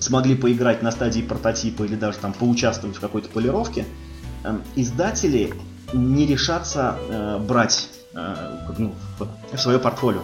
смогли 0.03 0.35
поиграть 0.35 0.83
на 0.83 0.91
стадии 0.91 1.21
прототипа 1.21 1.83
или 1.83 1.95
даже 1.95 2.17
там 2.19 2.33
поучаствовать 2.33 2.97
в 2.97 2.99
какой-то 2.99 3.29
полировке, 3.29 3.85
э, 4.43 4.59
издатели 4.75 5.53
не 5.93 6.25
решатся 6.25 6.97
э, 7.09 7.39
брать 7.39 7.89
э, 8.13 8.35
ну, 8.77 8.93
в 9.51 9.57
свое 9.57 9.79
портфолио. 9.79 10.21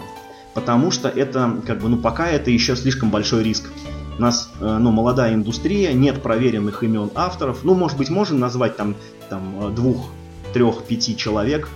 Потому 0.60 0.92
что 0.92 1.08
это, 1.08 1.56
как 1.66 1.80
бы, 1.80 1.88
ну, 1.88 1.96
пока 1.96 2.28
это 2.28 2.52
еще 2.52 2.76
слишком 2.76 3.12
большой 3.12 3.44
риск. 3.44 3.70
У 4.18 4.22
нас, 4.22 4.52
э, 4.60 4.78
ну, 4.78 4.92
молодая 4.92 5.34
индустрия, 5.34 5.94
нет 5.94 6.22
проверенных 6.22 6.84
имен 6.84 7.12
авторов. 7.16 7.64
Ну, 7.64 7.76
может 7.76 7.98
быть, 7.98 8.10
можем 8.10 8.40
назвать 8.40 8.76
там, 8.76 8.96
там 9.30 9.74
двух, 9.74 10.10
трех, 10.54 10.84
пяти 10.84 11.16
человек, 11.16 11.70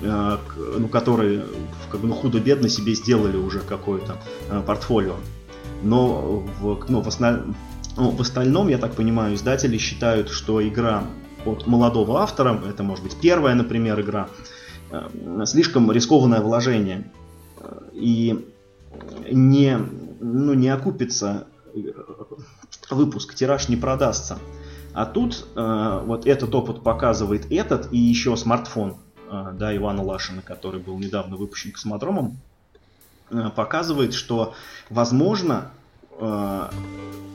э, 0.00 0.38
ну, 0.78 0.88
которые 0.88 1.42
как 1.90 2.00
бы, 2.00 2.08
ну, 2.08 2.14
худо-бедно 2.14 2.70
себе 2.70 2.94
сделали 2.94 3.36
уже 3.36 3.58
какое-то 3.58 4.16
э, 4.48 4.62
портфолио. 4.66 5.16
Но 5.82 6.42
в, 6.60 6.86
ну, 6.88 7.02
в, 7.02 7.08
основ... 7.08 7.40
ну, 7.98 8.10
в 8.10 8.22
остальном, 8.22 8.68
я 8.68 8.78
так 8.78 8.94
понимаю, 8.94 9.34
издатели 9.34 9.76
считают, 9.76 10.30
что 10.30 10.66
игра 10.66 11.04
от 11.44 11.66
молодого 11.66 12.22
автора, 12.22 12.58
это 12.66 12.82
может 12.84 13.04
быть 13.04 13.20
первая, 13.20 13.54
например, 13.54 14.00
игра, 14.00 14.30
э, 14.92 15.44
слишком 15.44 15.92
рискованное 15.92 16.40
вложение 16.40 17.12
и 17.92 18.46
не, 19.30 19.78
ну, 20.20 20.54
не 20.54 20.68
окупится 20.68 21.46
э, 21.74 21.80
выпуск, 22.90 23.34
тираж 23.34 23.68
не 23.68 23.76
продастся. 23.76 24.38
А 24.92 25.06
тут 25.06 25.46
э, 25.54 26.02
вот 26.04 26.26
этот 26.26 26.54
опыт 26.54 26.82
показывает 26.82 27.50
этот 27.50 27.92
и 27.92 27.98
еще 27.98 28.36
смартфон 28.36 28.96
э, 29.30 29.52
да, 29.54 29.76
Ивана 29.76 30.02
Лашина, 30.02 30.42
который 30.42 30.80
был 30.80 30.98
недавно 30.98 31.36
выпущен 31.36 31.72
космодромом, 31.72 32.38
э, 33.30 33.50
показывает, 33.54 34.14
что 34.14 34.54
возможно 34.88 35.70
э, 36.18 36.68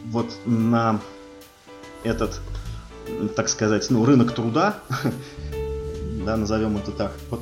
вот 0.07 0.27
на 0.45 0.99
этот, 2.03 2.41
так 3.35 3.49
сказать, 3.49 3.89
ну, 3.89 4.05
рынок 4.05 4.33
труда, 4.33 4.79
да, 6.25 6.37
назовем 6.37 6.77
это 6.77 6.91
так, 6.91 7.13
вот, 7.29 7.41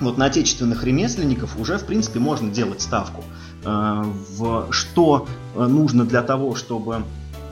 вот 0.00 0.16
на 0.16 0.26
отечественных 0.26 0.84
ремесленников 0.84 1.58
уже, 1.58 1.78
в 1.78 1.84
принципе, 1.84 2.20
можно 2.20 2.50
делать 2.50 2.80
ставку. 2.80 3.24
Э, 3.64 4.04
в 4.36 4.68
что 4.70 5.26
нужно 5.54 6.04
для 6.04 6.22
того, 6.22 6.54
чтобы 6.54 7.02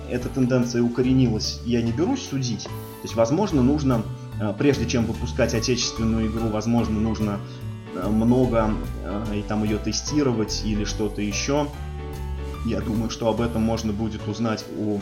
эта 0.08 0.28
тенденция 0.28 0.82
укоренилась, 0.82 1.60
я 1.64 1.82
не 1.82 1.92
берусь 1.92 2.28
судить. 2.28 2.64
То 2.64 3.02
есть, 3.02 3.16
возможно, 3.16 3.62
нужно, 3.62 4.02
э, 4.40 4.54
прежде 4.56 4.86
чем 4.86 5.06
выпускать 5.06 5.54
отечественную 5.54 6.28
игру, 6.28 6.48
возможно, 6.48 7.00
нужно 7.00 7.40
э, 7.94 8.08
много 8.08 8.70
и 9.34 9.42
там 9.42 9.64
ее 9.64 9.78
тестировать 9.78 10.62
или 10.64 10.84
что-то 10.84 11.22
еще. 11.22 11.68
Я 12.64 12.80
думаю, 12.80 13.10
что 13.10 13.28
об 13.28 13.40
этом 13.40 13.62
можно 13.62 13.92
будет 13.92 14.26
узнать 14.28 14.64
у, 14.76 14.98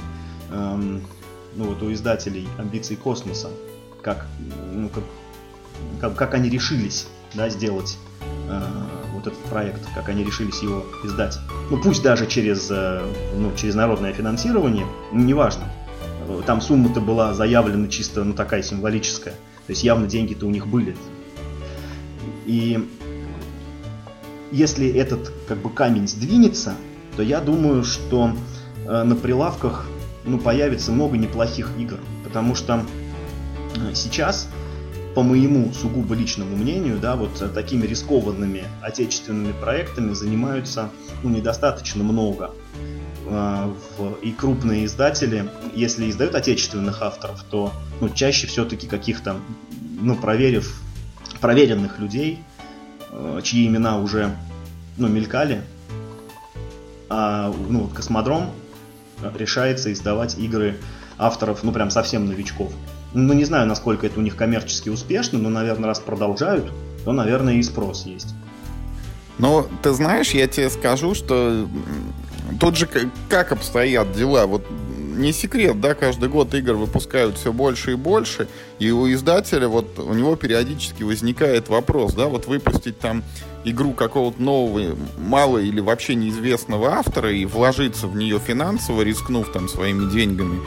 эм, 0.51 1.03
ну, 1.57 1.65
вот 1.65 1.83
у 1.83 1.91
издателей 1.93 2.47
амбиций 2.59 2.97
космоса, 2.97 3.49
как, 4.03 4.27
ну, 4.73 4.91
как, 4.91 5.05
как, 5.99 6.15
как 6.15 6.35
они 6.35 6.51
решились 6.51 7.09
да, 7.35 7.49
сделать 7.49 7.99
э, 8.49 8.63
вот 9.13 9.27
этот 9.27 9.39
проект, 9.45 9.83
как 9.95 10.09
они 10.09 10.25
решились 10.25 10.63
его 10.63 10.85
издать. 11.05 11.39
Ну 11.71 11.81
пусть 11.81 12.03
даже 12.03 12.27
через, 12.27 12.71
э, 12.71 13.03
ну, 13.37 13.53
через 13.57 13.75
народное 13.75 14.13
финансирование, 14.13 14.87
ну, 15.13 15.21
неважно. 15.21 15.65
Там 16.47 16.61
сумма-то 16.61 17.01
была 17.01 17.35
заявлена 17.35 17.89
чисто, 17.89 18.25
ну 18.25 18.33
такая 18.33 18.63
символическая. 18.63 19.35
То 19.35 19.71
есть 19.71 19.85
явно 19.85 20.07
деньги-то 20.07 20.47
у 20.47 20.51
них 20.51 20.67
были. 20.67 20.97
И 22.47 22.89
если 24.51 24.89
этот 24.89 25.33
как 25.49 25.59
бы 25.59 25.71
камень 25.71 26.09
сдвинется, 26.09 26.75
то 27.17 27.23
я 27.23 27.41
думаю, 27.41 27.85
что 27.85 28.33
э, 28.87 29.03
на 29.03 29.17
прилавках 29.17 29.87
ну, 30.25 30.39
появится 30.39 30.93
много 30.93 31.17
неплохих 31.17 31.71
игр. 31.79 31.99
Потому 32.25 32.55
что 32.55 32.83
сейчас 33.95 34.49
по 35.15 35.23
моему 35.23 35.73
сугубо 35.73 36.15
личному 36.15 36.57
мнению, 36.57 36.99
да, 36.99 37.15
вот 37.17 37.43
такими 37.55 37.87
рискованными 37.87 38.65
отечественными 38.83 39.53
проектами 39.53 40.13
занимаются 40.13 40.91
ну, 41.23 41.31
недостаточно 41.31 42.03
много. 42.03 42.51
А, 43.27 43.73
и 44.23 44.33
крупные 44.33 44.87
издатели, 44.87 45.49
если 45.75 46.11
издают 46.11 46.35
отечественных 46.35 47.01
авторов, 47.01 47.45
то 47.45 47.73
ну, 48.01 48.09
чаще 48.09 48.47
все-таки 48.47 48.87
каких-то, 48.87 49.37
ну, 50.01 50.17
проверив, 50.17 50.81
проверенных 51.41 51.99
людей, 52.01 52.41
а, 53.11 53.41
чьи 53.41 53.67
имена 53.67 53.99
уже 53.99 54.37
ну, 54.97 55.09
мелькали, 55.09 55.63
а 57.09 57.55
ну, 57.69 57.83
вот 57.83 57.93
Космодром 57.93 58.51
решается 59.37 59.93
издавать 59.93 60.37
игры 60.39 60.77
авторов, 61.19 61.63
ну, 61.63 61.73
прям 61.73 61.91
совсем 61.91 62.27
новичков. 62.27 62.73
Ну, 63.15 63.33
не 63.33 63.45
знаю, 63.45 63.67
насколько 63.67 64.07
это 64.07 64.19
у 64.19 64.23
них 64.23 64.37
коммерчески 64.37 64.89
успешно, 64.89 65.39
но, 65.39 65.49
наверное, 65.49 65.87
раз 65.87 66.01
продолжают, 66.01 66.71
то, 67.05 67.13
наверное, 67.13 67.55
и 67.55 67.63
спрос 67.63 68.07
есть. 68.07 68.35
Ну, 69.39 69.67
ты 69.83 69.93
знаешь, 69.93 70.31
я 70.31 70.47
тебе 70.47 70.69
скажу, 70.69 71.15
что 71.15 71.69
тут 72.61 72.77
же 72.77 72.89
как 73.29 73.53
обстоят 73.53 74.13
дела. 74.13 74.47
Вот 74.47 74.65
не 75.17 75.33
секрет, 75.33 75.81
да, 75.81 75.95
каждый 75.95 76.29
год 76.29 76.55
игр 76.55 76.75
выпускают 76.75 77.39
все 77.39 77.53
больше 77.53 77.93
и 77.93 77.95
больше, 77.95 78.49
и 78.79 78.91
у 78.91 79.11
издателя 79.13 79.69
вот 79.69 79.99
у 79.99 80.13
него 80.13 80.35
периодически 80.37 81.03
возникает 81.03 81.69
вопрос, 81.69 82.15
да, 82.15 82.27
вот 82.27 82.47
выпустить 82.47 82.99
там 82.99 83.23
игру 83.65 83.93
какого-то 83.93 84.43
нового, 84.43 84.97
мало 85.19 85.59
или 85.59 85.81
вообще 85.81 86.15
неизвестного 86.15 86.95
автора 86.95 87.33
и 87.33 87.45
вложиться 87.45 88.07
в 88.07 88.17
нее 88.17 88.39
финансово, 88.39 89.03
рискнув 89.03 89.53
там 89.53 89.69
своими 89.69 90.11
деньгами, 90.11 90.61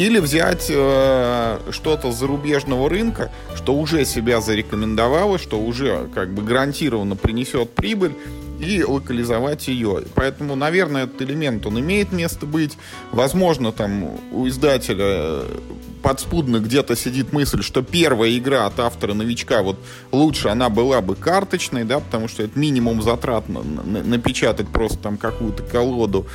или 0.00 0.18
взять 0.18 0.68
э, 0.70 1.58
что-то 1.70 2.10
с 2.10 2.16
зарубежного 2.16 2.88
рынка, 2.88 3.30
что 3.54 3.74
уже 3.74 4.06
себя 4.06 4.40
зарекомендовало, 4.40 5.38
что 5.38 5.60
уже 5.60 6.08
как 6.14 6.32
бы 6.32 6.42
гарантированно 6.42 7.16
принесет 7.16 7.70
прибыль, 7.74 8.14
и 8.60 8.82
локализовать 8.82 9.68
ее. 9.68 10.02
Поэтому, 10.14 10.54
наверное, 10.54 11.04
этот 11.04 11.22
элемент, 11.22 11.64
он 11.66 11.80
имеет 11.80 12.12
место 12.12 12.44
быть. 12.44 12.76
Возможно, 13.10 13.72
там 13.72 14.18
у 14.32 14.46
издателя 14.46 14.98
э, 15.00 15.58
подспудно 16.02 16.58
где-то 16.58 16.94
сидит 16.94 17.32
мысль, 17.32 17.62
что 17.62 17.82
первая 17.82 18.36
игра 18.36 18.66
от 18.66 18.78
автора-новичка, 18.78 19.62
вот 19.62 19.78
лучше 20.12 20.48
она 20.48 20.68
была 20.68 21.00
бы 21.00 21.14
карточной, 21.14 21.84
да, 21.84 22.00
потому 22.00 22.28
что 22.28 22.42
это 22.42 22.58
минимум 22.58 23.02
затрат 23.02 23.48
на, 23.48 23.62
на, 23.62 24.02
напечатать 24.02 24.68
просто 24.68 24.98
там 24.98 25.16
какую-то 25.16 25.62
колоду 25.62 26.26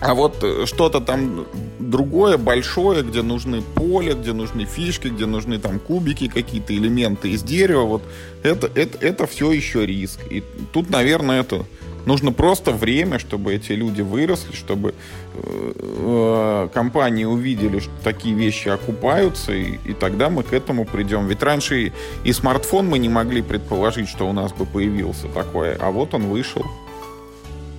а 0.00 0.14
вот 0.14 0.42
э, 0.42 0.64
что-то 0.66 1.00
там 1.00 1.46
другое, 1.80 2.38
большое, 2.38 3.02
где 3.02 3.22
нужны 3.22 3.62
поле, 3.62 4.14
где 4.14 4.32
нужны 4.32 4.64
фишки, 4.64 5.08
где 5.08 5.26
нужны 5.26 5.58
там 5.58 5.80
кубики, 5.80 6.28
какие-то 6.28 6.72
элементы 6.72 7.30
из 7.30 7.42
дерева, 7.42 7.82
вот 7.82 8.02
это, 8.42 8.70
это, 8.74 9.04
это 9.04 9.26
все 9.26 9.50
еще 9.50 9.84
риск. 9.86 10.20
И 10.30 10.44
тут, 10.72 10.90
наверное, 10.90 11.40
это 11.40 11.64
нужно 12.06 12.32
просто 12.32 12.70
время, 12.70 13.18
чтобы 13.18 13.54
эти 13.54 13.72
люди 13.72 14.02
выросли, 14.02 14.54
чтобы 14.54 14.94
э, 15.34 15.72
э, 15.74 16.68
компании 16.72 17.24
увидели, 17.24 17.80
что 17.80 17.92
такие 18.04 18.36
вещи 18.36 18.68
окупаются, 18.68 19.52
и, 19.52 19.78
и 19.84 19.94
тогда 19.94 20.30
мы 20.30 20.44
к 20.44 20.52
этому 20.52 20.84
придем. 20.84 21.26
Ведь 21.26 21.42
раньше 21.42 21.86
и, 21.86 21.92
и 22.22 22.32
смартфон 22.32 22.86
мы 22.86 23.00
не 23.00 23.08
могли 23.08 23.42
предположить, 23.42 24.08
что 24.08 24.28
у 24.28 24.32
нас 24.32 24.52
бы 24.52 24.64
появился 24.64 25.26
такой, 25.28 25.74
а 25.74 25.90
вот 25.90 26.14
он 26.14 26.28
вышел. 26.28 26.64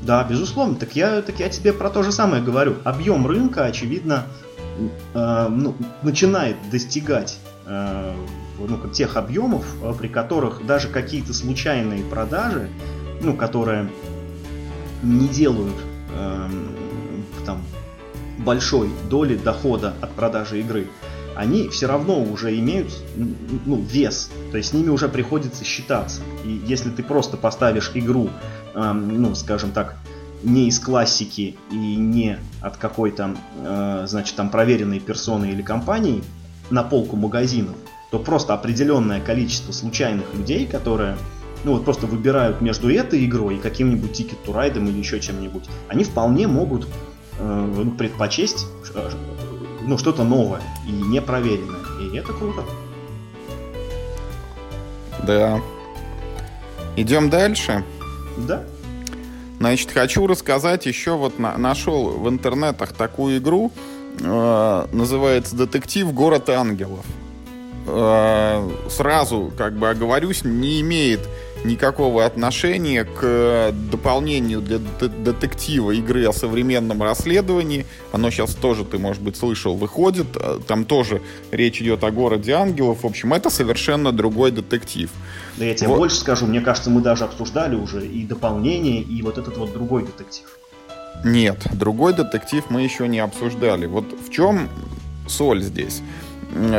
Да, 0.01 0.23
безусловно. 0.23 0.75
Так 0.75 0.95
я, 0.95 1.21
так 1.21 1.39
я 1.39 1.49
тебе 1.49 1.73
про 1.73 1.89
то 1.89 2.03
же 2.03 2.11
самое 2.11 2.41
говорю. 2.41 2.75
Объем 2.83 3.27
рынка, 3.27 3.65
очевидно, 3.65 4.25
э, 5.13 5.47
ну, 5.49 5.75
начинает 6.03 6.55
достигать 6.71 7.37
э, 7.65 8.13
ну, 8.57 8.89
тех 8.89 9.17
объемов, 9.17 9.65
э, 9.81 9.93
при 9.97 10.07
которых 10.07 10.65
даже 10.65 10.87
какие-то 10.87 11.33
случайные 11.33 12.03
продажи, 12.03 12.69
ну, 13.21 13.35
которые 13.35 13.89
не 15.03 15.27
делают 15.27 15.75
э, 16.13 16.49
там, 17.45 17.61
большой 18.39 18.89
доли 19.09 19.35
дохода 19.35 19.93
от 20.01 20.11
продажи 20.11 20.59
игры, 20.61 20.87
они 21.35 21.69
все 21.69 21.87
равно 21.87 22.21
уже 22.21 22.57
имеют 22.59 22.91
ну, 23.15 23.81
вес, 23.81 24.29
то 24.51 24.57
есть 24.57 24.69
с 24.69 24.73
ними 24.73 24.89
уже 24.89 25.07
приходится 25.07 25.63
считаться. 25.63 26.21
И 26.43 26.61
если 26.65 26.89
ты 26.89 27.01
просто 27.01 27.37
поставишь 27.37 27.91
игру, 27.93 28.29
ну, 28.93 29.35
скажем 29.35 29.71
так, 29.71 29.95
не 30.43 30.67
из 30.67 30.79
классики 30.79 31.57
и 31.71 31.95
не 31.95 32.37
от 32.61 32.77
какой-то, 32.77 33.35
э, 33.57 34.05
значит, 34.07 34.35
там 34.35 34.49
проверенной 34.49 34.99
персоны 34.99 35.51
или 35.51 35.61
компании 35.61 36.23
на 36.69 36.83
полку 36.83 37.15
магазинов, 37.15 37.75
то 38.11 38.19
просто 38.19 38.53
определенное 38.53 39.21
количество 39.21 39.71
случайных 39.71 40.33
людей, 40.33 40.65
которые 40.65 41.17
ну 41.65 41.73
вот 41.73 41.83
просто 41.83 42.07
выбирают 42.07 42.61
между 42.61 42.89
этой 42.89 43.25
игрой 43.25 43.55
и 43.55 43.59
каким-нибудь 43.59 44.11
Ticket 44.11 44.37
to 44.45 44.53
Ride 44.53 44.77
или 44.77 44.97
еще 44.97 45.19
чем-нибудь, 45.19 45.65
они 45.89 46.05
вполне 46.05 46.47
могут 46.47 46.87
э, 47.37 47.73
ну, 47.75 47.91
предпочесть 47.91 48.65
э, 48.95 49.09
ну, 49.81 49.97
что-то 49.97 50.23
новое 50.23 50.61
и 50.87 50.91
непроверенное. 50.91 51.79
И 52.01 52.15
это 52.15 52.31
круто. 52.31 52.63
Да. 55.25 55.59
Идем 56.95 57.29
дальше? 57.29 57.83
Да. 58.47 58.63
Значит, 59.59 59.91
хочу 59.91 60.25
рассказать 60.25 60.85
еще, 60.85 61.17
вот 61.17 61.37
на, 61.37 61.57
нашел 61.57 62.11
в 62.11 62.29
интернетах 62.29 62.93
такую 62.93 63.39
игру, 63.39 63.71
э, 64.19 64.85
называется 64.91 65.55
«Детектив. 65.55 66.13
Город 66.13 66.49
ангелов». 66.49 67.05
Э, 67.85 68.69
сразу, 68.89 69.51
как 69.57 69.73
бы 69.73 69.89
оговорюсь, 69.89 70.43
не 70.43 70.79
имеет 70.81 71.21
никакого 71.63 72.25
отношения 72.25 73.03
к 73.03 73.73
дополнению 73.91 74.61
для 74.61 74.79
детектива 74.79 75.91
игры 75.91 76.27
о 76.27 76.33
современном 76.33 77.03
расследовании. 77.03 77.85
Оно 78.11 78.31
сейчас 78.31 78.55
тоже, 78.55 78.85
ты, 78.85 78.97
может 78.97 79.21
быть, 79.21 79.35
слышал, 79.35 79.75
выходит. 79.75 80.27
Э, 80.35 80.59
там 80.65 80.85
тоже 80.85 81.21
речь 81.51 81.81
идет 81.81 82.03
о 82.03 82.11
городе 82.11 82.53
ангелов. 82.53 83.03
В 83.03 83.05
общем, 83.05 83.33
это 83.33 83.49
совершенно 83.49 84.11
другой 84.11 84.51
детектив. 84.51 85.09
Да 85.57 85.65
я 85.65 85.73
тебе 85.73 85.89
вот. 85.89 85.97
больше 85.97 86.17
скажу, 86.17 86.45
мне 86.45 86.61
кажется, 86.61 86.89
мы 86.89 87.01
даже 87.01 87.25
обсуждали 87.25 87.75
уже 87.75 88.05
и 88.05 88.25
дополнение, 88.25 89.01
и 89.01 89.21
вот 89.21 89.37
этот 89.37 89.57
вот 89.57 89.73
другой 89.73 90.05
детектив. 90.05 90.45
Нет, 91.23 91.67
другой 91.73 92.13
детектив 92.13 92.63
мы 92.69 92.81
еще 92.83 93.07
не 93.07 93.19
обсуждали. 93.19 93.85
Вот 93.85 94.05
в 94.13 94.31
чем 94.31 94.69
соль 95.27 95.61
здесь? 95.61 96.01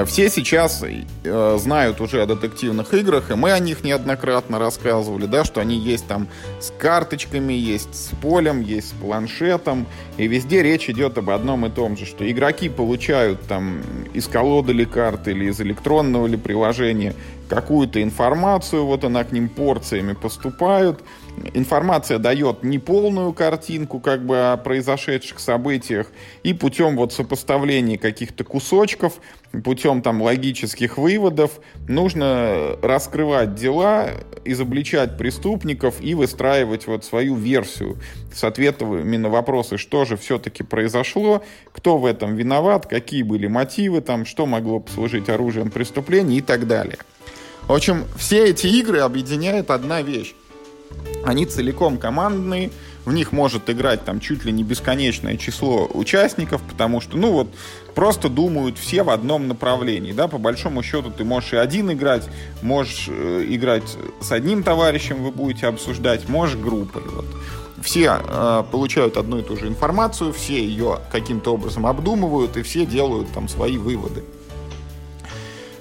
Все 0.06 0.28
сейчас 0.28 0.82
э, 0.82 1.58
знают 1.58 2.00
уже 2.00 2.22
о 2.22 2.26
детективных 2.26 2.92
играх, 2.92 3.30
и 3.30 3.34
мы 3.34 3.52
о 3.52 3.58
них 3.60 3.84
неоднократно 3.84 4.58
рассказывали, 4.58 5.26
да, 5.26 5.44
что 5.44 5.60
они 5.60 5.76
есть 5.76 6.06
там 6.06 6.28
с 6.58 6.72
карточками, 6.76 7.52
есть 7.52 7.94
с 7.94 8.10
полем, 8.20 8.62
есть 8.62 8.88
с 8.88 8.92
планшетом, 8.92 9.86
и 10.16 10.26
везде 10.26 10.62
речь 10.62 10.90
идет 10.90 11.18
об 11.18 11.30
одном 11.30 11.66
и 11.66 11.70
том 11.70 11.96
же, 11.96 12.04
что 12.04 12.28
игроки 12.28 12.68
получают 12.68 13.40
там 13.42 13.82
из 14.12 14.26
колоды 14.26 14.72
или 14.72 14.84
карты, 14.84 15.30
или 15.30 15.50
из 15.50 15.60
электронного 15.60 16.26
или 16.26 16.36
приложения 16.36 17.14
какую-то 17.48 18.02
информацию, 18.02 18.84
вот 18.84 19.04
она 19.04 19.24
к 19.24 19.32
ним 19.32 19.48
порциями 19.48 20.14
поступает. 20.14 21.00
Информация 21.54 22.18
дает 22.18 22.62
неполную 22.62 23.32
картинку 23.32 23.98
как 23.98 24.24
бы 24.24 24.52
о 24.52 24.56
произошедших 24.56 25.40
событиях, 25.40 26.08
и 26.42 26.52
путем 26.54 26.96
вот 26.96 27.12
сопоставления 27.12 27.98
каких-то 27.98 28.44
кусочков, 28.44 29.14
путем 29.64 30.02
там 30.02 30.22
логических 30.22 30.98
выводов 30.98 31.60
нужно 31.88 32.76
раскрывать 32.82 33.54
дела, 33.54 34.10
изобличать 34.44 35.16
преступников 35.16 35.96
и 36.00 36.14
выстраивать 36.14 36.86
вот 36.86 37.04
свою 37.04 37.34
версию 37.34 37.98
с 38.34 38.44
ответами 38.44 39.16
на 39.16 39.28
вопросы, 39.28 39.76
что 39.76 40.04
же 40.04 40.16
все-таки 40.16 40.62
произошло, 40.62 41.42
кто 41.72 41.98
в 41.98 42.06
этом 42.06 42.36
виноват, 42.36 42.86
какие 42.86 43.22
были 43.22 43.46
мотивы, 43.46 44.00
там, 44.00 44.24
что 44.24 44.46
могло 44.46 44.80
послужить 44.80 45.28
оружием 45.28 45.70
преступления 45.70 46.38
и 46.38 46.42
так 46.42 46.66
далее. 46.66 46.98
В 47.66 47.72
общем, 47.72 48.04
все 48.16 48.46
эти 48.46 48.66
игры 48.66 49.00
объединяет 49.00 49.70
одна 49.70 50.02
вещь. 50.02 50.34
Они 51.24 51.46
целиком 51.46 51.98
командные, 51.98 52.70
в 53.04 53.12
них 53.12 53.32
может 53.32 53.68
играть 53.70 54.04
там 54.04 54.20
чуть 54.20 54.44
ли 54.44 54.52
не 54.52 54.62
бесконечное 54.62 55.36
число 55.36 55.88
участников, 55.92 56.62
потому 56.62 57.00
что, 57.00 57.16
ну 57.16 57.32
вот, 57.32 57.48
просто 57.94 58.28
думают 58.28 58.78
все 58.78 59.02
в 59.02 59.10
одном 59.10 59.48
направлении, 59.48 60.12
да, 60.12 60.28
по 60.28 60.38
большому 60.38 60.82
счету 60.82 61.10
ты 61.10 61.24
можешь 61.24 61.52
и 61.52 61.56
один 61.56 61.92
играть, 61.92 62.28
можешь 62.62 63.06
э, 63.08 63.44
играть 63.48 63.96
с 64.20 64.32
одним 64.32 64.62
товарищем, 64.62 65.22
вы 65.22 65.30
будете 65.30 65.66
обсуждать, 65.66 66.28
можешь 66.28 66.56
группой, 66.56 67.02
вот. 67.02 67.26
Все 67.82 68.18
э, 68.22 68.64
получают 68.70 69.16
одну 69.16 69.38
и 69.38 69.42
ту 69.42 69.56
же 69.56 69.66
информацию, 69.66 70.34
все 70.34 70.62
ее 70.62 71.00
каким-то 71.10 71.54
образом 71.54 71.86
обдумывают, 71.86 72.56
и 72.58 72.62
все 72.62 72.84
делают 72.84 73.32
там 73.32 73.48
свои 73.48 73.78
выводы. 73.78 74.22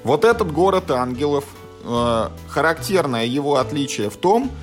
Вот 0.04 0.24
этот 0.24 0.52
город 0.52 0.92
ангелов, 0.92 1.44
Э, 1.84 2.30
характерное 2.48 3.26
его 3.26 3.56
отличие 3.56 4.10
в 4.10 4.18
том, 4.18 4.44
что 4.46 4.60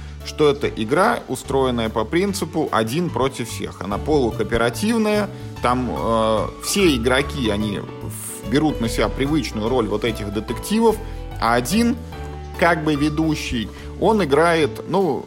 это 0.48 0.68
игра, 0.68 1.20
устроенная 1.28 1.88
по 1.88 2.04
принципу 2.04 2.68
один 2.72 3.10
против 3.10 3.48
всех. 3.48 3.80
Она 3.80 3.98
полукооперативная, 3.98 5.28
там 5.62 5.90
э, 5.90 6.46
все 6.64 6.96
игроки, 6.96 7.48
они 7.50 7.80
берут 8.50 8.80
на 8.80 8.88
себя 8.88 9.08
привычную 9.08 9.68
роль 9.68 9.86
вот 9.86 10.04
этих 10.04 10.32
детективов, 10.32 10.96
а 11.40 11.54
один, 11.54 11.96
как 12.58 12.84
бы 12.84 12.94
ведущий, 12.94 13.68
он 14.00 14.22
играет, 14.22 14.82
ну, 14.88 15.26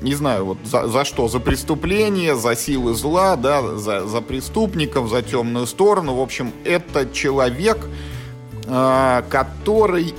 не 0.00 0.14
знаю, 0.14 0.44
вот 0.44 0.58
за, 0.64 0.88
за 0.88 1.04
что, 1.04 1.28
за 1.28 1.38
преступление, 1.38 2.36
за 2.36 2.56
силы 2.56 2.94
зла, 2.94 3.36
да, 3.36 3.76
за, 3.76 4.06
за 4.06 4.20
преступников, 4.20 5.08
за 5.08 5.22
темную 5.22 5.66
сторону. 5.66 6.16
В 6.16 6.20
общем, 6.20 6.52
это 6.64 7.08
человек, 7.12 7.78
э, 8.66 9.22
который 9.30 10.14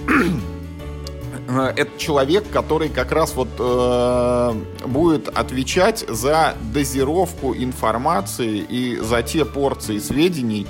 это 1.59 1.97
человек, 1.97 2.49
который 2.51 2.89
как 2.89 3.11
раз 3.11 3.33
вот 3.35 3.49
э, 3.57 4.53
будет 4.85 5.27
отвечать 5.27 6.05
за 6.07 6.55
дозировку 6.73 7.53
информации 7.55 8.59
и 8.59 8.97
за 8.97 9.23
те 9.23 9.45
порции 9.45 9.99
сведений, 9.99 10.67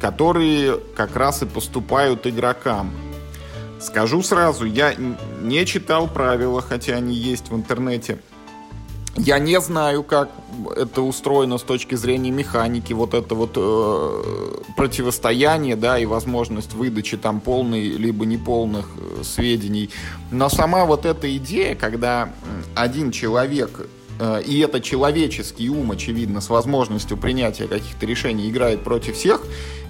которые 0.00 0.78
как 0.96 1.16
раз 1.16 1.42
и 1.42 1.46
поступают 1.46 2.26
игрокам. 2.26 2.92
Скажу 3.80 4.22
сразу, 4.22 4.66
я 4.66 4.94
не 5.40 5.64
читал 5.64 6.06
правила, 6.06 6.60
хотя 6.60 6.96
они 6.96 7.14
есть 7.14 7.50
в 7.50 7.56
интернете. 7.56 8.18
Я 9.16 9.38
не 9.38 9.60
знаю, 9.60 10.02
как 10.02 10.30
это 10.76 11.02
устроено 11.02 11.58
с 11.58 11.62
точки 11.62 11.96
зрения 11.96 12.30
механики, 12.30 12.92
вот 12.92 13.12
это 13.12 13.34
вот 13.34 13.52
э, 13.56 14.62
противостояние, 14.76 15.74
да, 15.76 15.98
и 15.98 16.06
возможность 16.06 16.74
выдачи 16.74 17.16
там 17.16 17.40
полной 17.40 17.88
либо 17.88 18.24
неполных 18.24 18.86
э, 18.96 19.24
сведений. 19.24 19.90
Но 20.30 20.48
сама 20.48 20.84
вот 20.84 21.06
эта 21.06 21.36
идея, 21.36 21.74
когда 21.74 22.32
один 22.76 23.10
человек 23.10 23.88
э, 24.20 24.42
и 24.42 24.60
это 24.60 24.80
человеческий 24.80 25.68
ум, 25.70 25.90
очевидно, 25.90 26.40
с 26.40 26.48
возможностью 26.48 27.16
принятия 27.16 27.66
каких-то 27.66 28.06
решений 28.06 28.48
играет 28.48 28.84
против 28.84 29.16
всех, 29.16 29.42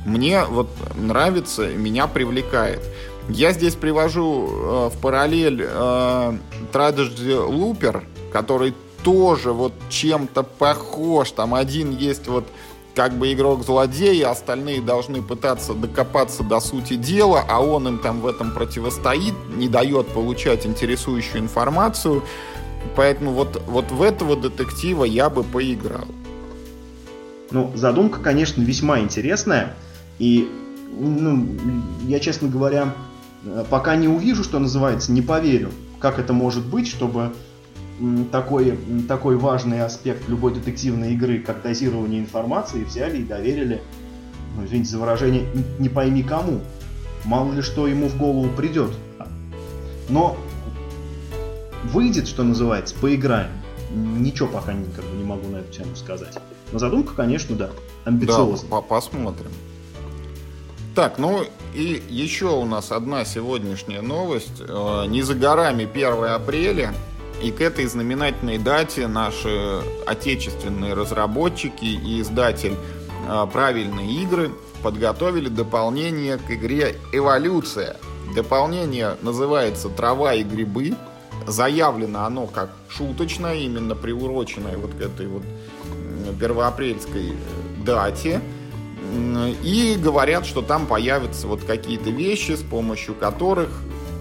мне 0.06 0.44
вот 0.44 0.70
нравится, 0.94 1.68
меня 1.68 2.06
привлекает. 2.06 2.80
Я 3.28 3.52
здесь 3.52 3.74
привожу 3.74 4.48
э, 4.48 4.90
в 4.94 5.00
параллель 5.00 5.62
э, 5.62 6.38
Tragedy 6.72 7.48
Looper, 7.48 8.02
который 8.32 8.74
тоже 9.02 9.52
вот 9.52 9.72
чем-то 9.88 10.42
похож. 10.42 11.30
Там 11.32 11.54
один 11.54 11.90
есть 11.96 12.28
вот 12.28 12.44
как 12.94 13.14
бы 13.14 13.32
игрок 13.32 13.64
злодей, 13.64 14.24
остальные 14.24 14.82
должны 14.82 15.22
пытаться 15.22 15.74
докопаться 15.74 16.42
до 16.42 16.60
сути 16.60 16.96
дела, 16.96 17.44
а 17.48 17.60
он 17.60 17.88
им 17.88 17.98
там 17.98 18.20
в 18.20 18.26
этом 18.26 18.52
противостоит, 18.52 19.34
не 19.54 19.68
дает 19.68 20.08
получать 20.08 20.66
интересующую 20.66 21.40
информацию. 21.40 22.22
Поэтому 22.96 23.32
вот, 23.32 23.62
вот 23.66 23.90
в 23.90 24.02
этого 24.02 24.36
детектива 24.36 25.04
я 25.04 25.30
бы 25.30 25.44
поиграл. 25.44 26.06
Ну, 27.50 27.72
задумка, 27.74 28.20
конечно, 28.20 28.62
весьма 28.62 29.00
интересная. 29.00 29.76
И, 30.18 30.50
ну, 30.98 31.46
я, 32.06 32.20
честно 32.20 32.48
говоря, 32.48 32.94
пока 33.70 33.96
не 33.96 34.08
увижу, 34.08 34.44
что 34.44 34.58
называется, 34.58 35.12
не 35.12 35.22
поверю, 35.22 35.70
как 35.98 36.18
это 36.18 36.32
может 36.32 36.64
быть, 36.64 36.88
чтобы 36.88 37.32
такой, 38.32 38.78
такой 39.08 39.36
важный 39.36 39.82
аспект 39.82 40.28
любой 40.28 40.54
детективной 40.54 41.14
игры, 41.14 41.40
как 41.40 41.62
дозирование 41.62 42.20
информации, 42.20 42.84
взяли 42.84 43.18
и 43.18 43.24
доверили, 43.24 43.82
ну, 44.56 44.64
извините 44.64 44.90
за 44.90 44.98
выражение, 44.98 45.46
не 45.78 45.88
пойми 45.88 46.22
кому. 46.22 46.60
Мало 47.24 47.52
ли 47.52 47.62
что 47.62 47.86
ему 47.86 48.08
в 48.08 48.16
голову 48.16 48.48
придет. 48.56 48.90
Но 50.08 50.36
выйдет, 51.84 52.26
что 52.26 52.42
называется, 52.42 52.94
поиграем. 53.00 53.50
Ничего 53.92 54.48
пока 54.48 54.72
никак 54.72 55.04
не 55.16 55.24
могу 55.24 55.48
на 55.48 55.58
эту 55.58 55.72
тему 55.72 55.96
сказать. 55.96 56.38
Но 56.72 56.78
задумка, 56.78 57.14
конечно, 57.14 57.56
да, 57.56 57.70
амбициозная. 58.04 58.70
Да, 58.70 58.80
посмотрим. 58.80 59.50
Так, 60.94 61.18
ну 61.18 61.44
и 61.74 62.02
еще 62.08 62.46
у 62.46 62.64
нас 62.64 62.92
одна 62.92 63.24
сегодняшняя 63.24 64.02
новость. 64.02 64.60
Э, 64.60 65.06
не 65.06 65.22
за 65.22 65.34
горами 65.34 65.84
1 65.84 66.24
апреля. 66.24 66.92
И 67.42 67.50
к 67.52 67.60
этой 67.62 67.86
знаменательной 67.86 68.58
дате 68.58 69.06
наши 69.06 69.80
отечественные 70.06 70.92
разработчики 70.92 71.84
и 71.84 72.20
издатель 72.20 72.74
э, 73.26 73.46
правильные 73.50 74.22
игры 74.22 74.50
подготовили 74.82 75.48
дополнение 75.48 76.36
к 76.36 76.50
игре 76.50 76.96
«Эволюция». 77.12 77.96
Дополнение 78.34 79.16
называется 79.22 79.88
«Трава 79.88 80.34
и 80.34 80.42
грибы». 80.42 80.94
Заявлено 81.46 82.26
оно 82.26 82.46
как 82.46 82.70
шуточное, 82.88 83.54
именно 83.54 83.94
приуроченное 83.94 84.76
вот 84.76 84.92
к 84.94 85.00
этой 85.00 85.26
вот 85.26 85.42
первоапрельской 86.38 87.30
э, 87.30 87.84
дате. 87.84 88.40
И 89.64 89.96
говорят, 89.98 90.46
что 90.46 90.62
там 90.62 90.86
появятся 90.86 91.48
вот 91.48 91.64
какие-то 91.64 92.10
вещи, 92.10 92.52
с 92.52 92.62
помощью 92.62 93.14
которых 93.14 93.70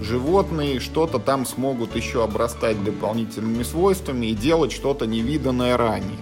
животные 0.01 0.79
что-то 0.79 1.19
там 1.19 1.45
смогут 1.45 1.95
еще 1.95 2.23
обрастать 2.23 2.83
дополнительными 2.83 3.63
свойствами 3.63 4.27
и 4.27 4.35
делать 4.35 4.71
что-то 4.71 5.05
невиданное 5.05 5.77
ранее. 5.77 6.19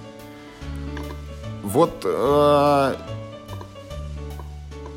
Вот 1.64 2.02
э, 2.04 2.96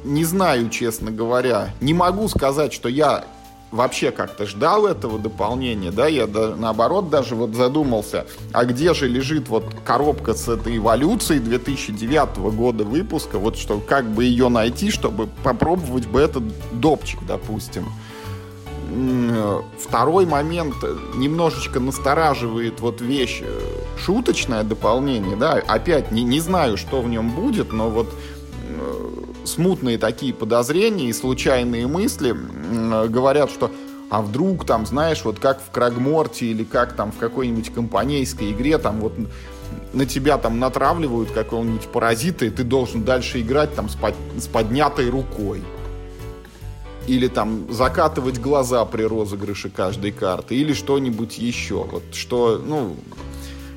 не 0.05 0.25
знаю, 0.25 0.71
честно 0.71 1.11
говоря, 1.11 1.75
не 1.81 1.95
могу 1.95 2.29
сказать, 2.29 2.73
что 2.73 2.89
я 2.89 3.25
вообще 3.71 4.11
как-то 4.11 4.47
ждал 4.47 4.87
этого 4.87 5.19
дополнения, 5.19 5.91
да, 5.91 6.07
я 6.07 6.27
да, 6.27 6.55
наоборот 6.57 7.11
даже 7.11 7.35
вот 7.35 7.55
задумался, 7.55 8.27
а 8.53 8.65
где 8.65 8.95
же 8.95 9.09
лежит 9.09 9.49
вот 9.49 9.65
коробка 9.85 10.35
с 10.35 10.49
этой 10.49 10.77
эволюцией 10.77 11.41
2009 11.41 12.39
года 12.55 12.85
выпуска, 12.85 13.39
вот 13.39 13.57
что 13.57 13.79
как 13.79 14.11
бы 14.11 14.25
ее 14.25 14.49
найти, 14.49 14.91
чтобы 14.91 15.29
попробовать 15.45 16.07
бы 16.07 16.21
этот 16.21 16.45
допчик, 16.73 17.21
допустим. 17.27 17.87
Второй 19.79 20.27
момент 20.27 20.75
немножечко 21.15 21.81
настораживает 21.81 22.81
вот 22.81 23.01
вещь 23.01 23.41
э, 23.43 23.61
шуточное 23.97 24.65
дополнение, 24.65 25.37
да, 25.37 25.63
опять 25.67 26.11
не, 26.11 26.23
не 26.23 26.41
знаю, 26.41 26.77
что 26.77 27.01
в 27.01 27.09
нем 27.09 27.31
будет, 27.31 27.73
но 27.73 27.89
вот 27.89 28.13
смутные 29.45 29.99
такие 29.99 30.35
подозрения 30.35 31.09
и 31.09 31.13
случайные 31.13 31.87
мысли 31.87 32.37
говорят, 33.09 33.51
что 33.51 33.71
а 34.11 34.23
вдруг 34.23 34.67
там, 34.67 34.87
знаешь, 34.87 35.25
вот 35.25 35.39
как 35.39 35.61
в 35.61 35.71
Крагморте 35.71 36.47
или 36.47 36.65
как 36.65 36.95
там 36.95 37.13
в 37.13 37.19
какой-нибудь 37.19 37.73
компанейской 37.73 38.51
игре, 38.51 38.77
там 38.79 39.01
вот 39.01 39.13
на 39.93 40.05
тебя 40.05 40.37
там 40.37 40.59
натравливают 40.59 41.31
какого-нибудь 41.31 41.87
паразита, 41.89 42.45
и 42.45 42.51
ты 42.51 42.65
должен 42.65 43.05
дальше 43.05 43.41
играть 43.41 43.75
там 43.75 43.89
с, 43.89 43.95
под, 43.95 44.15
с 44.37 44.49
поднятой 44.49 45.11
рукой. 45.11 45.63
Или 47.11 47.27
там 47.27 47.67
закатывать 47.73 48.39
глаза 48.39 48.85
при 48.85 49.03
розыгрыше 49.03 49.69
каждой 49.69 50.13
карты, 50.13 50.55
или 50.55 50.73
что-нибудь 50.73 51.39
еще. 51.39 51.83
Вот 51.91 52.05
что, 52.13 52.63
ну, 52.65 52.95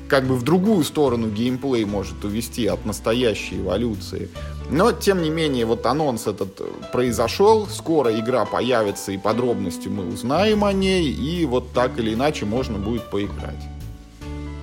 как 0.06 0.24
бы 0.28 0.36
в 0.36 0.44
другую 0.44 0.84
сторону 0.84 1.28
геймплей 1.28 1.84
может 1.84 2.24
увести 2.24 2.66
от 2.66 2.86
настоящей 2.86 3.56
эволюции. 3.56 4.28
Но, 4.70 4.92
тем 4.92 5.20
не 5.20 5.30
менее, 5.30 5.66
вот 5.66 5.84
анонс 5.84 6.28
этот 6.28 6.60
произошел, 6.92 7.66
скоро 7.66 8.16
игра 8.16 8.44
появится 8.44 9.10
и 9.10 9.18
подробности 9.18 9.88
мы 9.88 10.06
узнаем 10.06 10.64
о 10.64 10.72
ней, 10.72 11.10
и 11.10 11.44
вот 11.44 11.72
так 11.72 11.98
или 11.98 12.14
иначе 12.14 12.46
можно 12.46 12.78
будет 12.78 13.10
поиграть. 13.10 13.64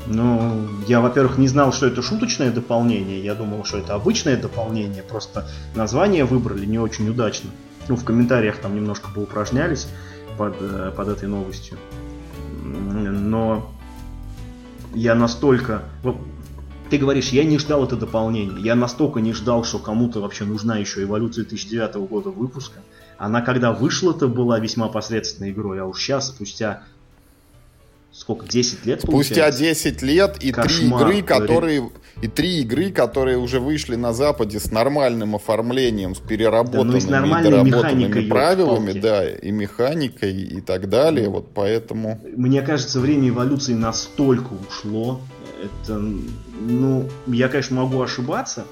Ну, 0.07 0.65
я, 0.87 1.01
во-первых, 1.01 1.37
не 1.37 1.49
знал, 1.49 1.73
что 1.73 1.87
это 1.87 2.01
шуточное 2.01 2.51
дополнение, 2.51 3.21
я 3.21 3.35
думал, 3.35 3.65
что 3.65 3.79
это 3.79 3.95
обычное 3.95 4.37
дополнение, 4.37 5.03
просто 5.03 5.49
название 5.75 6.23
выбрали 6.23 6.65
не 6.65 6.79
очень 6.79 7.09
удачно. 7.09 7.49
Ну, 7.87 7.95
в 7.95 8.03
комментариях 8.03 8.57
там 8.57 8.75
немножко 8.75 9.09
поупражнялись 9.13 9.87
под, 10.37 10.55
э, 10.59 10.91
под 10.95 11.07
этой 11.07 11.27
новостью. 11.27 11.77
Но 12.63 13.71
я 14.93 15.15
настолько... 15.15 15.83
Ты 16.89 16.97
говоришь, 16.97 17.29
я 17.29 17.45
не 17.45 17.57
ждал 17.57 17.85
это 17.85 17.95
дополнение. 17.95 18.61
Я 18.61 18.75
настолько 18.75 19.21
не 19.21 19.33
ждал, 19.33 19.63
что 19.63 19.79
кому-то 19.79 20.19
вообще 20.19 20.43
нужна 20.43 20.77
еще 20.77 21.03
эволюция 21.03 21.45
2009 21.45 21.95
года 22.09 22.29
выпуска. 22.29 22.81
Она 23.17 23.41
когда 23.41 23.71
вышла-то 23.71 24.27
была 24.27 24.59
весьма 24.59 24.89
посредственной 24.89 25.51
игрой, 25.51 25.79
а 25.79 25.85
уж 25.85 26.01
сейчас, 26.01 26.27
спустя 26.27 26.83
сколько, 28.11 28.47
10 28.47 28.85
лет 28.85 29.01
Спустя 29.01 29.45
получается? 29.45 29.59
10 29.59 30.01
лет 30.01 30.37
и 30.43 30.51
три 30.51 30.87
игры, 30.87 31.21
которые 31.21 31.89
и 32.21 32.27
три 32.27 32.61
игры, 32.61 32.91
которые 32.91 33.37
уже 33.37 33.59
вышли 33.59 33.95
на 33.95 34.13
Западе 34.13 34.59
с 34.59 34.71
нормальным 34.71 35.35
оформлением, 35.35 36.13
с 36.13 36.19
переработанными, 36.19 36.99
да, 36.99 37.21
ну 37.21 37.43
доработанными 37.43 38.29
правилами, 38.29 38.91
да, 38.93 39.27
и 39.27 39.49
механикой 39.51 40.33
и 40.33 40.61
так 40.61 40.87
далее. 40.89 41.29
Вот 41.29 41.53
поэтому. 41.53 42.19
Мне 42.35 42.61
кажется, 42.61 42.99
время 42.99 43.29
эволюции 43.29 43.73
настолько 43.73 44.53
ушло. 44.53 45.21
Это 45.63 46.01
ну, 46.61 47.09
я, 47.27 47.49
конечно, 47.49 47.77
могу 47.77 48.01
ошибаться. 48.01 48.65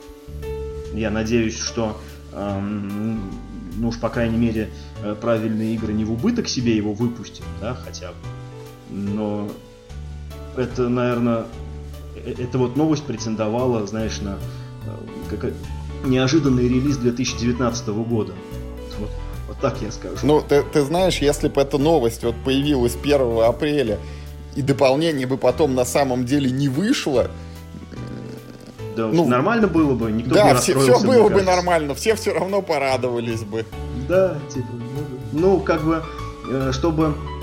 Я 0.93 1.10
надеюсь, 1.10 1.58
что, 1.58 1.99
эм, 2.34 3.32
ну 3.75 3.89
уж, 3.89 3.99
по 3.99 4.10
крайней 4.10 4.38
мере, 4.38 4.69
э, 5.04 5.15
правильные 5.19 5.75
игры 5.75 5.93
не 5.93 6.04
в 6.04 6.12
убыток 6.12 6.47
себе 6.47 6.75
его 6.75 6.93
выпустят, 6.93 7.45
да, 7.62 7.73
хотя 7.73 8.10
бы. 8.10 8.15
Но 8.89 9.49
это, 10.58 10.89
наверное, 10.89 11.45
э, 12.15 12.34
эта 12.38 12.58
вот 12.58 12.75
новость 12.75 13.04
претендовала, 13.04 13.86
знаешь, 13.86 14.19
на 14.21 14.38
э, 14.86 15.36
как, 15.36 15.54
неожиданный 16.04 16.67
релиз 16.67 16.97
2019 16.97 17.88
года. 17.88 18.34
Вот, 18.99 19.10
вот 19.47 19.58
так 19.60 19.82
я 19.82 19.91
скажу. 19.91 20.17
Ну, 20.23 20.41
ты, 20.41 20.63
ты 20.63 20.84
знаешь, 20.84 21.17
если 21.17 21.47
бы 21.49 21.62
эта 21.62 21.78
новость 21.78 22.23
вот 22.23 22.36
появилась 22.43 22.97
1 23.02 23.43
апреля, 23.43 23.99
и 24.56 24.62
дополнение 24.62 25.28
бы 25.28 25.38
потом 25.38 25.75
на 25.75 25.86
самом 25.86 26.25
деле 26.25 26.52
не 26.52 26.67
вышло, 26.67 27.30
да, 28.95 29.08
ну, 29.08 29.25
нормально 29.28 29.67
было 29.67 29.93
бы, 29.93 30.12
никто 30.12 30.36
да, 30.36 30.45
бы 30.45 30.49
не 30.52 30.56
все, 30.58 30.78
все 30.78 30.99
было 30.99 31.30
бы 31.30 31.41
нормально, 31.41 31.95
все 31.95 32.15
все 32.15 32.34
равно 32.34 32.62
порадовались 32.62 33.43
бы. 33.43 33.65
Да, 34.10 34.38
типа, 34.54 34.67
ну, 35.32 35.39
ну 35.39 35.60
как 35.60 35.84
бы, 35.84 36.04
э, 36.52 36.71
чтобы 36.73 37.13
э, 37.13 37.38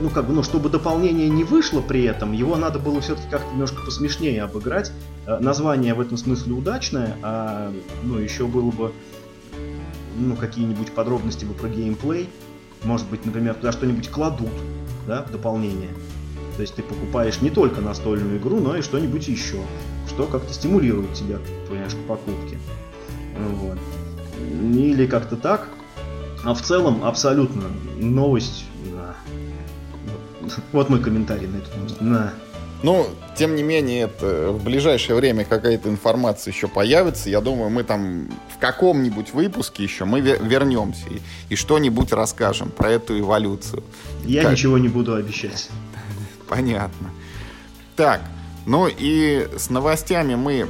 ну, 0.00 0.10
как 0.10 0.26
бы, 0.26 0.32
ну, 0.32 0.42
чтобы 0.42 0.68
дополнение 0.68 1.28
не 1.28 1.44
вышло 1.44 1.80
при 1.80 2.04
этом, 2.04 2.32
его 2.32 2.56
надо 2.56 2.78
было 2.78 3.00
все-таки 3.00 3.28
как-то 3.30 3.50
немножко 3.52 3.82
посмешнее 3.84 4.42
обыграть. 4.42 4.92
Э, 5.26 5.38
название 5.38 5.94
в 5.94 6.00
этом 6.00 6.16
смысле 6.16 6.54
удачное, 6.54 7.16
а, 7.22 7.72
ну, 8.02 8.18
еще 8.18 8.46
было 8.46 8.70
бы, 8.70 8.92
ну, 10.16 10.36
какие-нибудь 10.36 10.92
подробности 10.92 11.44
бы 11.44 11.54
про 11.54 11.68
геймплей. 11.68 12.28
Может 12.82 13.08
быть, 13.08 13.24
например, 13.26 13.54
туда 13.54 13.72
что-нибудь 13.72 14.08
кладут, 14.08 14.52
да, 15.06 15.22
в 15.22 15.30
дополнение. 15.30 15.90
То 16.56 16.62
есть 16.62 16.74
ты 16.74 16.82
покупаешь 16.82 17.40
не 17.40 17.50
только 17.50 17.80
настольную 17.80 18.38
игру, 18.38 18.60
но 18.60 18.76
и 18.76 18.82
что-нибудь 18.82 19.28
еще, 19.28 19.60
что 20.08 20.26
как-то 20.26 20.52
стимулирует 20.52 21.12
тебя, 21.14 21.38
понимаешь, 21.68 21.94
к 21.94 22.06
покупке. 22.06 22.58
Вот. 23.38 23.78
Или 24.74 25.06
как-то 25.06 25.36
так. 25.36 25.68
А 26.44 26.54
в 26.54 26.62
целом 26.62 27.04
абсолютно 27.04 27.64
новость. 27.98 28.64
Да. 30.56 30.62
Вот 30.72 30.88
мой 30.88 31.00
комментарий 31.02 31.46
на 31.46 31.56
эту. 31.56 32.04
На. 32.04 32.32
Ну, 32.82 33.06
тем 33.36 33.56
не 33.56 33.62
менее, 33.62 34.04
это, 34.04 34.52
в 34.52 34.64
ближайшее 34.64 35.14
время 35.14 35.44
какая-то 35.44 35.90
информация 35.90 36.50
еще 36.52 36.66
появится. 36.66 37.28
Я 37.28 37.42
думаю, 37.42 37.68
мы 37.68 37.84
там 37.84 38.28
в 38.54 38.58
каком-нибудь 38.58 39.34
выпуске 39.34 39.82
еще 39.82 40.06
мы 40.06 40.20
вернемся 40.20 41.06
и, 41.10 41.20
и 41.50 41.56
что-нибудь 41.56 42.10
расскажем 42.12 42.70
про 42.70 42.90
эту 42.90 43.18
эволюцию. 43.18 43.82
Я 44.24 44.42
как... 44.42 44.52
ничего 44.52 44.78
не 44.78 44.88
буду 44.88 45.14
обещать 45.14 45.68
понятно. 46.50 47.10
Так, 47.96 48.20
ну 48.66 48.88
и 48.88 49.48
с 49.56 49.70
новостями 49.70 50.34
мы 50.34 50.66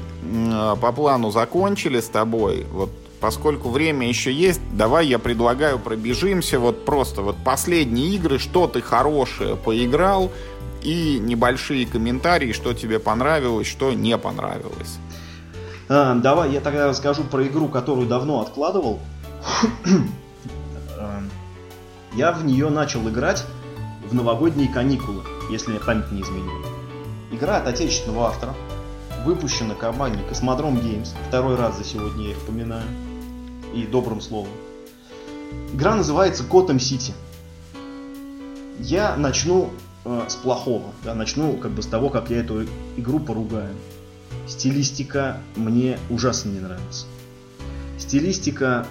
по 0.81 0.93
плану 0.93 1.31
закончили 1.31 2.01
с 2.01 2.09
тобой. 2.09 2.67
Вот 2.71 2.91
поскольку 3.21 3.71
время 3.71 4.09
еще 4.09 4.33
есть, 4.33 4.61
давай 4.73 5.07
я 5.07 5.19
предлагаю 5.19 5.79
пробежимся. 5.79 6.59
Вот 6.59 6.85
просто 6.85 7.23
вот 7.23 7.37
последние 7.45 8.15
игры, 8.15 8.39
что 8.39 8.67
ты 8.67 8.81
хорошее 8.81 9.57
поиграл, 9.57 10.31
и 10.83 11.19
небольшие 11.19 11.87
комментарии, 11.87 12.53
что 12.53 12.73
тебе 12.73 12.99
понравилось, 12.99 13.67
что 13.67 13.93
не 13.93 14.17
понравилось. 14.17 14.99
А, 15.91 16.15
давай 16.15 16.53
я 16.53 16.61
тогда 16.61 16.89
расскажу 16.89 17.25
про 17.25 17.47
игру, 17.47 17.69
которую 17.69 18.07
давно 18.07 18.41
откладывал. 18.41 18.99
А, 20.99 21.23
я 22.15 22.33
в 22.33 22.47
нее 22.47 22.71
начал 22.71 23.07
играть 23.11 23.45
в 24.09 24.15
новогодние 24.15 24.73
каникулы 24.73 25.23
если 25.51 25.71
мне 25.71 25.81
память 25.81 26.11
не 26.13 26.23
изменяет. 26.23 26.67
Игра 27.31 27.59
от 27.59 27.67
отечественного 27.67 28.29
автора, 28.29 28.55
выпущена 29.25 29.75
компанией 29.75 30.27
Космодром 30.29 30.79
Games, 30.79 31.09
второй 31.29 31.57
раз 31.57 31.77
за 31.77 31.85
сегодня 31.85 32.25
я 32.25 32.31
их 32.31 32.39
упоминаю, 32.39 32.85
и 33.75 33.87
добрым 33.87 34.21
словом. 34.21 34.53
Игра 35.73 35.95
называется 35.95 36.45
Gotham 36.45 36.77
City. 36.77 37.13
Я 38.79 39.17
начну 39.17 39.71
э, 40.05 40.25
с 40.29 40.37
плохого, 40.37 40.93
да, 41.05 41.15
начну 41.15 41.57
как 41.57 41.73
бы 41.73 41.83
с 41.83 41.87
того, 41.87 42.09
как 42.09 42.31
я 42.31 42.39
эту 42.39 42.65
игру 42.97 43.21
поругаю. 43.21 43.75
Стилистика 44.47 45.39
мне 45.57 45.99
ужасно 46.09 46.51
не 46.51 46.61
нравится. 46.61 47.07
Стилистика 47.99 48.87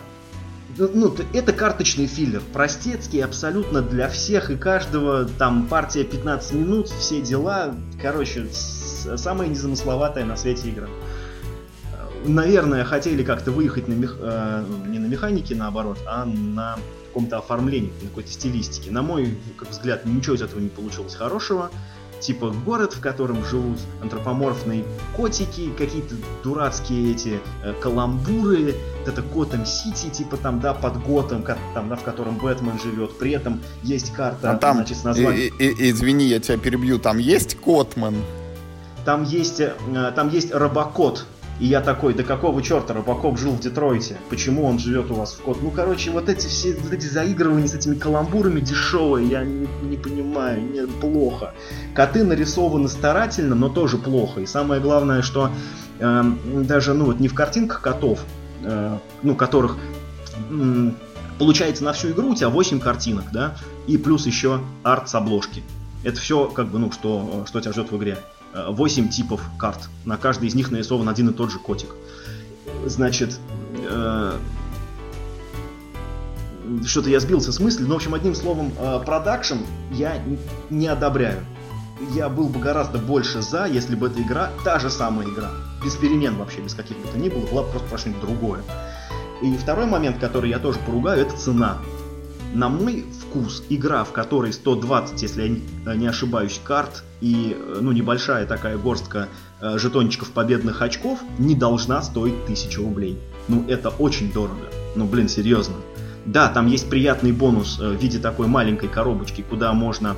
ну, 0.78 0.90
ну 0.94 1.16
это 1.34 1.52
карточный 1.52 2.08
филлер, 2.08 2.42
простецкий 2.54 3.24
абсолютно 3.24 3.82
для 3.82 4.08
всех 4.08 4.52
и 4.52 4.56
каждого, 4.56 5.26
там 5.26 5.68
партия 5.68 6.04
15 6.04 6.54
минут, 6.54 6.90
все 6.90 7.22
дела, 7.22 7.76
короче, 8.02 8.48
самая 8.52 9.48
незамысловатая 9.50 10.26
на 10.26 10.38
свете 10.38 10.70
игра. 10.70 10.88
Наверное, 12.26 12.84
хотели 12.84 13.24
как-то 13.24 13.52
выехать 13.52 13.88
на 13.88 13.94
мех... 13.94 14.18
э, 14.20 14.64
не 14.88 15.00
на 15.00 15.08
механике, 15.08 15.56
наоборот, 15.56 15.98
а 16.06 16.26
на 16.26 16.78
каком-то 17.08 17.38
оформлении, 17.40 17.92
на 18.02 18.10
какой-то 18.10 18.32
стилистике. 18.32 18.92
На 18.92 19.02
мой 19.02 19.38
как 19.58 19.70
взгляд, 19.70 20.06
ничего 20.06 20.36
из 20.36 20.42
этого 20.42 20.60
не 20.60 20.70
получилось 20.70 21.16
хорошего. 21.16 21.70
Типа 22.20 22.54
город, 22.66 22.94
в 22.94 23.00
котором 23.00 23.46
живут 23.46 23.80
антропоморфные 24.02 24.84
котики, 25.16 25.72
какие-то 25.78 26.16
дурацкие 26.44 27.14
эти 27.14 27.40
э, 27.64 27.74
каламбуры, 27.82 28.76
это 29.08 29.22
Готэм 29.22 29.66
Сити, 29.66 30.10
типа 30.10 30.36
там, 30.36 30.60
да, 30.60 30.74
под 30.74 31.02
Готом, 31.02 31.44
там, 31.44 31.88
да, 31.88 31.96
в 31.96 32.04
котором 32.04 32.38
Бэтмен 32.38 32.78
живет. 32.80 33.18
При 33.18 33.32
этом 33.32 33.62
есть 33.84 34.12
карта, 34.14 34.52
а 34.52 34.58
там, 34.58 34.78
значит, 34.78 34.98
с 34.98 35.04
названием... 35.06 35.54
И, 35.60 35.64
и, 35.64 35.92
извини, 35.92 36.26
я 36.26 36.40
тебя 36.40 36.58
перебью, 36.58 37.00
там 37.00 37.20
есть 37.20 37.56
Котман? 37.56 38.16
Там 39.06 39.24
есть, 39.24 39.62
э, 39.62 39.74
там 40.14 40.30
есть 40.30 40.54
Робокот, 40.54 41.26
и 41.60 41.66
я 41.66 41.82
такой, 41.82 42.14
да 42.14 42.24
какого 42.24 42.62
черта, 42.62 42.94
Робокоп 42.94 43.38
жил 43.38 43.52
в 43.52 43.60
Детройте? 43.60 44.18
Почему 44.30 44.66
он 44.66 44.80
живет 44.80 45.12
у 45.12 45.16
вас 45.16 45.34
в 45.34 45.42
код? 45.42 45.60
Ну, 45.62 45.72
короче, 45.72 46.10
вот 46.10 46.30
эти 46.30 46.48
все 46.48 46.74
вот 46.74 46.94
эти 46.94 47.06
заигрывания 47.06 47.68
с 47.68 47.74
этими 47.74 47.96
каламбурами 47.96 48.62
дешевые, 48.62 49.28
я 49.28 49.44
не, 49.44 49.68
не 49.84 49.98
понимаю, 49.98 50.62
мне 50.62 50.88
плохо. 50.88 51.54
Коты 51.94 52.24
нарисованы 52.24 52.88
старательно, 52.88 53.56
но 53.56 53.68
тоже 53.68 53.98
плохо. 53.98 54.40
И 54.40 54.46
самое 54.46 54.80
главное, 54.80 55.22
что 55.22 55.52
э, 56.00 56.24
даже, 56.46 56.94
ну, 56.94 57.06
вот 57.06 57.20
не 57.20 57.28
в 57.28 57.34
картинках 57.34 57.82
котов, 57.82 58.24
э, 58.64 58.98
ну, 59.22 59.36
которых 59.36 59.78
э, 60.50 60.92
получается 61.38 61.84
на 61.84 61.92
всю 61.92 62.12
игру 62.12 62.30
у 62.30 62.36
тебя 62.36 62.50
8 62.50 62.80
картинок, 62.80 63.26
да, 63.34 63.56
и 63.86 63.98
плюс 63.98 64.26
еще 64.26 64.62
арт 64.84 65.10
с 65.10 65.16
обложки. 65.16 65.62
Это 66.06 66.22
все, 66.22 66.46
как 66.46 66.68
бы, 66.68 66.80
ну, 66.80 66.90
что, 66.94 67.44
что 67.46 67.60
тебя 67.60 67.74
ждет 67.74 67.92
в 67.92 67.98
игре. 67.98 68.18
8 68.54 69.10
типов 69.10 69.42
карт. 69.58 69.90
На 70.06 70.18
каждой 70.18 70.48
из 70.48 70.56
них 70.56 70.72
нарисован 70.72 71.10
один 71.10 71.30
и 71.30 71.34
тот 71.34 71.52
же 71.52 71.60
котик. 71.60 71.90
Значит, 72.86 73.40
э, 73.76 74.38
что-то 76.86 77.10
я 77.10 77.20
сбился 77.20 77.52
с 77.52 77.60
мысли, 77.60 77.84
но, 77.84 77.94
в 77.94 77.98
общем, 77.98 78.14
одним 78.14 78.36
словом, 78.36 78.72
продакшн 79.06 79.58
я 79.92 80.22
не 80.70 80.88
одобряю. 80.88 81.44
Я 82.14 82.30
был 82.30 82.48
бы 82.48 82.60
гораздо 82.60 82.98
больше 82.98 83.42
за, 83.42 83.66
если 83.66 83.96
бы 83.96 84.08
эта 84.08 84.22
игра, 84.22 84.52
та 84.64 84.80
же 84.80 84.90
самая 84.90 85.28
игра, 85.28 85.52
без 85.84 85.96
перемен 85.96 86.38
вообще, 86.38 86.62
без 86.62 86.74
каких 86.74 86.98
бы 86.98 87.08
то 87.08 87.18
ни 87.18 87.30
было, 87.30 87.46
была 87.46 87.64
бы 87.64 87.70
просто 87.70 87.98
что-нибудь 87.98 88.22
другое. 88.22 88.62
И 89.42 89.56
второй 89.58 89.86
момент, 89.86 90.18
который 90.20 90.50
я 90.50 90.60
тоже 90.60 90.80
поругаю, 90.86 91.22
это 91.22 91.36
цена. 91.36 91.78
На 92.54 92.70
мой 92.70 93.06
вкус, 93.30 93.64
игра, 93.70 94.04
в 94.04 94.12
которой 94.12 94.52
120, 94.52 95.22
если 95.22 95.62
я 95.86 95.96
не 95.96 96.08
ошибаюсь, 96.08 96.60
карт 96.64 97.04
и 97.22 97.56
ну, 97.80 97.92
небольшая 97.92 98.46
такая 98.46 98.78
горстка 98.78 99.28
э, 99.62 99.78
жетончиков 99.78 100.32
победных 100.32 100.82
очков, 100.82 101.20
не 101.38 101.56
должна 101.56 102.02
стоить 102.02 102.44
1000 102.44 102.82
рублей. 102.82 103.18
Ну, 103.48 103.66
это 103.68 103.90
очень 103.90 104.32
дорого. 104.32 104.70
Ну, 104.96 105.06
блин, 105.06 105.30
серьезно. 105.30 105.76
Да, 106.26 106.48
там 106.50 106.68
есть 106.68 106.90
приятный 106.90 107.32
бонус 107.32 107.80
э, 107.80 107.90
в 107.90 108.02
виде 108.02 108.20
такой 108.20 108.48
маленькой 108.48 108.90
коробочки, 108.90 109.46
куда 109.48 109.74
можно, 109.74 110.16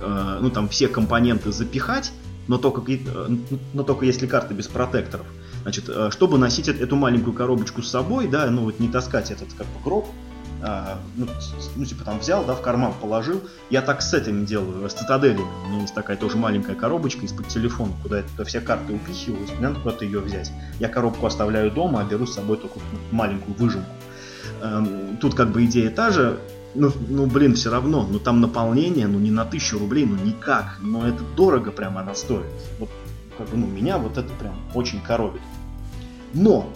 э, 0.00 0.38
ну, 0.40 0.50
там 0.50 0.68
все 0.68 0.88
компоненты 0.88 1.52
запихать, 1.52 2.12
но 2.48 2.58
только, 2.58 2.82
э, 2.90 3.28
но 3.72 3.82
только 3.84 4.04
если 4.04 4.26
карта 4.26 4.54
без 4.54 4.66
протекторов. 4.66 5.26
Значит, 5.62 5.84
э, 5.88 6.10
чтобы 6.10 6.38
носить 6.38 6.68
эту 6.68 6.96
маленькую 6.96 7.34
коробочку 7.34 7.82
с 7.82 7.90
собой, 7.90 8.26
да, 8.26 8.46
ну 8.50 8.62
вот 8.62 8.80
не 8.80 8.88
таскать 8.88 9.30
этот 9.30 9.52
как 9.52 9.66
бы 9.66 9.80
гроб, 9.84 10.06
а, 10.62 10.98
ну, 11.16 11.26
ну, 11.76 11.84
типа 11.84 12.04
там 12.04 12.18
взял, 12.18 12.44
да, 12.44 12.54
в 12.54 12.62
карман 12.62 12.92
положил. 13.00 13.40
Я 13.70 13.82
так 13.82 14.02
с 14.02 14.12
этими 14.12 14.44
делаю, 14.44 14.88
с 14.88 14.92
цитаделями. 14.92 15.46
У 15.64 15.68
меня 15.68 15.82
есть 15.82 15.94
такая 15.94 16.16
тоже 16.16 16.36
маленькая 16.36 16.74
коробочка 16.74 17.24
из-под 17.26 17.48
телефона, 17.48 17.92
куда 18.02 18.20
это 18.20 18.44
все 18.44 18.60
карты 18.60 18.94
упихиваются, 18.94 19.54
мне 19.54 19.68
надо 19.68 19.80
куда-то 19.80 20.04
ее 20.04 20.20
взять. 20.20 20.50
Я 20.80 20.88
коробку 20.88 21.26
оставляю 21.26 21.70
дома, 21.70 22.00
а 22.00 22.04
беру 22.04 22.26
с 22.26 22.34
собой 22.34 22.56
только 22.56 22.80
маленькую 23.12 23.56
выжимку. 23.56 23.90
Эм, 24.60 25.16
тут 25.18 25.34
как 25.34 25.50
бы 25.50 25.64
идея 25.64 25.90
та 25.90 26.10
же, 26.10 26.40
ну, 26.74 26.92
ну, 27.08 27.26
блин, 27.26 27.54
все 27.54 27.70
равно, 27.70 28.06
ну 28.10 28.18
там 28.18 28.40
наполнение, 28.40 29.06
ну 29.06 29.18
не 29.18 29.30
на 29.30 29.44
тысячу 29.44 29.78
рублей, 29.78 30.06
ну 30.06 30.16
никак, 30.16 30.78
но 30.80 31.06
это 31.06 31.22
дорого 31.36 31.70
прямо 31.70 32.00
она 32.00 32.14
стоит. 32.14 32.46
Вот, 32.80 32.88
как 33.36 33.48
бы, 33.48 33.56
ну, 33.56 33.66
меня 33.66 33.98
вот 33.98 34.18
это 34.18 34.32
прям 34.34 34.54
очень 34.74 35.00
коробит. 35.00 35.42
Но, 36.34 36.68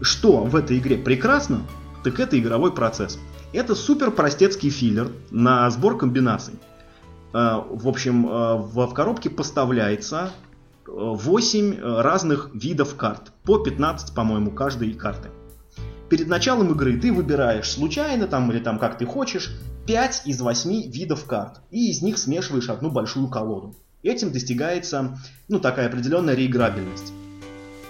что 0.00 0.44
в 0.44 0.56
этой 0.56 0.78
игре 0.78 0.96
прекрасно, 0.96 1.60
так 2.04 2.20
это 2.20 2.38
игровой 2.38 2.72
процесс. 2.72 3.18
Это 3.52 3.74
супер 3.74 4.10
простецкий 4.10 4.70
филлер 4.70 5.10
на 5.30 5.68
сбор 5.70 5.96
комбинаций. 5.96 6.54
Э, 7.32 7.62
в 7.68 7.88
общем, 7.88 8.26
э, 8.26 8.56
в 8.56 8.92
коробке 8.92 9.30
поставляется 9.30 10.30
8 10.86 11.74
э, 11.74 12.00
разных 12.02 12.50
видов 12.54 12.94
карт. 12.96 13.32
По 13.42 13.58
15, 13.58 14.14
по-моему, 14.14 14.50
каждой 14.50 14.92
карты. 14.92 15.30
Перед 16.10 16.28
началом 16.28 16.72
игры 16.72 16.98
ты 17.00 17.12
выбираешь 17.12 17.70
случайно 17.70 18.26
там 18.26 18.52
или 18.52 18.58
там 18.60 18.78
как 18.78 18.98
ты 18.98 19.06
хочешь 19.06 19.50
5 19.86 20.22
из 20.26 20.40
8 20.40 20.90
видов 20.92 21.24
карт. 21.24 21.60
И 21.70 21.90
из 21.90 22.02
них 22.02 22.18
смешиваешь 22.18 22.68
одну 22.68 22.90
большую 22.90 23.28
колоду. 23.28 23.74
Этим 24.02 24.30
достигается 24.30 25.18
ну, 25.48 25.58
такая 25.58 25.88
определенная 25.88 26.34
реиграбельность. 26.34 27.12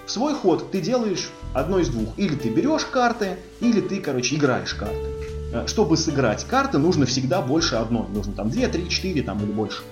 Свой 0.07 0.35
ход 0.35 0.71
ты 0.71 0.81
делаешь 0.81 1.31
одно 1.55 1.79
из 1.79 1.89
двух. 1.89 2.19
Или 2.19 2.35
ты 2.35 2.51
берешь 2.51 2.85
карты, 2.85 3.37
или 3.61 3.81
ты, 3.81 4.01
короче, 4.01 4.37
играешь 4.37 4.75
карты. 4.75 5.07
Э, 5.53 5.67
чтобы 5.67 5.97
сыграть 5.97 6.45
карты, 6.45 6.79
нужно 6.79 7.07
всегда 7.07 7.41
больше 7.41 7.77
одной. 7.77 8.07
Нужно 8.09 8.33
там 8.33 8.51
2, 8.51 8.69
3, 8.69 8.89
4 8.89 9.23
там, 9.23 9.43
или 9.43 9.53
больше. 9.53 9.83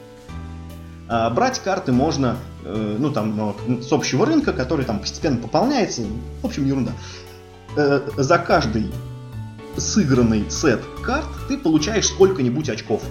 А 1.09 1.31
брать 1.31 1.61
карты 1.61 1.93
можно, 1.93 2.37
э, 2.65 2.97
ну 2.99 3.11
там, 3.11 3.37
ну, 3.67 3.83
с 3.83 3.93
общего 3.93 4.27
рынка, 4.27 4.53
который 4.53 4.85
там 4.85 4.99
постепенно 4.99 5.39
пополняется. 5.39 6.03
В 6.43 6.47
общем, 6.47 6.67
ерунда. 6.67 6.93
Э, 7.77 8.01
за 8.17 8.39
каждый 8.39 8.91
сыгранный 9.77 10.51
сет 10.51 10.83
карт 11.03 11.27
ты 11.49 11.57
получаешь 11.57 12.07
сколько-нибудь 12.07 12.69
очков. 12.69 13.03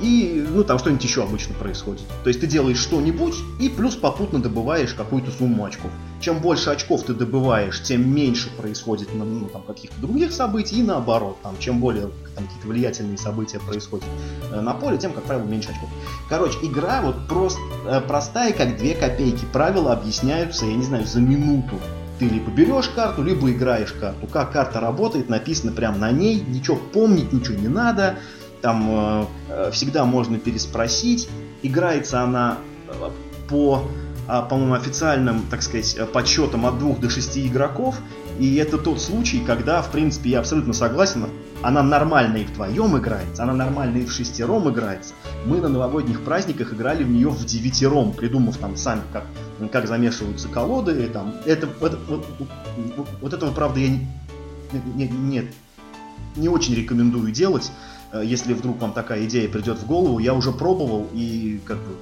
И, 0.00 0.46
ну, 0.48 0.64
там 0.64 0.78
что-нибудь 0.78 1.04
еще 1.04 1.22
обычно 1.22 1.54
происходит. 1.54 2.04
То 2.24 2.28
есть 2.28 2.40
ты 2.40 2.46
делаешь 2.46 2.78
что-нибудь 2.78 3.34
и 3.58 3.68
плюс 3.68 3.96
попутно 3.96 4.40
добываешь 4.40 4.94
какую-то 4.94 5.30
сумму 5.30 5.64
очков. 5.64 5.90
Чем 6.20 6.38
больше 6.38 6.70
очков 6.70 7.02
ты 7.02 7.14
добываешь, 7.14 7.82
тем 7.82 8.14
меньше 8.14 8.50
происходит 8.56 9.08
ну, 9.14 9.48
там, 9.52 9.62
каких-то 9.62 10.00
других 10.00 10.32
событий 10.32 10.80
и 10.80 10.82
наоборот. 10.82 11.38
Там, 11.42 11.56
чем 11.58 11.80
более 11.80 12.10
там, 12.34 12.46
какие-то 12.46 12.68
влиятельные 12.68 13.18
события 13.18 13.60
происходят 13.60 14.06
э, 14.52 14.60
на 14.60 14.74
поле, 14.74 14.98
тем, 14.98 15.12
как 15.12 15.24
правило, 15.24 15.46
меньше 15.46 15.70
очков. 15.70 15.88
Короче, 16.28 16.58
игра 16.62 17.02
вот 17.02 17.28
просто 17.28 17.60
э, 17.86 18.00
простая, 18.00 18.52
как 18.52 18.78
две 18.78 18.94
копейки. 18.94 19.44
Правила 19.52 19.92
объясняются, 19.92 20.66
я 20.66 20.74
не 20.74 20.84
знаю, 20.84 21.06
за 21.06 21.20
минуту 21.20 21.76
ты 22.20 22.26
либо 22.26 22.50
берешь 22.50 22.88
карту, 22.88 23.22
либо 23.22 23.50
играешь 23.50 23.92
карту. 23.92 24.26
Как 24.26 24.52
карта 24.52 24.78
работает, 24.78 25.30
написано 25.30 25.72
прямо 25.72 25.96
на 25.96 26.10
ней, 26.10 26.44
ничего 26.46 26.76
помнить, 26.76 27.32
ничего 27.32 27.56
не 27.56 27.68
надо 27.68 28.18
там 28.60 28.88
э, 28.90 29.26
э, 29.48 29.70
всегда 29.72 30.04
можно 30.04 30.38
переспросить. 30.38 31.28
Играется 31.62 32.22
она 32.22 32.58
э, 32.88 33.10
по, 33.48 33.88
э, 34.28 34.42
по-моему, 34.48 34.74
официальным, 34.74 35.42
так 35.50 35.62
сказать, 35.62 35.96
подсчетам 36.12 36.66
от 36.66 36.78
двух 36.78 37.00
до 37.00 37.10
шести 37.10 37.46
игроков. 37.46 37.96
И 38.38 38.56
это 38.56 38.78
тот 38.78 39.00
случай, 39.00 39.40
когда, 39.46 39.82
в 39.82 39.90
принципе, 39.90 40.30
я 40.30 40.38
абсолютно 40.40 40.72
согласен, 40.72 41.26
она 41.62 41.82
нормально 41.82 42.38
и 42.38 42.44
вдвоем 42.44 42.96
играется, 42.96 43.42
она 43.42 43.52
нормально 43.52 43.98
и 43.98 44.06
в 44.06 44.12
шестером 44.12 44.70
играется. 44.70 45.12
Мы 45.44 45.60
на 45.60 45.68
новогодних 45.68 46.22
праздниках 46.22 46.72
играли 46.72 47.04
в 47.04 47.10
нее 47.10 47.28
в 47.28 47.44
девятером, 47.44 48.12
придумав 48.12 48.56
там 48.56 48.76
сами, 48.76 49.02
как, 49.12 49.26
как 49.70 49.86
замешиваются 49.86 50.48
колоды. 50.48 51.04
И, 51.04 51.06
там. 51.08 51.34
Это, 51.44 51.68
это, 51.82 51.98
вот, 52.08 52.26
вот 53.20 53.34
этого, 53.34 53.52
правда, 53.52 53.80
я 53.80 53.88
не, 53.88 54.00
не, 54.94 55.08
нет, 55.08 55.46
не 56.36 56.48
очень 56.48 56.74
рекомендую 56.74 57.32
делать. 57.32 57.70
Э, 58.12 58.22
если 58.24 58.52
вдруг 58.54 58.80
вам 58.80 58.92
такая 58.92 59.24
идея 59.26 59.48
придет 59.48 59.78
в 59.78 59.86
голову, 59.86 60.18
я 60.18 60.34
уже 60.34 60.52
пробовал, 60.52 61.08
и 61.12 61.60
как 61.64 61.78
бы 61.78 61.96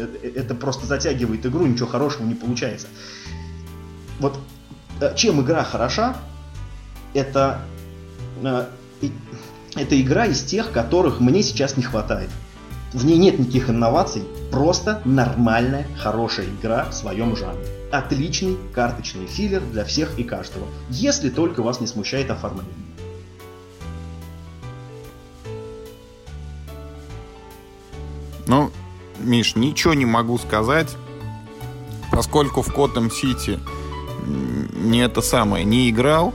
это, 0.00 0.26
это 0.26 0.54
просто 0.54 0.86
затягивает 0.86 1.44
игру, 1.46 1.66
ничего 1.66 1.88
хорошего 1.88 2.26
не 2.26 2.34
получается. 2.34 2.88
Вот 4.20 4.38
э, 5.00 5.14
чем 5.16 5.40
игра 5.40 5.64
хороша, 5.64 6.16
это, 7.14 7.60
э, 8.42 8.66
это 9.74 10.00
игра 10.00 10.26
из 10.26 10.42
тех, 10.42 10.72
которых 10.72 11.20
мне 11.20 11.42
сейчас 11.42 11.76
не 11.76 11.82
хватает. 11.82 12.30
В 12.92 13.04
ней 13.04 13.18
нет 13.18 13.38
никаких 13.38 13.68
инноваций, 13.68 14.22
просто 14.50 15.02
нормальная, 15.04 15.86
хорошая 15.98 16.46
игра 16.46 16.86
в 16.86 16.94
своем 16.94 17.36
жанре. 17.36 17.66
Отличный 17.92 18.56
карточный 18.72 19.26
филлер 19.26 19.60
для 19.60 19.84
всех 19.84 20.18
и 20.18 20.24
каждого, 20.24 20.66
если 20.88 21.28
только 21.28 21.62
вас 21.62 21.80
не 21.80 21.86
смущает 21.86 22.30
оформление. 22.30 22.85
Ну, 28.46 28.70
Миш, 29.18 29.56
ничего 29.56 29.94
не 29.94 30.04
могу 30.04 30.38
сказать, 30.38 30.96
поскольку 32.12 32.62
в 32.62 32.72
Котом 32.72 33.10
Сити 33.10 33.58
не 34.26 35.00
это 35.00 35.20
самое, 35.20 35.64
не 35.64 35.90
играл. 35.90 36.34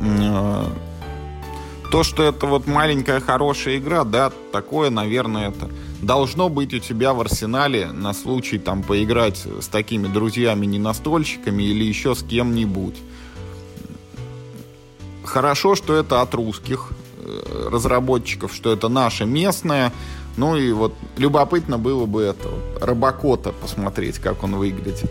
Э, 0.00 0.64
то, 1.90 2.02
что 2.02 2.22
это 2.22 2.46
вот 2.46 2.66
маленькая 2.66 3.20
хорошая 3.20 3.78
игра, 3.78 4.04
да, 4.04 4.30
такое, 4.52 4.90
наверное, 4.90 5.48
это 5.48 5.70
должно 6.02 6.48
быть 6.48 6.74
у 6.74 6.78
тебя 6.78 7.12
в 7.12 7.20
арсенале 7.20 7.86
на 7.86 8.12
случай 8.12 8.58
там 8.58 8.82
поиграть 8.82 9.46
с 9.60 9.68
такими 9.68 10.06
друзьями-ненастольщиками 10.06 11.62
или 11.62 11.84
еще 11.84 12.14
с 12.14 12.22
кем-нибудь. 12.22 12.96
Хорошо, 15.24 15.74
что 15.74 15.94
это 15.94 16.22
от 16.22 16.34
русских 16.34 16.90
э, 17.18 17.68
разработчиков, 17.70 18.54
что 18.54 18.72
это 18.72 18.88
наше 18.88 19.24
местное. 19.24 19.92
Ну 20.38 20.54
и 20.54 20.70
вот 20.70 20.94
любопытно 21.16 21.78
было 21.78 22.06
бы 22.06 22.22
это 22.22 22.48
Робокота 22.80 23.50
посмотреть, 23.50 24.20
как 24.20 24.44
он 24.44 24.54
выглядит. 24.54 25.10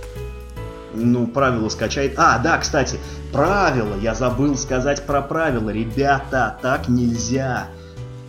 Ну, 0.94 1.28
правила 1.28 1.68
скачает. 1.68 2.14
А, 2.16 2.40
да, 2.40 2.58
кстати, 2.58 2.98
правила. 3.34 4.00
Я 4.02 4.16
забыл 4.16 4.56
сказать 4.56 5.06
про 5.06 5.22
правила. 5.22 5.70
Ребята, 5.70 6.58
так 6.62 6.88
нельзя 6.88 7.68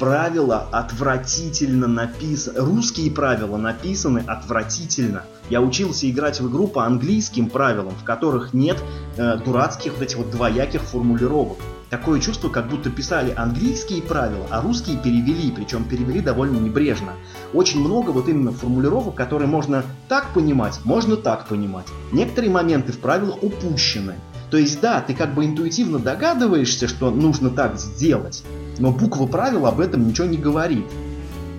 правила 0.00 0.66
отвратительно 0.72 1.86
написаны. 1.86 2.58
Русские 2.58 3.12
правила 3.12 3.56
написаны 3.56 4.24
отвратительно. 4.26 5.22
Я 5.50 5.60
учился 5.60 6.10
играть 6.10 6.40
в 6.40 6.50
игру 6.50 6.66
по 6.66 6.84
английским 6.84 7.48
правилам, 7.48 7.94
в 7.94 8.02
которых 8.02 8.52
нет 8.52 8.82
э, 9.16 9.36
дурацких 9.36 9.92
вот 9.92 10.02
этих 10.02 10.16
вот 10.16 10.32
двояких 10.32 10.82
формулировок. 10.82 11.58
Такое 11.90 12.20
чувство, 12.20 12.50
как 12.50 12.68
будто 12.68 12.90
писали 12.90 13.32
английские 13.34 14.02
правила, 14.02 14.46
а 14.50 14.60
русские 14.60 14.98
перевели, 14.98 15.50
причем 15.50 15.84
перевели 15.84 16.20
довольно 16.20 16.58
небрежно. 16.58 17.12
Очень 17.54 17.80
много 17.80 18.10
вот 18.10 18.28
именно 18.28 18.52
формулировок, 18.52 19.14
которые 19.14 19.48
можно 19.48 19.82
так 20.08 20.34
понимать, 20.34 20.80
можно 20.84 21.16
так 21.16 21.46
понимать. 21.48 21.86
Некоторые 22.12 22.50
моменты 22.50 22.92
в 22.92 22.98
правилах 22.98 23.42
упущены. 23.42 24.16
То 24.50 24.58
есть 24.58 24.80
да, 24.80 25.00
ты 25.00 25.14
как 25.14 25.34
бы 25.34 25.46
интуитивно 25.46 25.98
догадываешься, 25.98 26.88
что 26.88 27.10
нужно 27.10 27.50
так 27.50 27.78
сделать, 27.78 28.44
но 28.78 28.92
буква 28.92 29.26
правил 29.26 29.66
об 29.66 29.80
этом 29.80 30.06
ничего 30.08 30.26
не 30.26 30.36
говорит. 30.38 30.86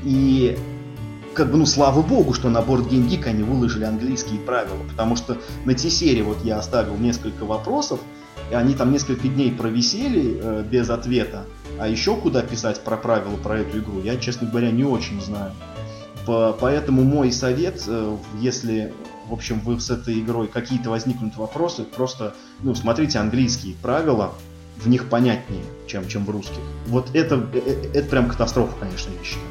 И 0.03 0.57
как 1.33 1.51
бы, 1.51 1.57
ну, 1.57 1.65
слава 1.65 2.01
богу, 2.01 2.33
что 2.33 2.49
на 2.49 2.61
борт 2.61 2.85
Game 2.87 3.07
Geek 3.07 3.25
они 3.25 3.43
выложили 3.43 3.83
английские 3.83 4.39
правила, 4.39 4.83
потому 4.89 5.15
что 5.15 5.37
на 5.65 5.73
T-серии 5.73 6.21
вот 6.21 6.43
я 6.43 6.57
оставил 6.57 6.97
несколько 6.97 7.45
вопросов, 7.45 7.99
и 8.49 8.53
они 8.53 8.73
там 8.73 8.91
несколько 8.91 9.27
дней 9.27 9.51
провисели 9.51 10.39
э, 10.41 10.63
без 10.69 10.89
ответа, 10.89 11.45
а 11.79 11.87
еще 11.87 12.15
куда 12.15 12.41
писать 12.41 12.83
про 12.83 12.97
правила 12.97 13.35
про 13.37 13.59
эту 13.59 13.79
игру, 13.79 14.01
я, 14.01 14.17
честно 14.17 14.47
говоря, 14.47 14.71
не 14.71 14.83
очень 14.83 15.21
знаю. 15.21 15.53
По, 16.25 16.55
поэтому 16.59 17.03
мой 17.03 17.31
совет, 17.31 17.83
э, 17.87 18.17
если, 18.39 18.93
в 19.27 19.33
общем, 19.33 19.59
вы 19.61 19.79
с 19.79 19.89
этой 19.89 20.19
игрой 20.19 20.47
какие-то 20.47 20.89
возникнут 20.89 21.37
вопросы, 21.37 21.83
просто, 21.83 22.35
ну, 22.61 22.75
смотрите 22.75 23.19
английские 23.19 23.75
правила, 23.81 24.33
в 24.77 24.87
них 24.87 25.09
понятнее, 25.09 25.63
чем, 25.87 26.07
чем 26.07 26.25
в 26.25 26.29
русских. 26.29 26.61
Вот 26.87 27.09
это, 27.13 27.35
э, 27.53 27.59
э, 27.65 27.91
это 27.93 28.09
прям 28.09 28.29
катастрофа, 28.29 28.73
конечно, 28.79 29.11
я 29.17 29.23
считаю. 29.23 29.45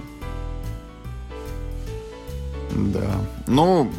Да. 2.93 3.11
Ну, 3.47 3.91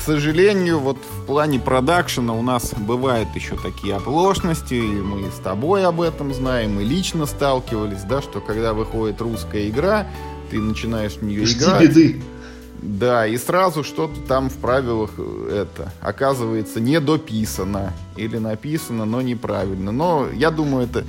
к 0.00 0.02
сожалению, 0.02 0.78
вот 0.78 0.96
в 0.96 1.26
плане 1.26 1.58
продакшена 1.58 2.32
у 2.32 2.40
нас 2.40 2.72
бывают 2.74 3.28
еще 3.34 3.54
такие 3.54 3.96
оплошности, 3.96 4.72
и 4.72 4.80
мы 4.80 5.30
с 5.30 5.38
тобой 5.40 5.84
об 5.84 6.00
этом 6.00 6.32
знаем, 6.32 6.80
и 6.80 6.84
лично 6.84 7.26
сталкивались, 7.26 8.04
да, 8.04 8.22
что 8.22 8.40
когда 8.40 8.72
выходит 8.72 9.20
русская 9.20 9.68
игра, 9.68 10.06
ты 10.50 10.58
начинаешь 10.58 11.16
в 11.16 11.22
нее 11.22 11.44
Жди 11.44 11.64
играть. 11.64 11.82
беды. 11.82 12.22
Да, 12.80 13.26
и 13.26 13.36
сразу 13.36 13.84
что-то 13.84 14.18
там 14.26 14.48
в 14.48 14.54
правилах 14.54 15.10
э, 15.18 15.66
это 15.66 15.92
оказывается 16.00 16.80
не 16.80 16.98
дописано 16.98 17.92
или 18.16 18.38
написано, 18.38 19.04
но 19.04 19.20
неправильно. 19.20 19.92
Но 19.92 20.28
я 20.32 20.50
думаю, 20.50 20.86
это... 20.86 21.04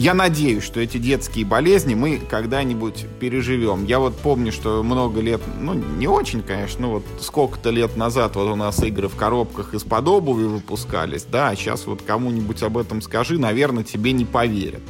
Я 0.00 0.14
надеюсь, 0.14 0.64
что 0.64 0.80
эти 0.80 0.96
детские 0.96 1.44
болезни 1.44 1.94
мы 1.94 2.16
когда-нибудь 2.16 3.04
переживем. 3.20 3.84
Я 3.84 3.98
вот 3.98 4.16
помню, 4.16 4.50
что 4.50 4.82
много 4.82 5.20
лет, 5.20 5.42
ну 5.60 5.74
не 5.74 6.08
очень, 6.08 6.40
конечно, 6.40 6.86
ну 6.86 6.92
вот 6.92 7.04
сколько-то 7.20 7.68
лет 7.68 7.98
назад 7.98 8.34
вот 8.36 8.48
у 8.50 8.56
нас 8.56 8.82
игры 8.82 9.08
в 9.08 9.16
коробках 9.16 9.74
из-под 9.74 10.08
обуви 10.08 10.44
выпускались, 10.44 11.24
да, 11.24 11.50
а 11.50 11.54
сейчас 11.54 11.84
вот 11.84 12.00
кому-нибудь 12.00 12.62
об 12.62 12.78
этом 12.78 13.02
скажи, 13.02 13.38
наверное, 13.38 13.84
тебе 13.84 14.12
не 14.12 14.24
поверят 14.24 14.80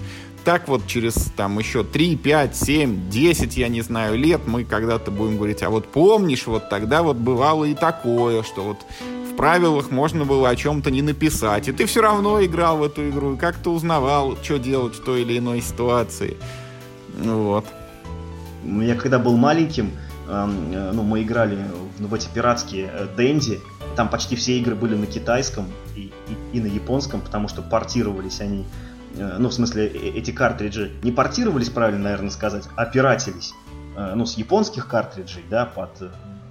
так 0.44 0.68
вот 0.68 0.86
через 0.86 1.14
там 1.36 1.58
еще 1.58 1.84
3, 1.84 2.16
5, 2.16 2.56
7, 2.56 3.10
10, 3.10 3.56
я 3.56 3.68
не 3.68 3.82
знаю, 3.82 4.18
лет 4.18 4.42
мы 4.46 4.64
когда-то 4.64 5.10
будем 5.10 5.36
говорить, 5.36 5.62
а 5.62 5.70
вот 5.70 5.86
помнишь, 5.86 6.46
вот 6.46 6.68
тогда 6.68 7.02
вот 7.02 7.16
бывало 7.16 7.64
и 7.64 7.74
такое, 7.74 8.42
что 8.42 8.62
вот 8.62 8.78
в 9.30 9.36
правилах 9.36 9.90
можно 9.90 10.24
было 10.24 10.48
о 10.48 10.56
чем-то 10.56 10.90
не 10.90 11.02
написать, 11.02 11.68
и 11.68 11.72
ты 11.72 11.86
все 11.86 12.02
равно 12.02 12.44
играл 12.44 12.78
в 12.78 12.82
эту 12.82 13.08
игру, 13.08 13.34
и 13.34 13.36
как-то 13.36 13.72
узнавал, 13.72 14.36
что 14.42 14.58
делать 14.58 14.94
в 14.94 15.04
той 15.04 15.22
или 15.22 15.38
иной 15.38 15.60
ситуации. 15.60 16.36
Вот. 17.18 17.64
Я 18.64 18.94
когда 18.94 19.18
был 19.18 19.36
маленьким, 19.36 19.92
э, 20.28 20.90
ну, 20.92 21.02
мы 21.02 21.22
играли 21.22 21.58
в, 21.98 22.14
эти 22.14 22.28
пиратские 22.32 22.90
э, 22.92 23.06
Дэнди, 23.16 23.60
там 23.96 24.08
почти 24.08 24.36
все 24.36 24.58
игры 24.58 24.74
были 24.74 24.94
на 24.94 25.06
китайском 25.06 25.66
и, 25.96 26.12
и, 26.28 26.56
и 26.56 26.60
на 26.60 26.66
японском, 26.66 27.20
потому 27.20 27.48
что 27.48 27.62
портировались 27.62 28.40
они 28.40 28.64
ну, 29.16 29.48
в 29.48 29.54
смысле, 29.54 29.86
э, 29.86 30.10
эти 30.10 30.30
картриджи 30.30 30.92
не 31.02 31.12
портировались, 31.12 31.68
правильно, 31.68 32.04
наверное, 32.04 32.30
сказать, 32.30 32.64
а 32.76 32.86
пиратились, 32.86 33.54
э, 33.96 34.14
ну, 34.14 34.26
с 34.26 34.36
японских 34.36 34.86
картриджей, 34.86 35.44
да, 35.50 35.66
под, 35.66 35.90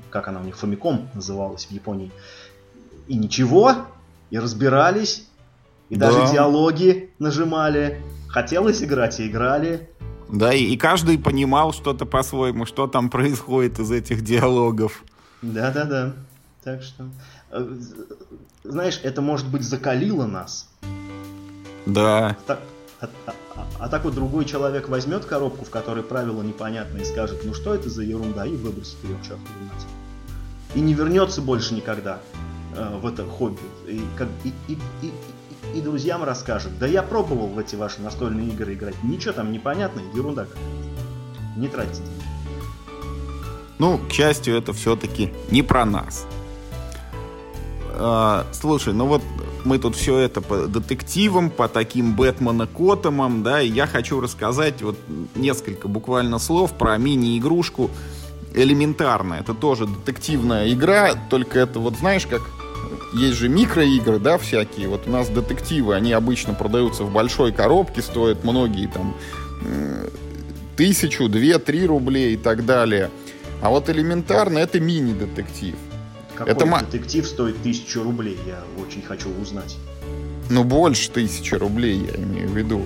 как 0.09 0.27
она 0.27 0.41
у 0.41 0.43
них, 0.43 0.57
Famicom 0.61 1.07
называлась 1.13 1.65
в 1.65 1.71
Японии. 1.71 2.11
И 3.07 3.15
ничего, 3.15 3.73
и 4.29 4.37
разбирались, 4.37 5.27
и 5.89 5.95
да. 5.95 6.11
даже 6.11 6.31
диалоги 6.31 7.11
нажимали. 7.17 8.01
Хотелось 8.27 8.83
играть 8.83 9.19
и 9.19 9.27
играли. 9.27 9.89
Да, 10.31 10.53
и, 10.53 10.63
и 10.65 10.77
каждый 10.77 11.17
понимал 11.17 11.73
что-то 11.73 12.05
по-своему, 12.05 12.65
что 12.65 12.85
там 12.85 13.09
происходит 13.09 13.79
из 13.79 13.89
этих 13.89 14.21
диалогов. 14.21 15.03
Да-да-да. 15.41 16.13
Так 16.63 16.83
что, 16.83 17.05
знаешь, 18.63 18.99
это, 19.01 19.21
может 19.21 19.47
быть, 19.49 19.63
закалило 19.63 20.25
нас. 20.25 20.69
Да. 21.85 22.35
Так, 22.45 22.59
а, 23.01 23.09
а, 23.25 23.33
а, 23.55 23.65
а 23.79 23.89
так 23.89 24.03
вот 24.03 24.13
другой 24.13 24.45
человек 24.45 24.89
возьмет 24.89 25.25
коробку, 25.25 25.65
в 25.65 25.69
которой 25.69 26.03
правила 26.03 26.41
непонятные, 26.41 27.03
и 27.03 27.05
скажет, 27.05 27.41
ну 27.45 27.53
что 27.53 27.73
это 27.73 27.89
за 27.89 28.03
ерунда, 28.03 28.45
и 28.45 28.55
выбросит 28.55 28.97
ее 29.03 29.15
к 29.15 29.21
черту 29.21 29.39
И 30.75 30.81
не 30.81 30.93
вернется 30.93 31.41
больше 31.41 31.73
никогда 31.73 32.19
э, 32.75 32.97
в 33.01 33.05
это 33.07 33.25
хобби. 33.25 33.61
И, 33.87 34.01
как, 34.17 34.27
и, 34.43 34.53
и, 34.67 34.77
и, 35.01 35.77
и, 35.77 35.81
друзьям 35.81 36.23
расскажет, 36.23 36.77
да 36.77 36.87
я 36.87 37.01
пробовал 37.03 37.47
в 37.47 37.57
эти 37.57 37.75
ваши 37.75 38.01
настольные 38.01 38.49
игры 38.49 38.73
играть, 38.73 39.01
ничего 39.03 39.33
там 39.33 39.51
непонятно, 39.51 40.01
ерунда 40.13 40.45
какая-то. 40.45 40.79
Не 41.55 41.67
деньги. 41.67 42.23
Ну, 43.79 43.97
к 43.97 44.11
счастью, 44.11 44.57
это 44.57 44.73
все-таки 44.73 45.33
не 45.51 45.63
про 45.63 45.85
нас. 45.85 46.27
А, 48.01 48.47
слушай, 48.53 48.93
ну 48.93 49.05
вот 49.05 49.21
мы 49.65 49.77
тут 49.77 49.95
все 49.95 50.17
это 50.17 50.39
по 50.39 50.67
детективам, 50.67 51.49
по 51.49 51.67
таким 51.67 52.15
Бэтмена-котомам, 52.15 53.43
да, 53.43 53.61
и 53.61 53.69
я 53.69 53.87
хочу 53.87 54.21
рассказать 54.21 54.81
вот 54.81 54.97
несколько 55.35 55.89
буквально 55.89 56.39
слов 56.39 56.71
про 56.77 56.97
мини-игрушку 56.97 57.91
элементарно. 58.53 59.33
Это 59.33 59.53
тоже 59.53 59.85
детективная 59.85 60.71
игра, 60.71 61.13
только 61.29 61.59
это 61.59 61.79
вот 61.79 61.97
знаешь, 61.97 62.25
как 62.25 62.41
есть 63.13 63.37
же 63.37 63.49
микроигры, 63.49 64.17
да, 64.17 64.37
всякие. 64.37 64.87
Вот 64.87 65.07
у 65.07 65.11
нас 65.11 65.27
детективы, 65.27 65.93
они 65.93 66.13
обычно 66.13 66.53
продаются 66.53 67.03
в 67.03 67.11
большой 67.11 67.51
коробке, 67.51 68.01
стоят 68.01 68.45
многие 68.45 68.87
там 68.87 69.13
тысячу, 70.77 71.27
две, 71.27 71.59
три 71.59 71.85
рублей 71.85 72.35
и 72.35 72.37
так 72.37 72.65
далее. 72.65 73.11
А 73.61 73.69
вот 73.69 73.89
элементарно 73.89 74.59
это 74.59 74.79
мини-детектив. 74.79 75.75
Какой 76.39 76.53
это 76.53 76.85
детектив 76.85 77.27
стоит 77.27 77.61
тысячу 77.61 78.01
рублей? 78.01 78.39
Я 78.47 78.63
очень 78.81 79.01
хочу 79.01 79.29
узнать. 79.41 79.75
Ну, 80.49 80.63
больше 80.63 81.11
тысячи 81.11 81.53
рублей, 81.53 82.09
я 82.15 82.23
имею 82.23 82.47
в 82.47 82.55
виду. 82.55 82.85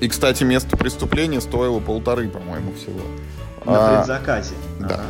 И, 0.00 0.08
кстати, 0.08 0.42
место 0.42 0.76
преступления 0.76 1.40
стоило 1.40 1.78
полторы, 1.78 2.28
по-моему, 2.28 2.74
всего. 2.74 3.00
На 3.64 3.72
а, 3.76 3.98
предзаказе. 3.98 4.54
Да. 4.80 4.86
Ага. 4.86 5.04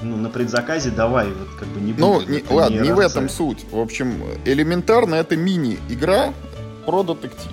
Ну, 0.00 0.16
на 0.16 0.30
предзаказе 0.30 0.90
давай, 0.90 1.26
вот 1.26 1.48
как 1.58 1.68
бы 1.68 1.80
не 1.80 1.92
Ну, 1.92 2.22
не, 2.22 2.42
ладно, 2.48 2.74
не, 2.74 2.88
не 2.88 2.92
в 2.94 2.98
этом 2.98 3.28
суть. 3.28 3.66
В 3.70 3.78
общем, 3.78 4.22
элементарно 4.46 5.16
это 5.16 5.36
мини-игра 5.36 6.32
про 6.86 7.02
детектив. 7.02 7.52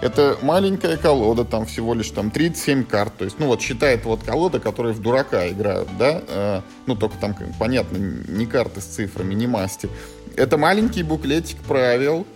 Это 0.00 0.38
маленькая 0.40 0.96
колода, 0.96 1.44
там 1.44 1.66
всего 1.66 1.92
лишь 1.92 2.10
там 2.10 2.30
37 2.30 2.84
карт. 2.84 3.18
То 3.18 3.24
есть, 3.24 3.38
ну 3.38 3.46
вот 3.46 3.60
считает 3.60 4.04
вот 4.04 4.22
колода, 4.22 4.58
которые 4.58 4.94
в 4.94 5.00
дурака 5.00 5.48
играют, 5.48 5.88
да? 5.98 6.22
Э, 6.26 6.60
ну 6.86 6.96
только 6.96 7.16
там, 7.18 7.36
понятно, 7.58 7.98
не 7.98 8.46
карты 8.46 8.80
с 8.80 8.84
цифрами, 8.84 9.34
не 9.34 9.46
масти. 9.46 9.90
Это 10.36 10.56
маленький 10.56 11.02
буклетик 11.02 11.58
правил. 11.58 12.26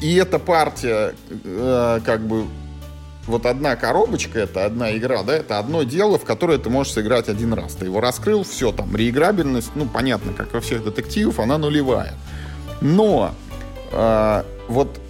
И 0.00 0.16
эта 0.16 0.38
партия, 0.38 1.14
э, 1.30 2.00
как 2.04 2.26
бы, 2.26 2.46
вот 3.26 3.46
одна 3.46 3.76
коробочка, 3.76 4.40
это 4.40 4.64
одна 4.64 4.96
игра, 4.96 5.22
да, 5.22 5.34
это 5.36 5.58
одно 5.58 5.84
дело, 5.84 6.18
в 6.18 6.24
которое 6.24 6.58
ты 6.58 6.68
можешь 6.68 6.92
сыграть 6.92 7.28
один 7.28 7.54
раз. 7.54 7.74
Ты 7.74 7.86
его 7.86 8.00
раскрыл, 8.00 8.42
все, 8.42 8.72
там, 8.72 8.94
реиграбельность, 8.94 9.70
ну, 9.74 9.86
понятно, 9.86 10.32
как 10.32 10.52
во 10.52 10.60
всех 10.60 10.84
детективах, 10.84 11.38
она 11.38 11.58
нулевая. 11.58 12.14
Но 12.80 13.34
э, 13.92 14.42
вот 14.68 15.00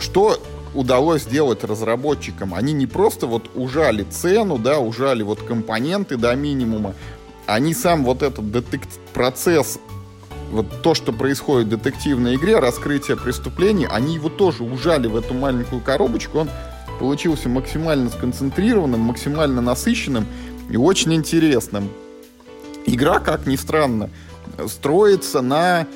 что 0.00 0.40
удалось 0.74 1.22
сделать 1.22 1.64
разработчикам. 1.64 2.54
Они 2.54 2.72
не 2.72 2.86
просто 2.86 3.26
вот 3.26 3.50
ужали 3.54 4.04
цену, 4.04 4.58
да, 4.58 4.78
ужали 4.78 5.22
вот 5.22 5.42
компоненты 5.42 6.16
до 6.16 6.34
минимума, 6.34 6.94
они 7.46 7.74
сам 7.74 8.04
вот 8.04 8.22
этот 8.22 8.50
детект 8.52 8.88
процесс 9.12 9.78
вот 10.52 10.82
то, 10.82 10.94
что 10.94 11.12
происходит 11.12 11.68
в 11.68 11.70
детективной 11.70 12.36
игре, 12.36 12.58
раскрытие 12.58 13.16
преступлений, 13.16 13.86
они 13.86 14.14
его 14.14 14.28
тоже 14.28 14.64
ужали 14.64 15.06
в 15.06 15.16
эту 15.16 15.34
маленькую 15.34 15.80
коробочку, 15.80 16.40
он 16.40 16.50
получился 16.98 17.48
максимально 17.48 18.10
сконцентрированным, 18.10 19.00
максимально 19.00 19.60
насыщенным 19.60 20.26
и 20.68 20.76
очень 20.76 21.14
интересным. 21.14 21.88
Игра, 22.86 23.20
как 23.20 23.46
ни 23.46 23.56
странно, 23.56 24.10
строится 24.66 25.40
на, 25.40 25.86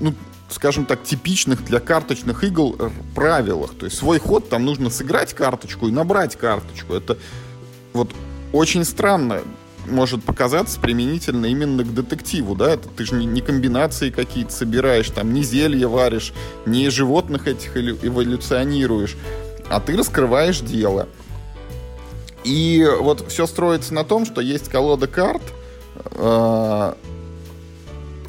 ну, 0.00 0.14
скажем 0.48 0.86
так, 0.86 1.02
типичных 1.02 1.64
для 1.64 1.80
карточных 1.80 2.44
игр 2.44 2.90
правилах. 3.14 3.74
То 3.74 3.86
есть 3.86 3.98
свой 3.98 4.18
ход 4.18 4.48
там 4.48 4.64
нужно 4.64 4.90
сыграть 4.90 5.34
карточку 5.34 5.88
и 5.88 5.92
набрать 5.92 6.36
карточку. 6.36 6.94
Это 6.94 7.18
вот 7.92 8.10
очень 8.52 8.84
странно 8.84 9.42
может 9.86 10.22
показаться 10.22 10.78
применительно 10.80 11.46
именно 11.46 11.82
к 11.82 11.94
детективу, 11.94 12.54
да, 12.54 12.74
это 12.74 12.88
ты 12.88 13.04
же 13.06 13.14
не, 13.14 13.26
не 13.26 13.40
комбинации 13.40 14.10
какие-то 14.10 14.52
собираешь, 14.52 15.08
там, 15.08 15.32
не 15.32 15.42
зелье 15.42 15.86
варишь, 15.86 16.34
не 16.66 16.90
животных 16.90 17.46
этих 17.46 17.76
эволюционируешь, 17.76 19.16
а 19.70 19.80
ты 19.80 19.96
раскрываешь 19.96 20.60
дело. 20.60 21.08
И 22.44 22.86
вот 23.00 23.30
все 23.30 23.46
строится 23.46 23.94
на 23.94 24.04
том, 24.04 24.24
что 24.24 24.40
есть 24.40 24.68
колода 24.68 25.06
карт, 25.06 25.42
э, 26.12 26.94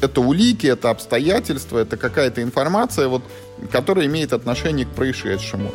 это 0.00 0.20
улики, 0.20 0.66
это 0.66 0.90
обстоятельства, 0.90 1.78
это 1.78 1.96
какая-то 1.96 2.42
информация, 2.42 3.08
вот, 3.08 3.22
которая 3.70 4.06
имеет 4.06 4.32
отношение 4.32 4.86
к 4.86 4.90
происшедшему 4.90 5.70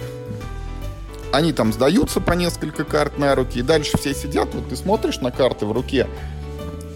они 1.35 1.51
там 1.51 1.73
сдаются 1.73 2.21
по 2.21 2.31
несколько 2.31 2.85
карт 2.85 3.19
на 3.19 3.35
руки, 3.35 3.59
и 3.59 3.61
дальше 3.61 3.97
все 3.97 4.13
сидят, 4.13 4.53
вот 4.53 4.69
ты 4.69 4.75
смотришь 4.75 5.19
на 5.19 5.31
карты 5.31 5.65
в 5.65 5.71
руке, 5.73 6.07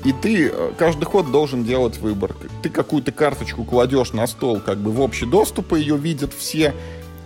и 0.05 0.13
ты 0.13 0.47
э, 0.47 0.71
каждый 0.77 1.05
ход 1.05 1.30
должен 1.32 1.65
делать 1.65 1.97
выбор. 1.97 2.36
Ты 2.63 2.69
какую-то 2.69 3.11
карточку 3.11 3.65
кладешь 3.65 4.13
на 4.13 4.27
стол, 4.27 4.61
как 4.65 4.77
бы 4.77 4.91
в 4.91 5.01
общий 5.01 5.25
доступ, 5.25 5.73
ее 5.73 5.97
видят 5.97 6.34
все, 6.34 6.73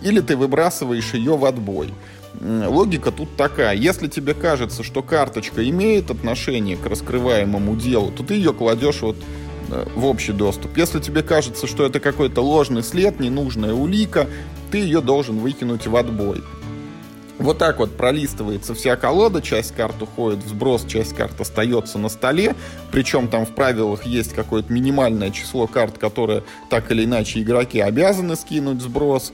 или 0.02 0.20
ты 0.20 0.36
выбрасываешь 0.36 1.14
ее 1.14 1.36
в 1.36 1.44
отбой. 1.44 1.94
Логика 2.40 3.12
тут 3.12 3.36
такая. 3.36 3.76
Если 3.76 4.08
тебе 4.08 4.34
кажется, 4.34 4.82
что 4.82 5.02
карточка 5.02 5.66
имеет 5.68 6.10
отношение 6.10 6.76
к 6.76 6.84
раскрываемому 6.84 7.76
делу, 7.76 8.10
то 8.10 8.24
ты 8.24 8.34
ее 8.34 8.52
кладешь 8.52 9.02
вот 9.02 9.16
в 9.94 10.04
общий 10.04 10.32
доступ. 10.32 10.76
Если 10.76 11.00
тебе 11.00 11.22
кажется, 11.22 11.66
что 11.66 11.84
это 11.86 12.00
какой-то 12.00 12.40
ложный 12.42 12.82
след, 12.82 13.20
ненужная 13.20 13.74
улика, 13.74 14.26
ты 14.70 14.78
ее 14.78 15.00
должен 15.00 15.38
выкинуть 15.38 15.86
в 15.86 15.96
отбой. 15.96 16.42
Вот 17.38 17.58
так 17.58 17.80
вот 17.80 17.96
пролистывается 17.96 18.74
вся 18.74 18.94
колода, 18.94 19.42
часть 19.42 19.74
карт 19.74 20.00
уходит 20.00 20.44
в 20.44 20.48
сброс, 20.48 20.84
часть 20.86 21.16
карт 21.16 21.40
остается 21.40 21.98
на 21.98 22.08
столе, 22.08 22.54
причем 22.92 23.26
там 23.26 23.44
в 23.44 23.50
правилах 23.50 24.06
есть 24.06 24.34
какое-то 24.34 24.72
минимальное 24.72 25.30
число 25.30 25.66
карт, 25.66 25.98
которые 25.98 26.44
так 26.70 26.92
или 26.92 27.04
иначе 27.04 27.42
игроки 27.42 27.80
обязаны 27.80 28.36
скинуть 28.36 28.78
в 28.78 28.82
сброс. 28.82 29.32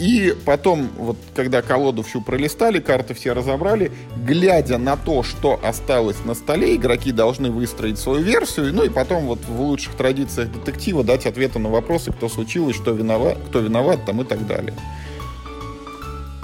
И 0.00 0.36
потом, 0.44 0.88
вот 0.96 1.16
когда 1.34 1.62
колоду 1.62 2.02
всю 2.02 2.20
пролистали, 2.20 2.78
карты 2.78 3.14
все 3.14 3.32
разобрали, 3.32 3.90
глядя 4.16 4.76
на 4.76 4.96
то, 4.96 5.22
что 5.22 5.58
осталось 5.62 6.24
на 6.24 6.34
столе, 6.34 6.74
игроки 6.74 7.10
должны 7.10 7.50
выстроить 7.50 7.98
свою 7.98 8.22
версию, 8.22 8.74
ну 8.74 8.84
и 8.84 8.88
потом 8.88 9.26
вот 9.26 9.38
в 9.46 9.60
лучших 9.60 9.94
традициях 9.94 10.52
детектива 10.52 11.04
дать 11.04 11.26
ответы 11.26 11.58
на 11.58 11.70
вопросы, 11.70 12.12
кто 12.12 12.28
случилось, 12.28 12.76
что 12.76 12.90
виноват, 12.90 13.38
кто 13.48 13.60
виноват 13.60 14.04
там 14.04 14.20
и 14.20 14.24
так 14.24 14.46
далее 14.46 14.74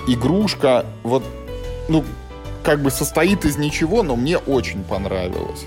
игрушка, 0.06 0.86
вот, 1.02 1.22
ну, 1.88 2.04
как 2.62 2.82
бы 2.82 2.90
состоит 2.90 3.44
из 3.44 3.56
ничего, 3.56 4.02
но 4.02 4.16
мне 4.16 4.38
очень 4.38 4.82
понравилось. 4.84 5.64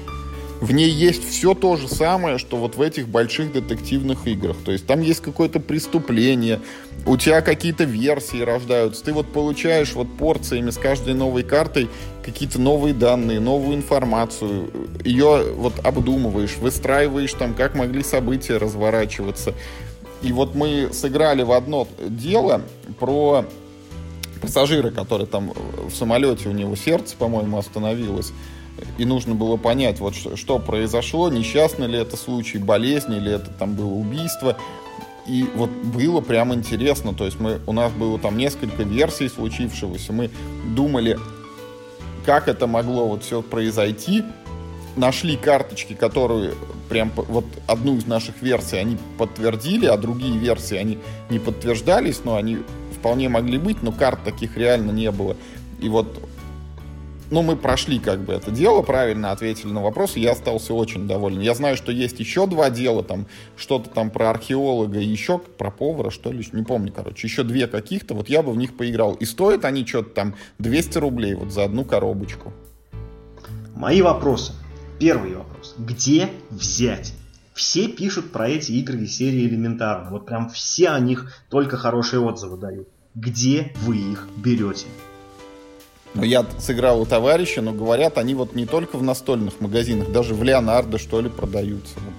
В 0.63 0.71
ней 0.71 0.89
есть 0.89 1.29
все 1.29 1.55
то 1.55 1.75
же 1.75 1.89
самое, 1.89 2.37
что 2.37 2.55
вот 2.55 2.77
в 2.77 2.81
этих 2.81 3.09
больших 3.09 3.51
детективных 3.51 4.25
играх. 4.27 4.55
То 4.63 4.71
есть 4.71 4.87
там 4.87 5.01
есть 5.01 5.19
какое-то 5.19 5.59
преступление, 5.59 6.61
у 7.05 7.17
тебя 7.17 7.41
какие-то 7.41 7.83
версии 7.83 8.39
рождаются, 8.39 9.03
ты 9.03 9.11
вот 9.11 9.33
получаешь 9.33 9.91
вот 9.91 10.07
порциями 10.17 10.69
с 10.69 10.77
каждой 10.77 11.15
новой 11.15 11.43
картой 11.43 11.89
какие-то 12.23 12.61
новые 12.61 12.93
данные, 12.93 13.41
новую 13.41 13.75
информацию, 13.75 14.71
ее 15.03 15.51
вот 15.53 15.85
обдумываешь, 15.85 16.55
выстраиваешь 16.55 17.33
там, 17.33 17.55
как 17.55 17.75
могли 17.75 18.01
события 18.01 18.55
разворачиваться. 18.55 19.53
И 20.21 20.31
вот 20.31 20.55
мы 20.55 20.91
сыграли 20.93 21.43
в 21.43 21.51
одно 21.51 21.89
дело 22.07 22.61
про 23.01 23.45
пассажира, 24.41 24.91
который 24.91 25.27
там 25.27 25.51
в 25.89 25.93
самолете, 25.93 26.47
у 26.47 26.53
него 26.53 26.77
сердце, 26.77 27.17
по-моему, 27.17 27.57
остановилось, 27.57 28.31
и 28.97 29.05
нужно 29.05 29.35
было 29.35 29.57
понять, 29.57 29.99
вот 29.99 30.15
что, 30.15 30.35
что 30.35 30.59
произошло, 30.59 31.29
несчастный 31.29 31.87
ли 31.87 31.97
это 31.97 32.17
случай, 32.17 32.57
болезнь 32.57 33.13
или 33.13 33.31
это 33.31 33.49
там 33.51 33.75
было 33.75 33.93
убийство. 33.93 34.57
И 35.25 35.45
вот 35.55 35.69
было 35.69 36.19
прям 36.19 36.53
интересно, 36.53 37.13
то 37.13 37.25
есть 37.25 37.39
мы, 37.39 37.61
у 37.65 37.71
нас 37.71 37.91
было 37.93 38.19
там 38.19 38.37
несколько 38.37 38.83
версий 38.83 39.29
случившегося, 39.29 40.11
мы 40.11 40.29
думали, 40.75 41.17
как 42.25 42.49
это 42.49 42.67
могло 42.67 43.07
вот 43.07 43.23
все 43.23 43.41
произойти, 43.41 44.23
нашли 44.97 45.37
карточки, 45.37 45.93
которые 45.93 46.53
прям 46.89 47.11
вот 47.15 47.45
одну 47.67 47.95
из 47.95 48.05
наших 48.05 48.41
версий 48.41 48.77
они 48.77 48.97
подтвердили, 49.17 49.85
а 49.85 49.97
другие 49.97 50.37
версии 50.37 50.75
они 50.75 50.99
не 51.29 51.39
подтверждались, 51.39 52.21
но 52.25 52.35
они 52.35 52.59
вполне 52.93 53.29
могли 53.29 53.57
быть, 53.57 53.81
но 53.81 53.91
карт 53.91 54.23
таких 54.23 54.57
реально 54.57 54.91
не 54.91 55.09
было. 55.09 55.35
И 55.79 55.89
вот 55.89 56.19
ну, 57.33 57.41
мы 57.41 57.55
прошли 57.55 57.97
как 57.97 58.19
бы 58.19 58.33
это 58.33 58.51
дело, 58.51 58.83
правильно 58.83 59.31
ответили 59.31 59.71
на 59.71 59.81
вопрос, 59.81 60.15
и 60.15 60.21
я 60.21 60.33
остался 60.33 60.73
очень 60.75 61.07
доволен. 61.07 61.39
Я 61.39 61.55
знаю, 61.55 61.75
что 61.75 61.91
есть 61.91 62.19
еще 62.19 62.45
два 62.45 62.69
дела, 62.69 63.03
там, 63.03 63.25
что-то 63.57 63.89
там 63.89 64.11
про 64.11 64.29
археолога 64.29 64.99
и 64.99 65.05
еще 65.05 65.39
про 65.39 65.71
повара, 65.71 66.11
что 66.11 66.31
ли, 66.31 66.47
не 66.51 66.63
помню, 66.63 66.93
короче, 66.93 67.25
еще 67.27 67.43
две 67.43 67.65
каких-то, 67.65 68.13
вот 68.13 68.29
я 68.29 68.43
бы 68.43 68.51
в 68.51 68.57
них 68.57 68.77
поиграл. 68.77 69.15
И 69.15 69.25
стоят 69.25 69.65
они 69.65 69.83
что-то 69.85 70.11
там 70.11 70.35
200 70.59 70.97
рублей 70.99 71.33
вот 71.33 71.51
за 71.51 71.63
одну 71.63 71.83
коробочку. 71.85 72.53
Мои 73.75 74.03
вопросы. 74.03 74.53
Первый 74.99 75.35
вопрос. 75.35 75.73
Где 75.79 76.29
взять? 76.51 77.13
Все 77.55 77.87
пишут 77.87 78.31
про 78.31 78.47
эти 78.47 78.73
игры 78.73 78.99
из 78.99 79.17
серии 79.17 79.47
элементарно. 79.47 80.11
Вот 80.11 80.27
прям 80.27 80.49
все 80.49 80.89
о 80.89 80.99
них 80.99 81.33
только 81.49 81.77
хорошие 81.77 82.19
отзывы 82.19 82.57
дают 82.57 82.87
где 83.15 83.71
вы 83.81 83.97
их 83.97 84.27
берете? 84.37 84.87
Ну, 86.15 86.23
я 86.23 86.45
сыграл 86.59 87.01
у 87.01 87.05
товарища, 87.05 87.61
но 87.61 87.71
говорят, 87.71 88.17
они 88.17 88.35
вот 88.35 88.55
не 88.55 88.65
только 88.65 88.97
в 88.97 89.03
настольных 89.03 89.59
магазинах, 89.59 90.11
даже 90.11 90.33
в 90.35 90.43
Леонардо, 90.43 90.97
что 90.97 91.21
ли, 91.21 91.29
продаются. 91.29 91.95
Вот. 91.95 92.13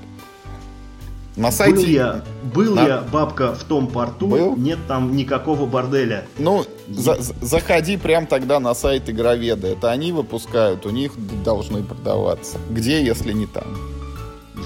На 1.37 1.51
сайте... 1.51 1.75
Был 1.75 1.85
я, 1.85 2.25
был 2.55 2.75
На... 2.75 2.87
я 2.87 3.01
бабка 3.01 3.55
в 3.55 3.65
том 3.65 3.89
порту, 3.89 4.29
был? 4.29 4.57
нет 4.57 4.79
там 4.87 5.17
никакого 5.17 5.67
борделя. 5.67 6.27
Ну, 6.39 6.65
за, 6.89 7.17
заходи 7.21 7.97
прям 7.97 8.27
тогда 8.27 8.61
на 8.61 8.75
сайт 8.75 9.11
Игроведа. 9.11 9.67
Это 9.67 9.91
они 9.91 10.13
выпускают, 10.13 10.87
у 10.87 10.91
них 10.91 11.13
должны 11.45 11.83
продаваться. 11.83 12.59
Где, 12.71 13.05
если 13.05 13.33
не 13.33 13.47
там? 13.47 13.65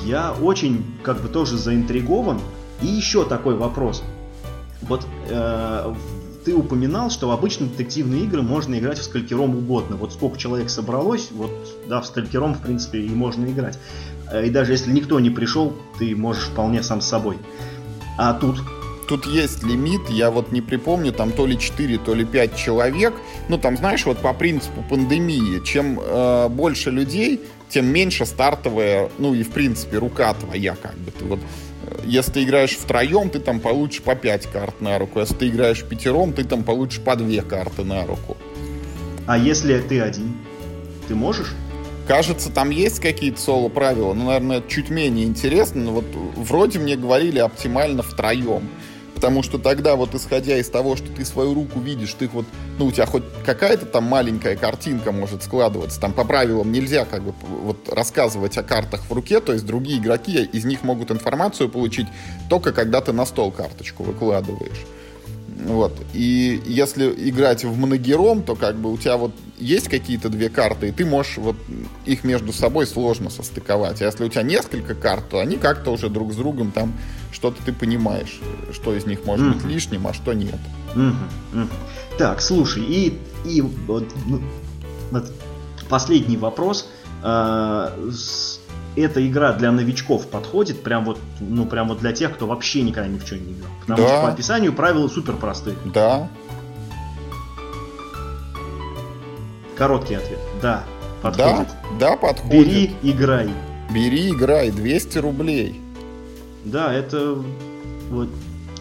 Я 0.05 0.35
очень, 0.43 0.85
как 1.03 1.23
бы, 1.23 1.29
тоже 1.29 1.57
заинтригован. 1.57 2.41
И 2.83 2.87
еще 2.87 3.25
такой 3.25 3.57
вопрос. 3.57 4.03
Вот 4.83 5.07
э, 5.29 5.95
ты 6.49 6.55
упоминал, 6.55 7.11
что 7.11 7.29
в 7.29 7.31
обычные 7.33 7.69
детективные 7.69 8.23
игры 8.23 8.41
можно 8.41 8.79
играть 8.79 8.97
в 8.97 9.03
скалькером 9.03 9.55
угодно. 9.55 9.97
Вот 9.97 10.15
сколько 10.15 10.39
человек 10.39 10.71
собралось, 10.71 11.29
вот, 11.31 11.51
да, 11.87 12.01
в 12.01 12.07
скалькером, 12.07 12.55
в 12.55 12.63
принципе, 12.63 13.03
и 13.03 13.11
можно 13.11 13.45
играть. 13.45 13.79
Э, 14.33 14.47
и 14.47 14.49
даже 14.49 14.73
если 14.73 14.91
никто 14.91 15.21
не 15.21 15.29
пришел, 15.29 15.75
ты 15.99 16.17
можешь 16.17 16.45
вполне 16.45 16.83
сам 16.83 17.03
с 17.03 17.07
собой. 17.07 17.37
А 18.17 18.33
тут 18.33 18.57
тут 19.11 19.27
есть 19.27 19.63
лимит, 19.63 20.09
я 20.09 20.31
вот 20.31 20.51
не 20.51 20.63
припомню, 20.63 21.13
там 21.13 21.33
то 21.33 21.45
ли 21.45 21.59
4, 21.59 21.99
то 21.99 22.15
ли 22.15 22.25
5 22.25 22.57
человек. 22.57 23.13
Ну, 23.51 23.59
там, 23.59 23.77
знаешь, 23.77 24.07
вот 24.07 24.17
по 24.17 24.33
принципу 24.33 24.83
пандемии, 24.89 25.63
чем 25.63 26.01
э, 26.01 26.49
больше 26.49 26.91
людей, 26.91 27.43
тем 27.69 27.85
меньше 27.87 28.25
стартовая, 28.25 29.11
ну 29.19 29.35
и 29.35 29.43
в 29.43 29.51
принципе 29.51 29.99
рука 29.99 30.33
твоя, 30.33 30.77
как 30.77 30.95
бы 30.97 31.11
ты 31.11 31.27
вот 31.27 31.41
если 32.05 32.33
ты 32.33 32.43
играешь 32.45 32.77
втроем, 32.77 33.31
ты 33.31 33.41
там 33.41 33.61
получишь 33.61 34.03
по 34.03 34.15
5 34.15 34.47
карт 34.47 34.81
на 34.81 34.99
руку. 34.99 35.21
Если 35.21 35.35
ты 35.35 35.49
играешь 35.49 35.85
пятером, 35.85 36.33
ты 36.33 36.45
там 36.45 36.65
получишь 36.65 37.01
по 37.01 37.17
2 37.17 37.43
карты 37.43 37.85
на 37.85 38.07
руку. 38.07 38.37
А 39.27 39.37
если 39.37 39.79
ты 39.81 40.01
один? 40.01 40.37
Ты 41.07 41.15
можешь? 41.15 41.55
Кажется, 42.07 42.51
там 42.51 42.71
есть 42.71 43.01
какие-то 43.01 43.39
соло-правила, 43.39 44.15
но, 44.15 44.25
наверное, 44.25 44.63
чуть 44.67 44.89
менее 44.89 45.27
интересно. 45.27 45.83
Но 45.83 45.93
вот 45.93 46.07
вроде 46.37 46.79
мне 46.79 46.97
говорили 46.97 47.39
оптимально 47.39 48.03
втроем. 48.03 48.69
Потому 49.19 49.43
что 49.43 49.59
тогда 49.59 49.97
вот 49.97 50.15
исходя 50.15 50.59
из 50.59 50.71
того, 50.71 50.95
что 50.95 51.09
ты 51.09 51.25
свою 51.25 51.53
руку 51.53 51.81
видишь, 51.81 52.15
ты 52.15 52.29
вот, 52.29 52.45
ну, 52.79 52.87
у 52.87 52.93
тебя 52.93 53.05
хоть 53.05 53.25
какая-то 53.45 53.85
там 53.85 54.05
маленькая 54.05 54.55
картинка 54.55 55.11
может 55.11 55.43
складываться. 55.43 56.01
Там 56.01 56.13
по 56.13 56.23
правилам 56.23 56.71
нельзя 56.71 57.05
как 57.05 57.25
бы 57.25 57.35
вот 57.65 57.93
рассказывать 57.93 58.57
о 58.59 58.63
картах 58.63 59.01
в 59.11 59.13
руке, 59.13 59.41
то 59.41 59.53
есть 59.53 59.67
другие 59.67 59.99
игроки 59.99 60.45
из 60.45 60.65
них 60.65 60.85
могут 60.85 61.11
информацию 61.11 61.69
получить 61.69 62.07
только 62.49 62.71
когда 62.71 63.01
ты 63.01 63.13
на 63.13 63.27
стол 63.27 63.51
карточку 63.51 64.05
выкладываешь. 64.05 64.87
Вот. 65.65 65.93
И 66.15 66.63
если 66.67 67.09
играть 67.29 67.65
в 67.65 67.77
многером, 67.77 68.43
то 68.43 68.55
как 68.55 68.77
бы 68.77 68.93
у 68.93 68.97
тебя 68.97 69.17
вот 69.17 69.33
есть 69.59 69.89
какие-то 69.89 70.29
две 70.29 70.49
карты, 70.49 70.89
и 70.89 70.93
ты 70.93 71.05
можешь 71.05 71.37
вот 71.39 71.57
их 72.05 72.25
между 72.25 72.53
собой 72.53 72.87
сложно 72.87 73.29
состыковать. 73.29 74.01
А 74.01 74.05
если 74.05 74.25
у 74.25 74.29
тебя 74.29 74.43
несколько 74.43 74.95
карт, 74.95 75.29
то 75.29 75.41
они 75.41 75.57
как-то 75.57 75.91
уже 75.91 76.09
друг 76.09 76.33
с 76.33 76.37
другом 76.37 76.71
там 76.71 76.95
что-то 77.33 77.63
ты 77.63 77.73
понимаешь, 77.73 78.41
что 78.73 78.95
из 78.95 79.05
них 79.05 79.25
может 79.27 79.47
mm-hmm. 79.47 79.55
быть 79.55 79.65
лишним, 79.65 80.07
а 80.07 80.15
что 80.15 80.33
нет. 80.33 80.59
Mm-hmm. 80.95 81.15
Mm-hmm. 81.55 81.69
Так, 82.19 82.41
слушай, 82.41 82.83
и, 82.83 83.19
и 83.45 83.61
вот, 83.61 84.05
ну, 84.27 84.41
вот 85.11 85.31
последний 85.89 86.37
вопрос. 86.37 86.89
А, 87.23 87.93
эта 89.01 89.27
игра 89.27 89.53
для 89.53 89.71
новичков 89.73 90.27
подходит, 90.29 90.83
прям 90.83 91.05
вот, 91.05 91.19
ну, 91.41 91.67
прям 91.67 91.89
вот 91.89 91.99
для 92.01 92.13
тех, 92.13 92.35
кто 92.35 92.47
вообще 92.47 92.83
никогда 92.83 93.09
ни 93.09 93.19
в 93.19 93.25
чем 93.25 93.45
не 93.47 93.53
играл. 93.53 93.71
Потому 93.81 94.03
да. 94.03 94.09
что 94.09 94.23
по 94.23 94.29
описанию 94.29 94.73
правила 94.73 95.09
супер 95.09 95.37
простые. 95.37 95.77
Да. 95.87 96.29
Короткий 99.77 100.15
ответ. 100.15 100.41
Да, 100.61 100.85
подходит. 101.23 101.69
Да, 102.01 102.11
да, 102.11 102.17
подходит. 102.17 102.67
Бери, 102.67 102.97
играй. 103.03 103.49
Бери, 103.95 104.31
играй. 104.31 104.71
200 104.71 105.19
рублей. 105.19 105.81
Да, 106.65 106.93
это 106.93 107.37
вот 108.11 108.29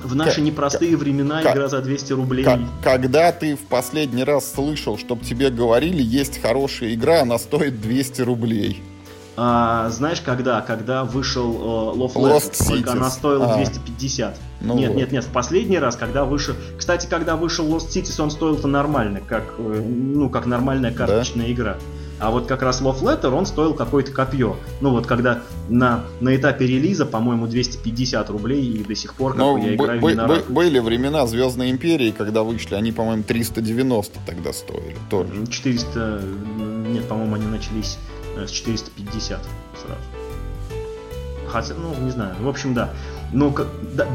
в 0.03 0.15
наши 0.15 0.41
непростые 0.41 0.95
времена 0.95 1.41
игра 1.41 1.67
за 1.67 1.81
200 1.81 2.13
рублей. 2.13 2.45
когда 2.83 3.31
ты 3.31 3.55
в 3.55 3.61
последний 3.61 4.23
раз 4.23 4.53
слышал, 4.53 4.97
чтобы 4.97 5.23
тебе 5.23 5.49
говорили, 5.49 6.01
есть 6.01 6.41
хорошая 6.41 6.93
игра, 6.93 7.21
она 7.21 7.37
стоит 7.37 7.81
200 7.81 8.21
рублей. 8.21 8.81
А, 9.39 9.89
знаешь, 9.91 10.19
когда? 10.21 10.61
Когда 10.61 11.03
вышел 11.03 11.93
э, 11.93 11.97
Love 11.97 12.13
Lost 12.15 12.67
только 12.67 12.93
она 12.93 13.11
стоила 13.11 13.53
а. 13.53 13.57
250. 13.57 14.35
Ну 14.61 14.73
нет, 14.73 14.89
вот. 14.89 14.97
нет, 14.97 15.11
нет, 15.11 15.23
в 15.23 15.29
последний 15.29 15.77
раз, 15.77 15.95
когда 15.95 16.25
вышел... 16.25 16.55
Кстати, 16.75 17.05
когда 17.07 17.35
вышел 17.35 17.67
Lost 17.67 17.89
Cities, 17.89 18.19
он 18.19 18.31
стоил-то 18.31 18.67
нормально, 18.67 19.21
как, 19.21 19.43
э, 19.59 19.81
ну, 19.85 20.31
как 20.31 20.47
нормальная 20.47 20.91
карточная 20.91 21.45
да? 21.45 21.51
игра. 21.51 21.77
А 22.19 22.31
вот 22.31 22.47
как 22.47 22.63
раз 22.63 22.81
Love 22.81 23.03
Letter, 23.03 23.29
он 23.29 23.45
стоил 23.45 23.75
какое-то 23.75 24.11
копье. 24.11 24.55
Ну 24.81 24.89
вот 24.89 25.05
когда 25.05 25.41
на, 25.69 26.03
на 26.19 26.35
этапе 26.35 26.65
релиза, 26.65 27.05
по-моему, 27.05 27.45
250 27.45 28.29
рублей, 28.31 28.65
и 28.65 28.83
до 28.83 28.95
сих 28.95 29.13
пор 29.13 29.33
как 29.33 29.39
Но 29.39 29.57
я 29.59 29.75
играю 29.75 30.01
б- 30.01 30.15
б- 30.15 30.43
Были 30.49 30.79
времена 30.79 31.27
Звездной 31.27 31.69
Империи, 31.69 32.09
когда 32.09 32.41
вышли, 32.41 32.73
они, 32.73 32.91
по-моему, 32.91 33.21
390 33.21 34.19
тогда 34.25 34.51
стоили 34.51 34.97
тоже. 35.11 35.45
400... 35.47 36.23
Нет, 36.87 37.07
по-моему, 37.07 37.35
они 37.35 37.45
начались 37.45 37.99
с 38.45 38.51
450 38.51 39.39
сразу. 39.81 40.01
Хотя, 41.47 41.73
ну, 41.75 41.95
не 42.03 42.11
знаю, 42.11 42.35
в 42.39 42.47
общем, 42.47 42.73
да. 42.73 42.93
Но 43.31 43.55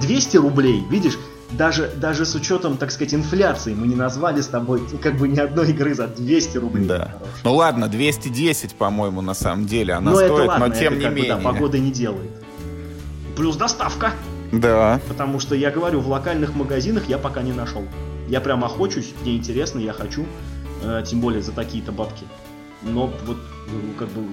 200 0.00 0.36
рублей, 0.36 0.84
видишь, 0.90 1.18
даже, 1.52 1.90
даже 1.96 2.24
с 2.24 2.34
учетом, 2.34 2.76
так 2.76 2.90
сказать, 2.90 3.14
инфляции 3.14 3.74
мы 3.74 3.86
не 3.86 3.94
назвали 3.94 4.40
с 4.40 4.46
тобой 4.46 4.82
как 5.02 5.16
бы 5.16 5.28
ни 5.28 5.38
одной 5.38 5.70
игры 5.70 5.94
за 5.94 6.08
200 6.08 6.58
рублей. 6.58 6.86
Да. 6.86 7.14
Ну 7.44 7.54
ладно, 7.54 7.88
210, 7.88 8.74
по-моему, 8.74 9.20
на 9.20 9.34
самом 9.34 9.66
деле 9.66 9.94
она 9.94 10.12
ну, 10.12 10.16
стоит, 10.16 10.48
ладно, 10.48 10.68
но 10.68 10.74
тем 10.74 10.94
это, 10.94 11.02
не 11.02 11.14
менее. 11.14 11.36
Бы, 11.36 11.42
да, 11.42 11.50
погода 11.50 11.78
не 11.78 11.90
делает. 11.90 12.30
Плюс 13.36 13.56
доставка. 13.56 14.12
Да. 14.50 15.00
Потому 15.08 15.40
что 15.40 15.54
я 15.54 15.70
говорю, 15.70 16.00
в 16.00 16.08
локальных 16.08 16.54
магазинах 16.54 17.08
я 17.08 17.18
пока 17.18 17.42
не 17.42 17.52
нашел. 17.52 17.84
Я 18.28 18.40
прям 18.40 18.64
охочусь, 18.64 19.12
мне 19.22 19.36
интересно, 19.36 19.78
я 19.78 19.92
хочу, 19.92 20.26
э, 20.82 21.02
тем 21.06 21.20
более 21.20 21.42
за 21.42 21.52
такие-то 21.52 21.92
бабки. 21.92 22.24
Но 22.82 23.12
вот 23.26 23.38
как 23.98 24.08
бы 24.08 24.24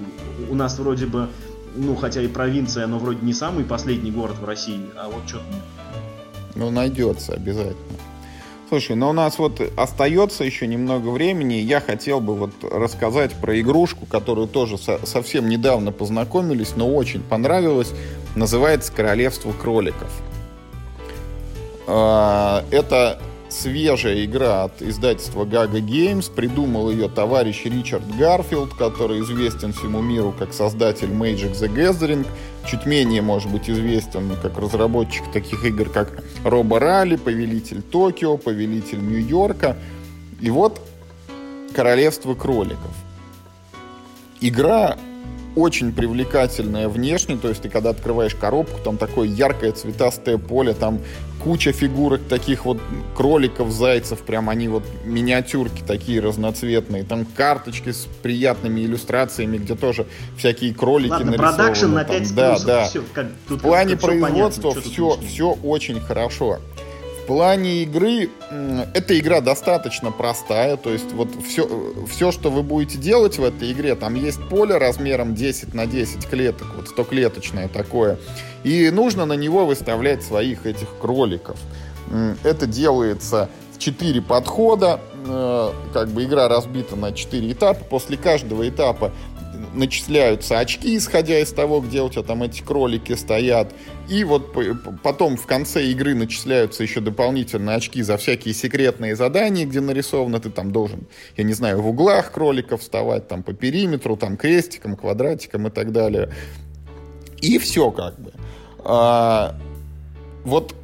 у 0.48 0.54
нас 0.54 0.78
вроде 0.78 1.06
бы, 1.06 1.28
ну 1.76 1.96
хотя 1.96 2.22
и 2.22 2.28
провинция, 2.28 2.86
но 2.86 2.98
вроде 2.98 3.20
не 3.22 3.32
самый 3.32 3.64
последний 3.64 4.10
город 4.10 4.38
в 4.40 4.44
России, 4.44 4.80
а 4.96 5.08
вот 5.08 5.28
что-то 5.28 5.44
ну, 6.54 6.70
найдется 6.70 7.34
обязательно. 7.34 7.76
Слушай, 8.68 8.94
но 8.94 9.10
у 9.10 9.12
нас 9.12 9.38
вот 9.38 9.60
остается 9.76 10.44
еще 10.44 10.66
немного 10.66 11.08
времени. 11.08 11.54
Я 11.54 11.80
хотел 11.80 12.20
бы 12.20 12.36
вот 12.36 12.52
рассказать 12.62 13.32
про 13.32 13.58
игрушку, 13.60 14.06
которую 14.06 14.46
тоже 14.46 14.78
со- 14.78 15.04
совсем 15.04 15.48
недавно 15.48 15.90
познакомились, 15.90 16.74
но 16.76 16.88
очень 16.94 17.20
понравилась. 17.20 17.92
Называется 18.36 18.92
«Королевство 18.92 19.52
кроликов». 19.52 20.08
А, 21.88 22.64
это 22.70 23.20
свежая 23.50 24.24
игра 24.24 24.64
от 24.64 24.82
издательства 24.82 25.44
Gaga 25.44 25.80
Games. 25.80 26.32
Придумал 26.32 26.90
ее 26.90 27.08
товарищ 27.08 27.64
Ричард 27.64 28.06
Гарфилд, 28.16 28.74
который 28.74 29.20
известен 29.20 29.72
всему 29.72 30.00
миру 30.00 30.34
как 30.36 30.52
создатель 30.52 31.08
Magic 31.08 31.52
the 31.52 31.68
Gathering. 31.72 32.26
Чуть 32.66 32.86
менее, 32.86 33.22
может 33.22 33.50
быть, 33.50 33.68
известен 33.68 34.36
как 34.42 34.58
разработчик 34.58 35.30
таких 35.32 35.64
игр, 35.64 35.88
как 35.88 36.22
Робо 36.44 36.78
Ралли, 36.78 37.16
Повелитель 37.16 37.82
Токио, 37.82 38.36
Повелитель 38.36 39.00
Нью-Йорка. 39.00 39.76
И 40.40 40.50
вот 40.50 40.80
Королевство 41.74 42.34
кроликов. 42.34 42.90
Игра 44.40 44.96
очень 45.56 45.92
привлекательная 45.92 46.88
внешне, 46.88 47.36
то 47.36 47.48
есть 47.48 47.62
ты 47.62 47.68
когда 47.68 47.90
открываешь 47.90 48.34
коробку, 48.34 48.78
там 48.82 48.96
такое 48.96 49.28
яркое 49.28 49.72
цветастое 49.72 50.38
поле, 50.38 50.74
там 50.74 51.00
куча 51.42 51.72
фигурок 51.72 52.20
таких 52.28 52.64
вот 52.64 52.78
кроликов, 53.16 53.70
зайцев, 53.70 54.20
прям 54.20 54.48
они 54.48 54.68
вот 54.68 54.84
миниатюрки 55.04 55.82
такие 55.86 56.20
разноцветные, 56.20 57.02
там 57.02 57.24
карточки 57.24 57.90
с 57.92 58.06
приятными 58.22 58.80
иллюстрациями, 58.80 59.58
где 59.58 59.74
тоже 59.74 60.06
всякие 60.36 60.74
кролики 60.74 61.10
Ладно, 61.10 61.32
нарисованы. 61.32 61.56
продакшн 61.56 61.92
на 61.92 62.04
5 62.04 62.34
да, 62.34 62.58
да. 62.64 62.84
Все, 62.84 63.02
как, 63.12 63.26
тут, 63.48 63.60
В 63.60 63.62
плане 63.62 63.96
производства 63.96 64.72
все, 64.72 64.80
все, 64.80 65.18
все 65.26 65.50
очень 65.62 66.00
хорошо 66.00 66.58
плане 67.30 67.84
игры, 67.84 68.28
эта 68.92 69.16
игра 69.16 69.40
достаточно 69.40 70.10
простая, 70.10 70.76
то 70.76 70.90
есть 70.90 71.12
вот 71.12 71.28
все, 71.46 71.94
все, 72.10 72.32
что 72.32 72.50
вы 72.50 72.64
будете 72.64 72.98
делать 72.98 73.38
в 73.38 73.44
этой 73.44 73.70
игре, 73.70 73.94
там 73.94 74.16
есть 74.16 74.42
поле 74.48 74.76
размером 74.78 75.36
10 75.36 75.72
на 75.72 75.86
10 75.86 76.26
клеток, 76.26 76.66
вот 76.74 76.88
100 76.88 77.04
клеточное 77.04 77.68
такое, 77.68 78.18
и 78.64 78.90
нужно 78.90 79.26
на 79.26 79.34
него 79.34 79.64
выставлять 79.64 80.24
своих 80.24 80.66
этих 80.66 80.88
кроликов. 81.00 81.56
Это 82.42 82.66
делается 82.66 83.48
в 83.76 83.78
4 83.78 84.20
подхода, 84.22 84.98
э, 85.24 85.70
как 85.92 86.08
бы 86.08 86.24
игра 86.24 86.48
разбита 86.48 86.96
на 86.96 87.12
4 87.12 87.52
этапа, 87.52 87.84
после 87.84 88.16
каждого 88.16 88.68
этапа 88.68 89.12
начисляются 89.74 90.58
очки, 90.58 90.96
исходя 90.96 91.38
из 91.38 91.52
того, 91.52 91.80
где 91.80 92.02
у 92.02 92.10
тебя 92.10 92.22
там 92.22 92.42
эти 92.42 92.62
кролики 92.62 93.14
стоят. 93.14 93.72
И 94.08 94.24
вот 94.24 94.56
потом 95.02 95.36
в 95.36 95.46
конце 95.46 95.86
игры 95.86 96.14
начисляются 96.14 96.82
еще 96.82 97.00
дополнительные 97.00 97.76
очки 97.76 98.02
за 98.02 98.16
всякие 98.16 98.54
секретные 98.54 99.14
задания, 99.16 99.66
где 99.66 99.80
нарисовано, 99.80 100.40
ты 100.40 100.50
там 100.50 100.72
должен, 100.72 101.06
я 101.36 101.44
не 101.44 101.52
знаю, 101.52 101.80
в 101.80 101.88
углах 101.88 102.32
кроликов 102.32 102.80
вставать, 102.80 103.28
там 103.28 103.42
по 103.42 103.52
периметру, 103.52 104.16
там 104.16 104.36
крестиком, 104.36 104.96
квадратиком 104.96 105.68
и 105.68 105.70
так 105.70 105.92
далее. 105.92 106.32
И 107.40 107.58
все 107.58 107.90
как 107.90 108.18
бы. 108.20 108.32
А, 108.84 109.56
вот 110.44 110.74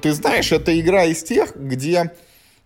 ты 0.00 0.12
знаешь, 0.12 0.50
это 0.52 0.78
игра 0.78 1.04
из 1.04 1.22
тех, 1.22 1.54
где 1.54 2.12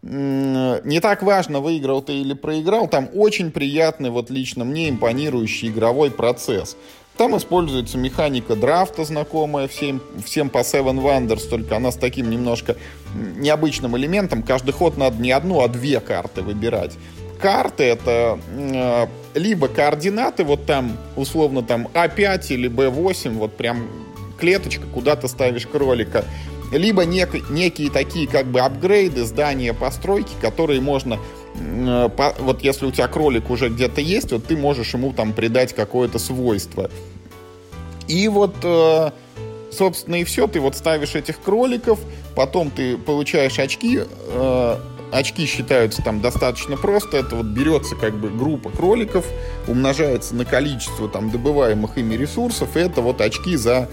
не 0.06 1.00
так 1.00 1.22
важно, 1.22 1.60
выиграл 1.60 2.02
ты 2.02 2.12
или 2.12 2.34
проиграл, 2.34 2.88
там 2.88 3.08
очень 3.14 3.50
приятный, 3.50 4.10
вот 4.10 4.28
лично 4.28 4.64
мне 4.64 4.90
импонирующий 4.90 5.68
игровой 5.68 6.10
процесс. 6.10 6.76
Там 7.16 7.36
используется 7.36 7.96
механика 7.96 8.56
драфта, 8.56 9.04
знакомая 9.04 9.68
всем, 9.68 10.02
всем 10.22 10.50
по 10.50 10.58
Seven 10.58 11.00
Wonders, 11.00 11.48
только 11.48 11.76
она 11.76 11.90
с 11.90 11.96
таким 11.96 12.28
немножко 12.28 12.76
необычным 13.14 13.96
элементом. 13.96 14.42
Каждый 14.42 14.72
ход 14.72 14.98
надо 14.98 15.22
не 15.22 15.30
одну, 15.30 15.62
а 15.62 15.68
две 15.68 16.00
карты 16.00 16.42
выбирать. 16.42 16.92
Карты 17.40 17.84
это 17.84 18.38
э, 18.50 19.06
либо 19.34 19.68
координаты, 19.68 20.44
вот 20.44 20.66
там 20.66 20.96
условно 21.16 21.62
там 21.62 21.88
А5 21.94 22.46
или 22.48 22.68
Б8, 22.68 23.30
вот 23.38 23.56
прям 23.56 23.88
клеточка, 24.38 24.86
куда 24.92 25.14
ты 25.16 25.28
ставишь 25.28 25.66
кролика 25.66 26.24
либо 26.78 27.04
нек, 27.04 27.50
некие 27.50 27.90
такие 27.90 28.28
как 28.28 28.46
бы 28.46 28.60
апгрейды, 28.60 29.24
здания, 29.24 29.72
постройки, 29.72 30.32
которые 30.40 30.80
можно 30.80 31.18
э, 31.54 32.08
вот 32.38 32.62
если 32.62 32.86
у 32.86 32.90
тебя 32.90 33.08
кролик 33.08 33.50
уже 33.50 33.68
где-то 33.68 34.00
есть, 34.00 34.32
вот 34.32 34.46
ты 34.46 34.56
можешь 34.56 34.94
ему 34.94 35.12
там 35.12 35.32
придать 35.32 35.72
какое-то 35.72 36.18
свойство. 36.18 36.90
И 38.08 38.28
вот, 38.28 38.56
э, 38.62 39.10
собственно, 39.70 40.16
и 40.16 40.24
все. 40.24 40.46
Ты 40.46 40.60
вот 40.60 40.76
ставишь 40.76 41.14
этих 41.14 41.40
кроликов, 41.40 41.98
потом 42.34 42.70
ты 42.70 42.98
получаешь 42.98 43.58
очки. 43.58 44.00
Э, 44.28 44.78
очки 45.14 45.46
считаются 45.46 46.02
там 46.02 46.20
достаточно 46.20 46.76
просто. 46.76 47.16
Это 47.16 47.36
вот 47.36 47.46
берется 47.46 47.94
как 47.94 48.14
бы 48.14 48.28
группа 48.28 48.70
кроликов, 48.70 49.24
умножается 49.68 50.34
на 50.34 50.44
количество 50.44 51.08
там 51.08 51.30
добываемых 51.30 51.96
ими 51.96 52.14
ресурсов, 52.14 52.76
и 52.76 52.80
это 52.80 53.00
вот 53.00 53.20
очки 53.20 53.56
за 53.56 53.88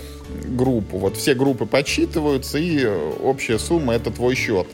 группу. 0.48 0.98
Вот 0.98 1.18
все 1.18 1.36
группы 1.36 1.66
подсчитываются, 1.66 2.58
и 2.58 2.86
общая 2.86 3.60
сумма 3.60 3.94
это 3.94 4.12
твой 4.12 4.36
счет. 4.36 4.68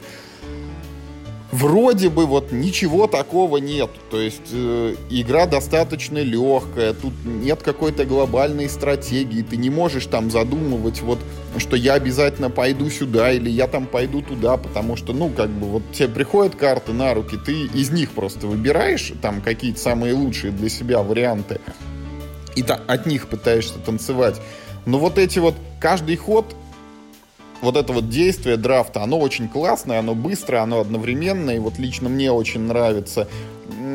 Вроде 1.51 2.09
бы 2.09 2.25
вот 2.25 2.51
ничего 2.51 3.07
такого 3.07 3.57
нет. 3.57 3.89
То 4.11 4.19
есть 4.19 4.49
э, 4.51 4.95
игра 5.09 5.45
достаточно 5.45 6.19
легкая, 6.19 6.93
тут 6.93 7.13
нет 7.25 7.61
какой-то 7.63 8.05
глобальной 8.05 8.69
стратегии, 8.69 9.41
ты 9.41 9.57
не 9.57 9.69
можешь 9.69 10.05
там 10.07 10.29
задумывать 10.29 11.01
вот, 11.01 11.19
что 11.57 11.75
я 11.75 11.93
обязательно 11.93 12.49
пойду 12.49 12.89
сюда 12.89 13.31
или 13.31 13.49
я 13.49 13.67
там 13.67 13.85
пойду 13.85 14.21
туда, 14.21 14.57
потому 14.57 14.95
что, 14.95 15.13
ну, 15.13 15.29
как 15.29 15.49
бы 15.49 15.67
вот 15.67 15.83
тебе 15.93 16.09
приходят 16.09 16.55
карты 16.55 16.93
на 16.93 17.13
руки, 17.13 17.37
ты 17.43 17.65
из 17.65 17.89
них 17.91 18.11
просто 18.11 18.47
выбираешь 18.47 19.13
там 19.21 19.41
какие-то 19.41 19.79
самые 19.79 20.13
лучшие 20.13 20.51
для 20.51 20.69
себя 20.69 21.01
варианты 21.01 21.59
и 22.55 22.63
от 22.63 23.05
них 23.05 23.27
пытаешься 23.27 23.75
танцевать. 23.79 24.41
Но 24.85 24.97
вот 24.99 25.17
эти 25.17 25.39
вот, 25.39 25.53
каждый 25.79 26.15
ход 26.15 26.55
вот 27.61 27.75
это 27.75 27.93
вот 27.93 28.09
действие 28.09 28.57
драфта, 28.57 29.03
оно 29.03 29.19
очень 29.19 29.47
классное, 29.47 29.99
оно 29.99 30.15
быстрое, 30.15 30.61
оно 30.61 30.79
одновременное, 30.79 31.55
и 31.55 31.59
вот 31.59 31.77
лично 31.77 32.09
мне 32.09 32.31
очень 32.31 32.61
нравится. 32.61 33.27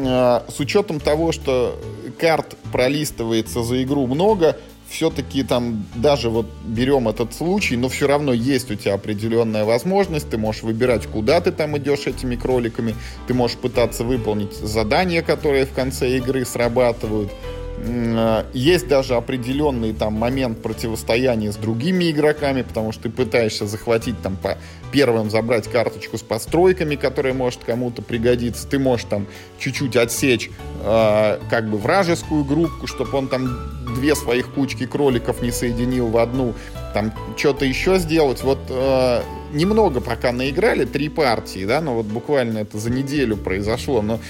А, 0.06 0.44
с 0.48 0.60
учетом 0.60 1.00
того, 1.00 1.32
что 1.32 1.78
карт 2.18 2.56
пролистывается 2.72 3.62
за 3.62 3.82
игру 3.82 4.06
много, 4.06 4.56
все-таки 4.88 5.42
там 5.42 5.86
даже 5.94 6.28
вот 6.28 6.46
берем 6.64 7.08
этот 7.08 7.34
случай, 7.34 7.76
но 7.76 7.88
все 7.88 8.06
равно 8.06 8.32
есть 8.32 8.70
у 8.70 8.74
тебя 8.74 8.94
определенная 8.94 9.64
возможность, 9.64 10.28
ты 10.28 10.36
можешь 10.36 10.62
выбирать, 10.62 11.06
куда 11.06 11.40
ты 11.40 11.50
там 11.50 11.78
идешь 11.78 12.06
этими 12.06 12.36
кроликами, 12.36 12.94
ты 13.26 13.32
можешь 13.32 13.56
пытаться 13.56 14.04
выполнить 14.04 14.54
задания, 14.54 15.22
которые 15.22 15.64
в 15.64 15.72
конце 15.72 16.18
игры 16.18 16.44
срабатывают. 16.44 17.32
Э, 17.78 18.44
есть 18.52 18.88
даже 18.88 19.14
определенный 19.14 19.92
там 19.92 20.14
момент 20.14 20.62
противостояния 20.62 21.52
с 21.52 21.56
другими 21.56 22.10
игроками, 22.10 22.62
потому 22.62 22.92
что 22.92 23.04
ты 23.04 23.10
пытаешься 23.10 23.66
захватить 23.66 24.20
там 24.22 24.36
по 24.36 24.58
первым 24.92 25.30
забрать 25.30 25.68
карточку 25.68 26.18
с 26.18 26.22
постройками, 26.22 26.96
которая 26.96 27.34
может 27.34 27.64
кому-то 27.64 28.02
пригодиться. 28.02 28.68
Ты 28.68 28.78
можешь 28.78 29.06
там 29.06 29.26
чуть-чуть 29.58 29.96
отсечь 29.96 30.50
э, 30.84 31.38
как 31.50 31.68
бы 31.68 31.78
вражескую 31.78 32.44
группу, 32.44 32.86
чтобы 32.86 33.16
он 33.16 33.28
там 33.28 33.48
две 33.94 34.14
своих 34.14 34.52
кучки 34.52 34.86
кроликов 34.86 35.42
не 35.42 35.50
соединил 35.50 36.08
в 36.08 36.18
одну. 36.18 36.54
Там 36.94 37.12
что-то 37.36 37.64
еще 37.64 37.98
сделать. 37.98 38.42
Вот 38.42 38.58
э, 38.68 39.22
немного 39.52 40.00
пока 40.00 40.32
наиграли, 40.32 40.84
три 40.84 41.08
партии, 41.08 41.64
да, 41.64 41.80
но 41.80 41.94
вот 41.94 42.06
буквально 42.06 42.58
это 42.58 42.78
за 42.78 42.90
неделю 42.90 43.36
произошло, 43.36 44.02
но 44.02 44.20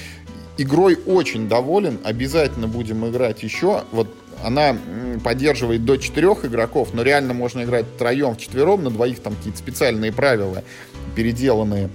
игрой 0.59 0.99
очень 1.07 1.49
доволен, 1.49 1.99
обязательно 2.05 2.69
будем 2.69 3.09
играть 3.09 3.43
еще. 3.43 3.85
Вот 3.93 4.09
она 4.43 4.77
поддерживает 5.23 5.85
до 5.85 5.97
четырех 5.97 6.45
игроков, 6.45 6.91
но 6.93 7.03
реально 7.03 7.33
можно 7.35 7.63
играть 7.63 7.87
втроем, 7.95 8.35
вчетвером, 8.35 8.83
на 8.83 8.91
двоих 8.91 9.21
там 9.21 9.35
какие-то 9.35 9.59
специальные 9.59 10.13
правила 10.13 10.65
переделанные. 11.15 11.91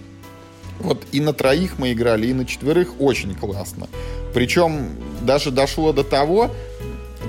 Вот 0.79 1.05
и 1.11 1.19
на 1.19 1.33
троих 1.33 1.79
мы 1.79 1.91
играли, 1.93 2.27
и 2.27 2.33
на 2.33 2.45
четверых 2.45 3.01
очень 3.01 3.33
классно. 3.33 3.87
Причем 4.33 4.89
даже 5.21 5.49
дошло 5.49 5.91
до 5.91 6.03
того, 6.03 6.51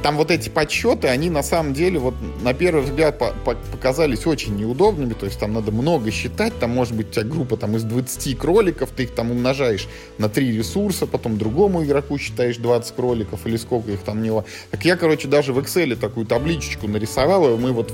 там 0.03 0.17
вот 0.17 0.31
эти 0.31 0.49
подсчеты, 0.49 1.09
они 1.09 1.31
на 1.31 1.43
самом 1.43 1.75
деле 1.75 1.99
вот 1.99 2.15
на 2.43 2.55
первый 2.55 2.83
взгляд 2.83 3.19
по 3.19 3.33
по 3.45 3.55
показались 3.55 4.27
очень 4.27 4.57
неудобными, 4.57 5.15
то 5.15 5.27
есть 5.27 5.39
там 5.39 5.53
надо 5.53 5.73
много 5.73 6.11
считать, 6.11 6.59
там 6.59 6.71
может 6.71 6.95
быть 6.95 7.09
у 7.09 7.11
тебя 7.13 7.25
группа 7.25 7.57
там 7.57 7.77
из 7.77 7.85
20 7.85 8.39
кроликов, 8.39 8.91
ты 8.91 9.05
их 9.05 9.15
там 9.15 9.31
умножаешь 9.31 9.89
на 10.19 10.29
3 10.29 10.57
ресурса, 10.57 11.07
потом 11.07 11.39
другому 11.39 11.85
игроку 11.85 12.19
считаешь 12.19 12.57
20 12.57 12.95
кроликов 12.95 13.47
или 13.47 13.57
сколько 13.57 13.91
их 13.91 14.01
там 14.01 14.19
у 14.19 14.23
него. 14.23 14.45
Так 14.71 14.85
я, 14.85 14.97
короче, 14.97 15.29
даже 15.29 15.53
в 15.53 15.59
Excel 15.59 15.97
такую 15.97 16.27
табличечку 16.27 16.89
нарисовал, 16.89 17.55
и 17.55 17.59
мы 17.59 17.73
вот 17.73 17.93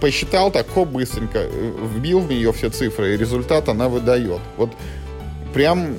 посчитал 0.00 0.50
так, 0.50 0.68
хоп, 0.68 0.88
быстренько, 0.88 1.38
э, 1.38 1.72
вбил 1.96 2.20
в 2.20 2.28
нее 2.28 2.52
все 2.52 2.70
цифры, 2.70 3.14
и 3.14 3.16
результат 3.16 3.68
она 3.68 3.88
выдает. 3.88 4.40
Вот 4.56 4.70
прям 5.54 5.96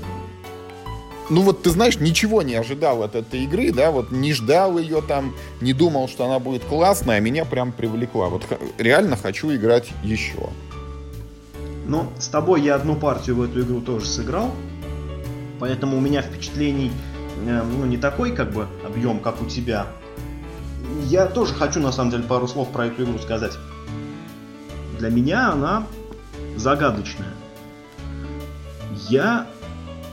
ну 1.30 1.42
вот 1.42 1.64
ты 1.64 1.70
знаешь, 1.70 2.00
ничего 2.00 2.42
не 2.42 2.56
ожидал 2.56 3.04
от 3.04 3.16
этой 3.16 3.44
игры, 3.44 3.72
да, 3.72 3.92
вот 3.92 4.12
не 4.12 4.34
ждал 4.34 4.78
ее 4.78 5.02
там, 5.02 5.34
не 5.62 5.74
думал, 5.74 6.08
что 6.08 6.26
она 6.26 6.40
будет 6.40 6.64
классная, 6.66 7.18
а 7.18 7.20
меня 7.20 7.46
прям 7.46 7.72
привлекла. 7.72 8.30
Вот 8.30 8.44
реально 8.78 9.16
хочу 9.16 9.54
играть 9.54 9.90
еще. 10.04 10.50
Ну, 11.86 12.08
с 12.18 12.28
тобой 12.28 12.62
я 12.62 12.76
одну 12.76 12.96
партию 12.96 13.36
в 13.38 13.42
эту 13.42 13.62
игру 13.62 13.82
тоже 13.82 14.06
сыграл, 14.06 14.52
поэтому 15.60 15.98
у 15.98 16.00
меня 16.00 16.22
впечатлений, 16.22 16.92
э, 17.46 17.62
ну, 17.62 17.86
не 17.86 17.98
такой, 17.98 18.32
как 18.34 18.54
бы, 18.54 18.68
объем, 18.86 19.20
как 19.20 19.42
у 19.42 19.46
тебя. 19.46 19.88
Я 21.06 21.26
тоже 21.26 21.54
хочу, 21.54 21.80
на 21.80 21.92
самом 21.92 22.12
деле, 22.12 22.24
пару 22.24 22.48
слов 22.48 22.70
про 22.70 22.88
эту 22.88 23.04
игру 23.04 23.20
сказать. 23.20 23.54
Для 25.00 25.10
меня 25.10 25.52
она 25.52 25.86
загадочная. 26.56 27.34
Я 29.10 29.48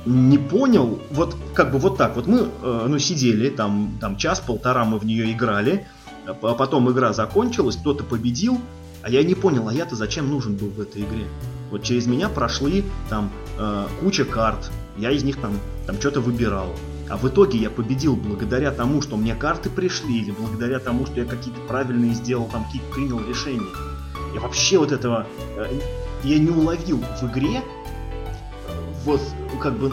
не 0.06 0.38
понял, 0.38 0.98
вот 1.10 1.36
как 1.54 1.72
бы 1.72 1.78
вот 1.78 1.98
так, 1.98 2.16
вот 2.16 2.26
мы 2.26 2.48
э, 2.62 2.86
ну, 2.88 2.98
сидели, 2.98 3.50
там, 3.50 3.98
там 4.00 4.16
час-полтора 4.16 4.84
мы 4.84 4.98
в 4.98 5.04
нее 5.04 5.30
играли, 5.32 5.86
а 6.26 6.54
потом 6.54 6.90
игра 6.90 7.12
закончилась, 7.12 7.76
кто-то 7.76 8.04
победил, 8.04 8.58
а 9.02 9.10
я 9.10 9.22
не 9.22 9.34
понял, 9.34 9.68
а 9.68 9.72
я-то 9.72 9.96
зачем 9.96 10.28
нужен 10.28 10.56
был 10.56 10.68
в 10.68 10.80
этой 10.80 11.02
игре? 11.02 11.26
Вот 11.70 11.82
через 11.82 12.06
меня 12.06 12.28
прошли 12.28 12.84
там 13.08 13.30
э, 13.58 13.86
куча 14.00 14.24
карт, 14.24 14.70
я 14.96 15.10
из 15.10 15.22
них 15.22 15.36
там, 15.36 15.52
там 15.86 15.96
что-то 15.96 16.20
выбирал. 16.20 16.74
А 17.08 17.16
в 17.16 17.26
итоге 17.28 17.58
я 17.58 17.70
победил 17.70 18.14
благодаря 18.16 18.70
тому, 18.70 19.02
что 19.02 19.16
мне 19.16 19.34
карты 19.34 19.68
пришли, 19.68 20.20
или 20.20 20.30
благодаря 20.30 20.78
тому, 20.78 21.06
что 21.06 21.20
я 21.20 21.26
какие-то 21.26 21.60
правильные 21.62 22.14
сделал, 22.14 22.48
там 22.50 22.64
какие-то 22.64 22.92
принял 22.92 23.20
решения. 23.20 23.66
Я 24.34 24.40
вообще 24.40 24.78
вот 24.78 24.92
этого 24.92 25.26
э, 25.56 25.80
я 26.24 26.38
не 26.38 26.50
уловил 26.50 27.02
в 27.20 27.24
игре 27.24 27.62
вот 29.04 29.20
как 29.60 29.78
бы 29.78 29.92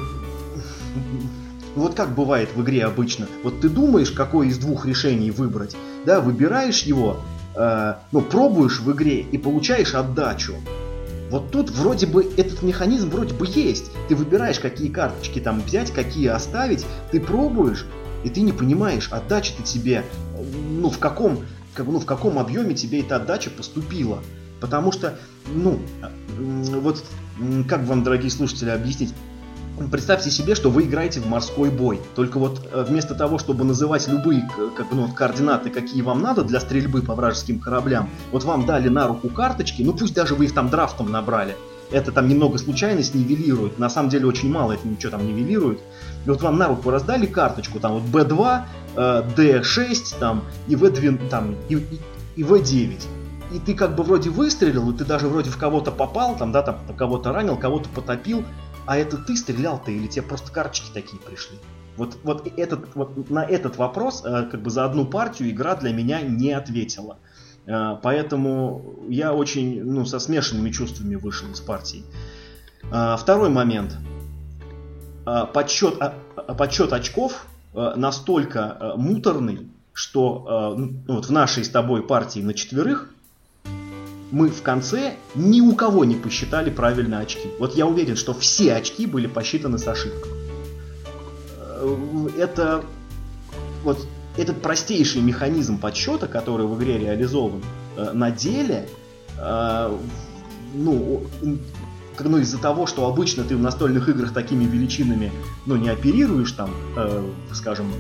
вот 1.75 1.93
как 1.93 2.15
бывает 2.15 2.49
в 2.55 2.61
игре 2.63 2.85
обычно. 2.85 3.27
Вот 3.43 3.61
ты 3.61 3.69
думаешь, 3.69 4.11
какое 4.11 4.47
из 4.47 4.57
двух 4.57 4.85
решений 4.85 5.31
выбрать, 5.31 5.75
да, 6.05 6.21
выбираешь 6.21 6.83
его, 6.83 7.17
э, 7.55 7.93
ну, 8.11 8.21
пробуешь 8.21 8.79
в 8.79 8.91
игре 8.91 9.21
и 9.21 9.37
получаешь 9.37 9.93
отдачу. 9.93 10.55
Вот 11.29 11.51
тут 11.51 11.69
вроде 11.69 12.07
бы 12.07 12.23
этот 12.37 12.63
механизм 12.63 13.09
вроде 13.09 13.33
бы 13.33 13.45
есть. 13.47 13.91
Ты 14.07 14.15
выбираешь, 14.15 14.59
какие 14.59 14.89
карточки 14.89 15.39
там 15.39 15.61
взять, 15.61 15.91
какие 15.91 16.27
оставить, 16.27 16.85
ты 17.11 17.19
пробуешь, 17.19 17.85
и 18.23 18.29
ты 18.29 18.41
не 18.41 18.53
понимаешь, 18.53 19.09
отдача-то 19.11 19.61
тебе, 19.63 20.03
ну, 20.69 20.89
в 20.89 20.97
каком, 20.97 21.39
как, 21.73 21.85
ну, 21.85 21.99
в 21.99 22.05
каком 22.05 22.39
объеме 22.39 22.73
тебе 22.73 23.01
эта 23.01 23.17
отдача 23.17 23.49
поступила. 23.49 24.19
Потому 24.59 24.91
что, 24.91 25.17
ну, 25.47 25.79
вот 26.81 27.03
как 27.67 27.83
вам, 27.83 28.03
дорогие 28.03 28.31
слушатели, 28.31 28.69
объяснить? 28.69 29.13
Представьте 29.91 30.31
себе, 30.31 30.55
что 30.55 30.71
вы 30.71 30.83
играете 30.83 31.19
в 31.19 31.27
морской 31.27 31.69
бой. 31.69 32.01
Только 32.15 32.39
вот 32.39 32.67
э, 32.71 32.83
вместо 32.87 33.13
того, 33.13 33.37
чтобы 33.37 33.63
называть 33.63 34.07
любые 34.07 34.49
как, 34.75 34.87
ну, 34.91 35.07
координаты, 35.11 35.69
какие 35.69 36.01
вам 36.01 36.23
надо 36.23 36.43
для 36.43 36.59
стрельбы 36.59 37.03
по 37.03 37.13
вражеским 37.13 37.59
кораблям, 37.59 38.09
вот 38.31 38.43
вам 38.43 38.65
дали 38.65 38.89
на 38.89 39.07
руку 39.07 39.29
карточки, 39.29 39.83
ну 39.83 39.93
пусть 39.93 40.15
даже 40.15 40.33
вы 40.33 40.45
их 40.45 40.55
там 40.55 40.69
драфтом 40.69 41.11
набрали. 41.11 41.55
Это 41.91 42.11
там 42.11 42.27
немного 42.27 42.57
случайность 42.57 43.13
нивелирует. 43.13 43.77
На 43.77 43.87
самом 43.89 44.09
деле 44.09 44.25
очень 44.25 44.51
мало 44.51 44.73
это 44.73 44.87
ничего 44.87 45.11
там 45.11 45.27
нивелирует. 45.27 45.79
И 46.25 46.29
вот 46.29 46.41
вам 46.41 46.57
на 46.57 46.67
руку 46.67 46.89
раздали 46.89 47.27
карточку, 47.27 47.79
там 47.79 47.99
вот 47.99 48.03
B2, 48.03 48.61
э, 48.95 49.23
D6 49.37 50.15
там, 50.19 50.43
и 50.67 50.73
V2, 50.73 51.29
там, 51.29 51.55
и, 51.69 51.75
и, 51.75 51.99
и 52.35 52.41
V9 52.41 53.16
и 53.51 53.59
ты 53.59 53.73
как 53.73 53.95
бы 53.95 54.03
вроде 54.03 54.29
выстрелил, 54.29 54.91
и 54.91 54.97
ты 54.97 55.05
даже 55.05 55.27
вроде 55.27 55.49
в 55.49 55.57
кого-то 55.57 55.91
попал, 55.91 56.35
там, 56.35 56.51
да, 56.51 56.61
там 56.61 56.79
кого-то 56.97 57.31
ранил, 57.31 57.57
кого-то 57.57 57.89
потопил, 57.89 58.43
а 58.85 58.97
это 58.97 59.17
ты 59.17 59.35
стрелял-то 59.35 59.91
или 59.91 60.07
тебе 60.07 60.23
просто 60.23 60.51
карточки 60.51 60.91
такие 60.93 61.21
пришли? 61.21 61.57
Вот, 61.97 62.17
вот, 62.23 62.47
этот, 62.57 62.95
вот 62.95 63.29
на 63.29 63.43
этот 63.43 63.77
вопрос 63.77 64.23
э, 64.23 64.43
как 64.51 64.61
бы 64.61 64.69
за 64.69 64.85
одну 64.85 65.05
партию 65.05 65.49
игра 65.49 65.75
для 65.75 65.91
меня 65.91 66.21
не 66.21 66.51
ответила. 66.51 67.17
Э, 67.65 67.97
поэтому 68.01 68.95
я 69.09 69.33
очень 69.33 69.83
ну, 69.83 70.05
со 70.05 70.19
смешанными 70.19 70.69
чувствами 70.69 71.15
вышел 71.15 71.49
из 71.49 71.59
партии. 71.59 72.03
Э, 72.91 73.15
второй 73.19 73.49
момент. 73.49 73.97
Подсчет, 75.53 75.95
подсчет 76.57 76.93
очков 76.93 77.47
настолько 77.73 78.93
муторный, 78.95 79.69
что 79.91 80.73
ну, 80.77 81.15
вот 81.15 81.25
в 81.25 81.31
нашей 81.33 81.65
с 81.65 81.69
тобой 81.69 82.01
партии 82.01 82.39
на 82.39 82.53
четверых 82.53 83.13
мы 84.31 84.49
в 84.49 84.61
конце 84.61 85.15
ни 85.35 85.61
у 85.61 85.75
кого 85.75 86.05
не 86.05 86.15
посчитали 86.15 86.69
правильно 86.69 87.19
очки. 87.19 87.49
Вот 87.59 87.75
я 87.75 87.85
уверен, 87.85 88.15
что 88.15 88.33
все 88.33 88.73
очки 88.73 89.05
были 89.05 89.27
посчитаны 89.27 89.77
с 89.77 89.87
ошибкой. 89.87 90.31
Э, 91.57 92.27
это 92.37 92.83
вот 93.83 94.05
этот 94.35 94.61
простейший 94.61 95.21
механизм 95.21 95.79
подсчета, 95.79 96.27
который 96.27 96.67
в 96.67 96.77
игре 96.77 96.97
реализован, 96.97 97.63
э, 97.95 98.11
на 98.13 98.31
деле, 98.31 98.89
э, 99.39 99.97
ну, 100.73 101.23
ну 102.19 102.37
из-за 102.39 102.57
того, 102.57 102.85
что 102.85 103.07
обычно 103.07 103.43
ты 103.43 103.55
в 103.55 103.61
настольных 103.61 104.09
играх 104.09 104.33
такими 104.33 104.65
величинами, 104.65 105.31
ну, 105.65 105.77
не 105.77 105.89
оперируешь 105.89 106.51
там, 106.51 106.71
скажем, 107.53 107.93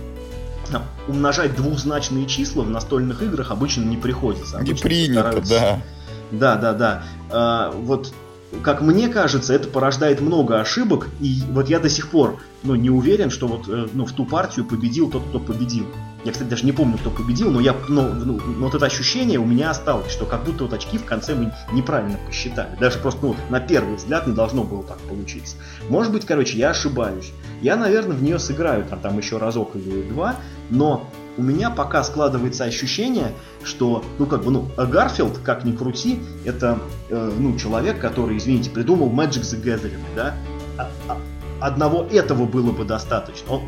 умножать 1.07 1.55
двухзначные 1.55 2.25
числа 2.25 2.63
в 2.63 2.69
настольных 2.69 3.21
играх 3.21 3.51
обычно 3.51 3.83
не 3.83 3.95
приходится. 3.95 4.57
Обычно 4.57 4.73
не 4.73 4.81
принято, 4.81 5.19
стараются... 5.21 5.53
да 5.53 5.81
да, 6.31 6.55
да, 6.55 6.73
да. 6.73 7.03
А, 7.29 7.71
вот 7.71 8.13
как 8.63 8.81
мне 8.81 9.09
кажется, 9.09 9.53
это 9.53 9.67
порождает 9.67 10.21
много 10.21 10.59
ошибок, 10.59 11.09
и 11.19 11.41
вот 11.49 11.69
я 11.69 11.79
до 11.79 11.89
сих 11.89 12.09
пор 12.09 12.39
ну, 12.63 12.75
не 12.75 12.89
уверен, 12.89 13.29
что 13.29 13.47
вот 13.47 13.67
э, 13.67 13.87
ну, 13.93 14.05
в 14.05 14.13
ту 14.13 14.25
партию 14.25 14.65
победил 14.65 15.09
тот, 15.09 15.23
кто 15.27 15.39
победил. 15.39 15.85
Я, 16.23 16.31
кстати, 16.31 16.49
даже 16.49 16.65
не 16.65 16.71
помню, 16.71 16.97
кто 16.97 17.09
победил, 17.09 17.51
но 17.51 17.59
я, 17.59 17.75
ну, 17.87 18.13
ну, 18.13 18.39
вот 18.59 18.73
это 18.73 18.85
ощущение 18.85 19.39
у 19.39 19.45
меня 19.45 19.69
осталось, 19.69 20.11
что 20.11 20.25
как 20.25 20.43
будто 20.43 20.63
вот 20.63 20.73
очки 20.73 20.97
в 20.97 21.05
конце 21.05 21.35
мы 21.35 21.53
неправильно 21.71 22.17
посчитали. 22.25 22.75
Даже 22.79 22.99
просто, 22.99 23.25
ну, 23.25 23.35
на 23.49 23.59
первый 23.59 23.95
взгляд 23.95 24.27
не 24.27 24.33
должно 24.33 24.63
было 24.63 24.83
так 24.83 24.97
получиться. 24.99 25.57
Может 25.89 26.11
быть, 26.11 26.25
короче, 26.25 26.57
я 26.57 26.71
ошибаюсь. 26.71 27.31
Я, 27.61 27.75
наверное, 27.75 28.15
в 28.15 28.23
нее 28.23 28.39
сыграю 28.39 28.85
там, 28.85 28.99
там 28.99 29.17
еще 29.17 29.37
разок 29.37 29.75
или 29.75 30.03
два, 30.03 30.37
но 30.69 31.09
у 31.37 31.43
меня 31.43 31.69
пока 31.69 32.03
складывается 32.03 32.63
ощущение, 32.65 33.31
что, 33.63 34.03
ну, 34.17 34.25
как 34.25 34.43
бы, 34.43 34.51
ну, 34.51 34.69
Гарфилд, 34.75 35.39
как 35.39 35.63
ни 35.63 35.71
крути, 35.71 36.19
это, 36.45 36.79
э, 37.09 37.31
ну, 37.37 37.57
человек, 37.57 37.99
который, 37.99 38.37
извините, 38.37 38.69
придумал 38.71 39.09
Magic 39.09 39.41
the 39.41 39.63
Gathering, 39.63 40.03
да? 40.15 40.35
А, 40.77 40.89
а, 41.07 41.17
одного 41.59 42.03
этого 42.03 42.45
было 42.45 42.71
бы 42.71 42.85
достаточно. 42.85 43.61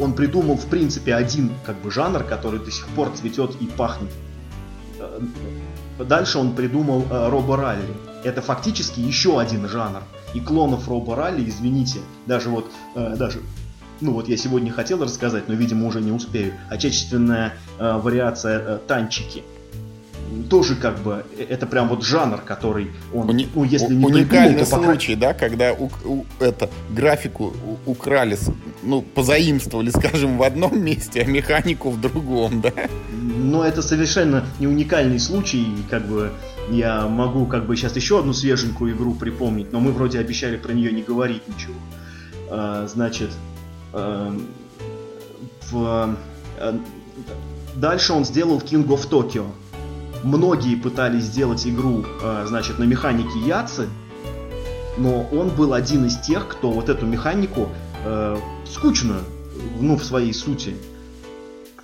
Он, 0.00 0.12
придумал, 0.12 0.56
в 0.56 0.66
принципе, 0.66 1.14
один 1.14 1.50
как 1.64 1.76
бы 1.80 1.90
жанр, 1.90 2.22
который 2.22 2.60
до 2.60 2.70
сих 2.70 2.86
пор 2.88 3.10
цветет 3.14 3.56
и 3.60 3.66
пахнет. 3.66 4.10
Э, 5.00 5.20
дальше 6.04 6.38
он 6.38 6.54
придумал 6.54 7.04
э, 7.10 7.28
Робо 7.28 7.56
Ралли. 7.56 7.96
Это 8.22 8.42
фактически 8.42 9.00
еще 9.00 9.40
один 9.40 9.68
жанр. 9.68 10.02
И 10.34 10.40
клонов 10.40 10.88
Робо 10.88 11.16
Ралли, 11.16 11.48
извините, 11.48 12.00
даже 12.26 12.50
вот, 12.50 12.70
э, 12.94 13.16
даже 13.16 13.40
ну 14.00 14.12
вот 14.12 14.28
я 14.28 14.36
сегодня 14.36 14.72
хотел 14.72 15.02
рассказать, 15.02 15.48
но, 15.48 15.54
видимо, 15.54 15.86
уже 15.86 16.00
не 16.00 16.12
успею. 16.12 16.54
Отечественная 16.70 17.54
э, 17.78 17.98
вариация 18.02 18.58
э, 18.58 18.78
танчики 18.86 19.42
тоже 20.48 20.76
как 20.76 20.98
бы 21.00 21.24
э, 21.36 21.44
это 21.48 21.66
прям 21.66 21.88
вот 21.88 22.04
жанр, 22.04 22.40
который 22.40 22.90
он, 23.12 23.28
Уни... 23.28 23.48
ну 23.54 23.64
если 23.64 23.94
не 23.94 24.04
уникальный 24.04 24.58
придумал, 24.58 24.82
то 24.82 24.84
случай, 24.84 25.14
пока... 25.14 25.28
да, 25.28 25.34
когда 25.34 25.72
у, 25.72 25.90
у, 26.04 26.24
это 26.40 26.70
графику 26.90 27.54
у, 27.86 27.90
украли, 27.90 28.36
ну 28.82 29.02
позаимствовали, 29.02 29.90
скажем, 29.90 30.38
в 30.38 30.42
одном 30.42 30.82
месте, 30.82 31.22
а 31.22 31.24
механику 31.24 31.90
в 31.90 32.00
другом, 32.00 32.60
да. 32.60 32.72
Но 33.10 33.64
это 33.64 33.82
совершенно 33.82 34.44
не 34.58 34.66
уникальный 34.66 35.18
случай, 35.18 35.66
как 35.88 36.06
бы 36.06 36.30
я 36.70 37.06
могу 37.06 37.46
как 37.46 37.66
бы 37.66 37.76
сейчас 37.76 37.96
еще 37.96 38.18
одну 38.18 38.32
свеженькую 38.32 38.94
игру 38.94 39.14
припомнить, 39.14 39.72
но 39.72 39.80
мы 39.80 39.92
вроде 39.92 40.18
обещали 40.18 40.56
про 40.56 40.72
нее 40.72 40.92
не 40.92 41.02
говорить 41.02 41.48
ничего. 41.48 41.74
А, 42.50 42.86
значит, 42.86 43.30
в 43.92 45.74
а, 45.74 46.14
Дальше 47.74 48.12
он 48.12 48.24
сделал 48.24 48.58
King 48.58 48.86
of 48.86 49.08
Tokyo 49.08 49.46
многие 50.22 50.76
пытались 50.76 51.24
сделать 51.24 51.66
игру, 51.66 52.04
э, 52.22 52.44
значит, 52.46 52.78
на 52.78 52.84
механике 52.84 53.38
Яцы, 53.46 53.88
но 54.96 55.28
он 55.32 55.50
был 55.50 55.74
один 55.74 56.06
из 56.06 56.18
тех, 56.18 56.48
кто 56.48 56.70
вот 56.70 56.88
эту 56.88 57.06
механику 57.06 57.68
э, 58.04 58.36
скучную, 58.66 59.20
ну, 59.80 59.96
в 59.96 60.04
своей 60.04 60.32
сути, 60.32 60.74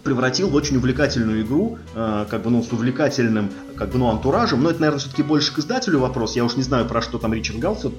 превратил 0.03 0.51
в 0.51 0.55
очень 0.55 0.77
увлекательную 0.77 1.43
игру, 1.43 1.79
э, 1.95 2.27
как 2.29 2.43
бы, 2.43 2.51
ну, 2.51 2.63
с 2.63 2.73
увлекательным, 2.73 3.51
как 3.77 3.91
бы, 3.91 3.99
ну, 3.99 4.11
антуражем. 4.11 4.63
Но 4.63 4.71
это, 4.71 4.81
наверное, 4.81 5.01
все-таки 5.01 5.23
больше 5.23 5.55
к 5.55 5.59
издателю 5.59 6.01
вопрос. 6.01 6.37
Я 6.37 6.45
уж 6.45 6.57
не 6.57 6.63
знаю, 6.63 6.87
про 6.87 7.01
что 7.01 7.19
там 7.19 7.33
Ричард 7.33 7.59
Галфилд 7.59 7.95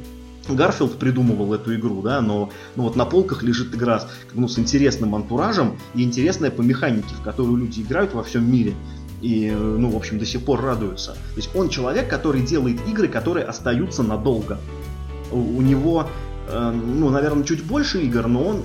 Гарфилд 0.48 1.00
придумывал 1.00 1.54
эту 1.54 1.76
игру, 1.76 2.02
да, 2.02 2.22
но 2.22 2.52
ну, 2.76 2.84
вот 2.84 2.96
на 2.96 3.06
полках 3.06 3.44
лежит 3.44 3.74
игра 3.74 4.04
ну, 4.34 4.48
с 4.48 4.60
интересным 4.60 5.16
антуражем 5.16 5.78
и 5.96 6.04
интересная 6.04 6.52
по 6.52 6.62
механике, 6.62 7.16
в 7.20 7.24
которую 7.24 7.58
люди 7.58 7.82
играют 7.82 8.14
во 8.14 8.24
всем 8.24 8.50
мире 8.52 8.76
и, 9.22 9.50
ну, 9.50 9.90
в 9.90 9.96
общем, 9.96 10.20
до 10.20 10.26
сих 10.26 10.44
пор 10.46 10.62
радуются. 10.62 11.14
То 11.14 11.38
есть 11.38 11.50
он 11.56 11.70
человек, 11.70 12.10
который 12.10 12.42
делает 12.42 12.80
игры, 12.88 13.08
которые 13.08 13.46
остаются 13.46 14.04
надолго. 14.04 14.60
У, 15.32 15.62
него, 15.62 16.08
э, 16.48 16.72
ну, 16.72 17.10
наверное, 17.10 17.44
чуть 17.44 17.64
больше 17.64 18.04
игр, 18.04 18.28
но 18.28 18.44
он 18.44 18.64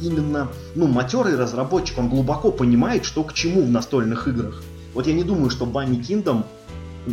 именно, 0.00 0.48
ну, 0.74 0.86
матерый 0.86 1.36
разработчик, 1.36 1.98
он 1.98 2.08
глубоко 2.08 2.50
понимает, 2.50 3.04
что 3.04 3.22
к 3.22 3.34
чему 3.34 3.62
в 3.62 3.70
настольных 3.70 4.26
играх. 4.26 4.62
Вот 4.94 5.06
я 5.06 5.12
не 5.12 5.22
думаю, 5.22 5.50
что 5.50 5.66
Bunny 5.66 6.00
Kingdom 6.00 6.44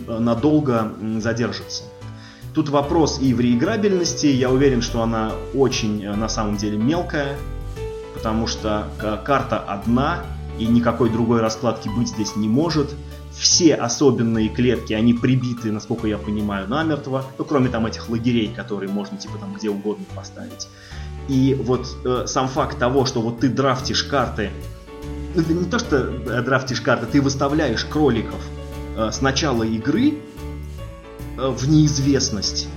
э, 0.08 0.20
надолго 0.20 0.94
задержится. 1.20 1.84
Тут 2.58 2.70
вопрос 2.70 3.20
и 3.22 3.36
в 3.36 3.40
реиграбельности, 3.40 4.26
я 4.26 4.50
уверен, 4.50 4.82
что 4.82 5.04
она 5.04 5.32
очень 5.54 6.04
э, 6.04 6.16
на 6.16 6.28
самом 6.28 6.58
деле 6.58 6.76
мелкая, 6.76 7.38
потому 8.16 8.48
что 8.48 8.88
карта 9.24 9.60
одна, 9.60 10.24
и 10.58 10.66
никакой 10.66 11.12
другой 11.12 11.40
раскладки 11.40 11.88
быть 11.88 12.08
здесь 12.08 12.36
не 12.36 12.50
может. 12.50 12.96
Все 13.32 13.76
особенные 13.76 14.50
клетки, 14.50 14.94
они 14.94 15.14
прибиты, 15.14 15.72
насколько 15.72 16.08
я 16.08 16.18
понимаю, 16.18 16.68
намертво, 16.68 17.26
ну, 17.38 17.46
кроме 17.46 17.70
там 17.70 17.86
этих 17.86 18.10
лагерей, 18.10 18.52
которые 18.52 18.90
можно 18.90 19.20
типа 19.20 19.38
там 19.38 19.54
где 19.54 19.70
угодно 19.70 20.06
поставить. 20.16 20.68
И 21.28 21.56
вот 21.64 21.86
э, 22.06 22.24
сам 22.26 22.48
факт 22.48 22.80
того, 22.80 23.06
что 23.06 23.22
вот 23.22 23.40
ты 23.40 23.50
драфтишь 23.50 24.04
карты, 24.04 24.50
это 25.36 25.54
не 25.54 25.66
то, 25.66 25.78
что 25.78 25.98
э, 25.98 26.42
драфтишь 26.42 26.82
карты, 26.82 27.06
ты 27.06 27.22
выставляешь 27.22 27.86
кроликов 27.86 28.42
э, 28.96 29.12
с 29.12 29.22
начала 29.22 29.62
игры 29.62 30.14
э, 30.14 30.16
в 31.38 31.70
неизвестность. 31.70 32.68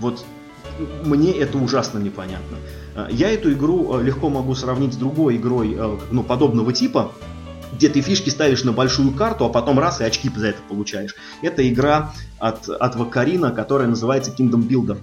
Вот 0.00 0.24
мне 1.04 1.32
это 1.32 1.58
ужасно 1.58 1.98
непонятно. 1.98 2.58
Э, 2.94 3.06
я 3.10 3.30
эту 3.30 3.52
игру 3.52 3.98
э, 3.98 4.02
легко 4.02 4.28
могу 4.28 4.54
сравнить 4.54 4.94
с 4.94 4.96
другой 4.96 5.36
игрой 5.36 5.74
э, 5.76 5.98
ну, 6.10 6.22
подобного 6.22 6.72
типа, 6.72 7.12
где 7.72 7.88
ты 7.88 8.00
фишки 8.00 8.30
ставишь 8.30 8.64
на 8.64 8.72
большую 8.72 9.12
карту, 9.12 9.44
а 9.44 9.48
потом 9.48 9.78
раз 9.78 10.00
и 10.00 10.04
очки 10.04 10.30
за 10.34 10.48
это 10.48 10.58
получаешь. 10.68 11.14
Это 11.42 11.68
игра 11.68 12.12
от, 12.38 12.68
от 12.68 12.96
Вакарина, 12.96 13.50
которая 13.50 13.88
называется 13.88 14.30
Kingdom 14.30 14.68
Builder, 14.68 15.02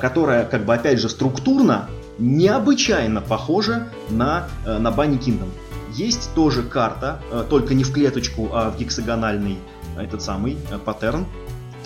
которая, 0.00 0.44
как 0.44 0.64
бы, 0.64 0.74
опять 0.74 0.98
же, 0.98 1.08
структурно 1.08 1.88
необычайно 2.18 3.20
похожа 3.20 3.88
на, 4.10 4.48
на 4.64 4.88
Bunny 4.88 5.18
Kingdom. 5.20 5.48
Есть 5.92 6.34
тоже 6.34 6.64
карта, 6.64 7.20
только 7.50 7.74
не 7.74 7.84
в 7.84 7.92
клеточку, 7.92 8.50
а 8.52 8.70
в 8.70 8.78
гексагональный 8.78 9.58
этот 9.96 10.22
самый 10.22 10.56
паттерн. 10.84 11.24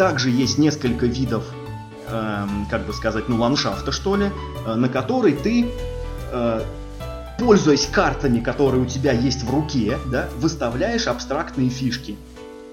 Также 0.01 0.31
есть 0.31 0.57
несколько 0.57 1.05
видов 1.05 1.45
Эм, 2.13 2.67
как 2.69 2.87
бы 2.87 2.93
сказать, 2.93 3.29
ну, 3.29 3.37
ландшафта, 3.37 3.93
что 3.93 4.17
ли, 4.17 4.31
э, 4.67 4.75
на 4.75 4.89
который 4.89 5.33
ты, 5.33 5.71
э, 6.33 6.63
пользуясь 7.39 7.87
картами, 7.87 8.41
которые 8.41 8.83
у 8.83 8.87
тебя 8.87 9.13
есть 9.13 9.45
в 9.45 9.51
руке, 9.51 9.97
да, 10.11 10.29
выставляешь 10.39 11.07
абстрактные 11.07 11.71
фишки. 11.71 12.17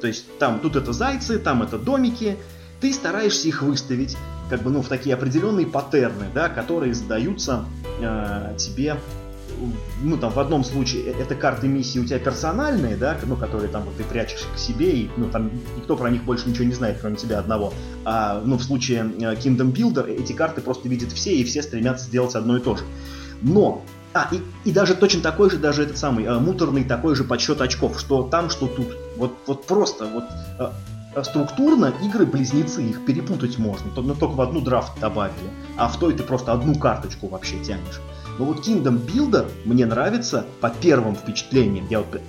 То 0.02 0.08
есть 0.08 0.26
там 0.40 0.60
тут 0.60 0.76
это 0.76 0.92
зайцы, 0.92 1.38
там 1.38 1.62
это 1.62 1.78
домики, 1.78 2.38
ты 2.82 2.92
стараешься 2.92 3.48
их 3.48 3.62
выставить, 3.62 4.18
как 4.50 4.64
бы, 4.64 4.72
ну, 4.72 4.82
в 4.82 4.88
такие 4.88 5.14
определенные 5.14 5.68
паттерны, 5.68 6.26
да, 6.34 6.50
которые 6.50 6.96
задаются 6.96 7.66
э, 8.02 8.56
тебе 8.58 8.98
ну, 10.02 10.18
там, 10.18 10.32
в 10.32 10.40
одном 10.40 10.64
случае 10.64 11.04
э, 11.06 11.22
это 11.22 11.36
карты 11.36 11.68
миссии 11.68 12.00
у 12.00 12.06
тебя 12.06 12.20
персональные, 12.20 12.96
да, 12.96 13.18
ну, 13.26 13.36
которые 13.36 13.70
там 13.70 13.84
вот 13.84 13.96
ты 13.98 14.04
прячешь 14.04 14.46
к 14.54 14.58
себе, 14.58 14.92
и, 14.92 15.10
ну, 15.18 15.30
там 15.30 15.52
никто 15.76 15.96
про 15.96 16.10
них 16.10 16.24
больше 16.24 16.50
ничего 16.50 16.66
не 16.66 16.74
знает, 16.74 16.98
кроме 17.00 17.16
тебя 17.16 17.40
одного. 17.40 17.74
А, 18.06 18.42
ну, 18.44 18.58
в 18.58 18.64
случае 18.64 19.12
э, 19.20 19.36
Kingdom 19.36 19.74
Builder 19.74 20.10
эти 20.10 20.34
карты 20.34 20.62
просто 20.62 20.88
видят 20.88 21.12
все, 21.12 21.36
и 21.36 21.44
все 21.44 21.62
стремятся 21.62 22.06
сделать 22.06 22.36
одно 22.36 22.58
и 22.58 22.60
то 22.62 22.76
же. 22.76 22.84
Но 23.42 23.84
а, 24.14 24.28
и, 24.32 24.42
и 24.68 24.72
даже 24.72 24.96
точно 24.96 25.22
такой 25.22 25.50
же, 25.50 25.58
даже 25.58 25.84
этот 25.84 25.98
самый, 25.98 26.26
э, 26.26 26.40
муторный 26.40 26.84
такой 26.84 27.16
же 27.16 27.24
подсчет 27.24 27.62
очков, 27.62 28.00
что 28.00 28.24
там, 28.24 28.50
что 28.50 28.68
тут. 28.68 28.88
Вот, 29.18 29.34
вот 29.46 29.66
просто, 29.66 30.06
вот 30.06 30.24
э, 30.60 31.24
структурно 31.24 31.94
игры-близнецы, 32.02 32.84
их 32.84 33.06
перепутать 33.06 33.58
можно, 33.58 33.92
но 33.96 34.14
только 34.14 34.34
в 34.34 34.42
одну 34.42 34.62
драфт 34.62 35.00
добавили, 35.00 35.50
а 35.78 35.88
в 35.88 36.00
той 36.00 36.14
ты 36.14 36.24
просто 36.24 36.54
одну 36.54 36.76
карточку 36.76 37.28
вообще 37.28 37.60
тянешь. 37.64 38.02
Но 38.38 38.46
вот 38.46 38.68
Kingdom 38.68 39.06
Builder 39.06 39.50
мне 39.66 39.86
нравится 39.86 40.46
по 40.62 40.70
первым 40.70 41.16
впечатлениям. 41.16 41.88
Я, 41.90 42.00
вот, 42.00 42.22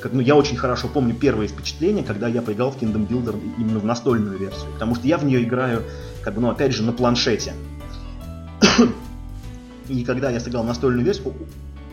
как, 0.00 0.12
ну, 0.12 0.20
я 0.20 0.36
очень 0.36 0.56
хорошо 0.56 0.88
помню 0.88 1.14
первые 1.14 1.48
впечатления, 1.48 2.04
когда 2.04 2.28
я 2.28 2.42
поиграл 2.42 2.70
в 2.70 2.80
Kingdom 2.80 3.08
Builder 3.08 3.40
именно 3.58 3.80
в 3.80 3.84
настольную 3.84 4.38
версию. 4.38 4.72
Потому 4.72 4.94
что 4.94 5.06
я 5.06 5.18
в 5.18 5.24
нее 5.24 5.42
играю, 5.42 5.82
как 6.22 6.34
бы, 6.34 6.40
ну, 6.40 6.50
опять 6.50 6.72
же, 6.72 6.82
на 6.82 6.92
планшете. 6.92 7.54
И 9.88 10.04
когда 10.04 10.30
я 10.30 10.38
сыграл 10.38 10.64
настольную 10.64 11.04
версию, 11.04 11.34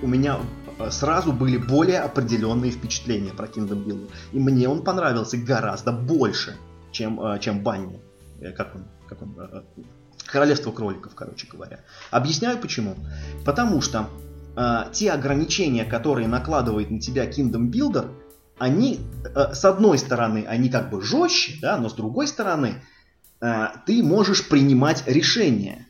у 0.01 0.07
меня 0.07 0.39
э, 0.78 0.91
сразу 0.91 1.32
были 1.32 1.57
более 1.57 2.01
определенные 2.01 2.72
впечатления 2.72 3.32
про 3.32 3.47
Kingdom 3.47 3.84
Builder. 3.84 4.09
И 4.32 4.39
мне 4.39 4.70
он 4.70 4.84
понравился 4.84 5.38
гораздо 5.38 5.91
больше, 5.91 6.55
чем, 6.91 7.20
э, 7.20 7.39
чем 7.39 7.63
Банни. 7.63 7.99
Э, 8.41 8.51
как 8.51 8.76
он, 8.76 8.84
как 9.07 9.22
он 9.24 9.36
Королевство 10.26 10.71
кроликов, 10.71 11.13
короче 11.15 11.47
говоря. 11.47 11.80
Объясняю 12.11 12.57
почему. 12.57 12.95
Потому 13.45 13.82
что 13.82 14.09
э, 14.55 14.86
те 14.91 15.11
ограничения, 15.11 15.86
которые 15.86 16.28
накладывает 16.28 16.91
на 16.91 16.99
тебя 16.99 17.26
Kingdom 17.26 17.69
Builder, 17.71 18.09
они, 18.57 18.99
э, 19.23 19.53
с 19.53 19.65
одной 19.65 19.97
стороны, 19.97 20.45
они 20.47 20.69
как 20.69 20.89
бы 20.89 21.01
жестче, 21.01 21.57
да, 21.61 21.78
но 21.78 21.89
с 21.89 21.93
другой 21.93 22.28
стороны, 22.28 22.82
э, 23.41 23.67
ты 23.86 24.01
можешь 24.03 24.47
принимать 24.47 25.03
решения. 25.07 25.88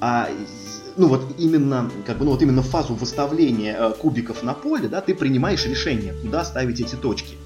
А 0.00 0.28
ну 0.96 1.08
вот 1.08 1.34
именно, 1.38 1.90
как 2.06 2.18
бы, 2.18 2.24
ну 2.24 2.32
вот 2.32 2.42
именно 2.42 2.62
фазу 2.62 2.94
выставления 2.94 3.76
э, 3.78 3.92
кубиков 3.92 4.42
на 4.42 4.54
поле, 4.54 4.88
да, 4.88 5.00
ты 5.00 5.14
принимаешь 5.14 5.64
решение, 5.66 6.14
куда 6.14 6.44
ставить 6.44 6.80
эти 6.80 6.94
точки. 6.94 7.36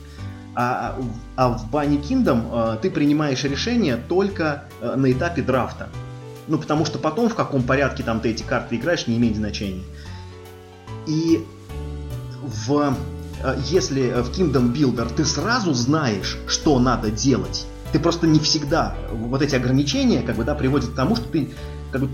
А, 0.63 0.95
а 1.37 1.49
в 1.57 1.75
Bunny 1.75 2.03
Kingdom 2.03 2.75
э, 2.75 2.79
ты 2.83 2.91
принимаешь 2.91 3.43
решение 3.45 3.97
только 3.97 4.65
э, 4.83 4.95
на 4.95 5.11
этапе 5.11 5.41
драфта. 5.41 5.89
Ну, 6.49 6.59
потому 6.59 6.85
что 6.85 6.99
потом 6.99 7.31
в 7.31 7.35
каком 7.35 7.63
порядке 7.63 8.03
там 8.03 8.21
ты 8.21 8.29
эти 8.29 8.43
карты 8.43 8.77
играешь, 8.77 9.07
не 9.07 9.17
имеет 9.17 9.37
значения. 9.37 9.85
И 11.07 11.47
в, 12.43 12.95
э, 13.43 13.57
если 13.71 14.11
в 14.21 14.31
Kingdom 14.39 14.75
Builder 14.75 15.11
ты 15.15 15.25
сразу 15.25 15.73
знаешь, 15.73 16.37
что 16.47 16.79
надо 16.79 17.11
делать, 17.11 17.67
ты 17.93 17.99
просто 17.99 18.27
не 18.27 18.39
всегда, 18.39 18.95
вот 19.11 19.41
эти 19.41 19.55
ограничения, 19.55 20.21
как 20.21 20.37
бы, 20.37 20.45
да, 20.45 20.55
приводят 20.55 20.91
к 20.91 20.95
тому, 20.95 21.17
что 21.17 21.27
ты 21.27 21.53
как 21.91 22.03
бы, 22.03 22.11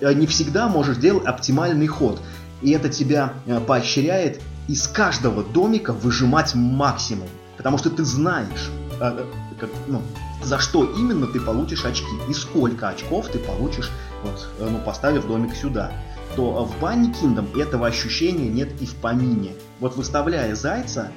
не 0.00 0.26
всегда 0.26 0.68
можешь 0.68 0.96
делать 0.96 1.26
оптимальный 1.26 1.86
ход. 1.86 2.18
И 2.62 2.70
это 2.70 2.88
тебя 2.88 3.34
поощряет 3.66 4.40
из 4.68 4.88
каждого 4.88 5.44
домика 5.44 5.92
выжимать 5.92 6.54
максимум. 6.54 7.28
Потому 7.58 7.76
что 7.76 7.90
ты 7.90 8.04
знаешь, 8.04 8.70
э, 9.00 9.24
как, 9.58 9.70
ну, 9.88 10.00
за 10.42 10.58
что 10.58 10.84
именно 10.84 11.26
ты 11.26 11.40
получишь 11.40 11.84
очки 11.84 12.06
и 12.28 12.32
сколько 12.32 12.88
очков 12.88 13.28
ты 13.28 13.38
получишь, 13.38 13.90
вот, 14.22 14.48
э, 14.58 14.68
ну, 14.70 14.78
поставив 14.78 15.26
домик 15.26 15.54
сюда. 15.54 15.92
То 16.36 16.64
в 16.64 16.82
Bunny 16.82 17.12
Kingdom 17.12 17.60
этого 17.60 17.88
ощущения 17.88 18.48
нет 18.48 18.80
и 18.80 18.86
в 18.86 18.94
помине. 18.94 19.52
Вот 19.80 19.96
выставляя 19.96 20.54
зайца, 20.54 21.10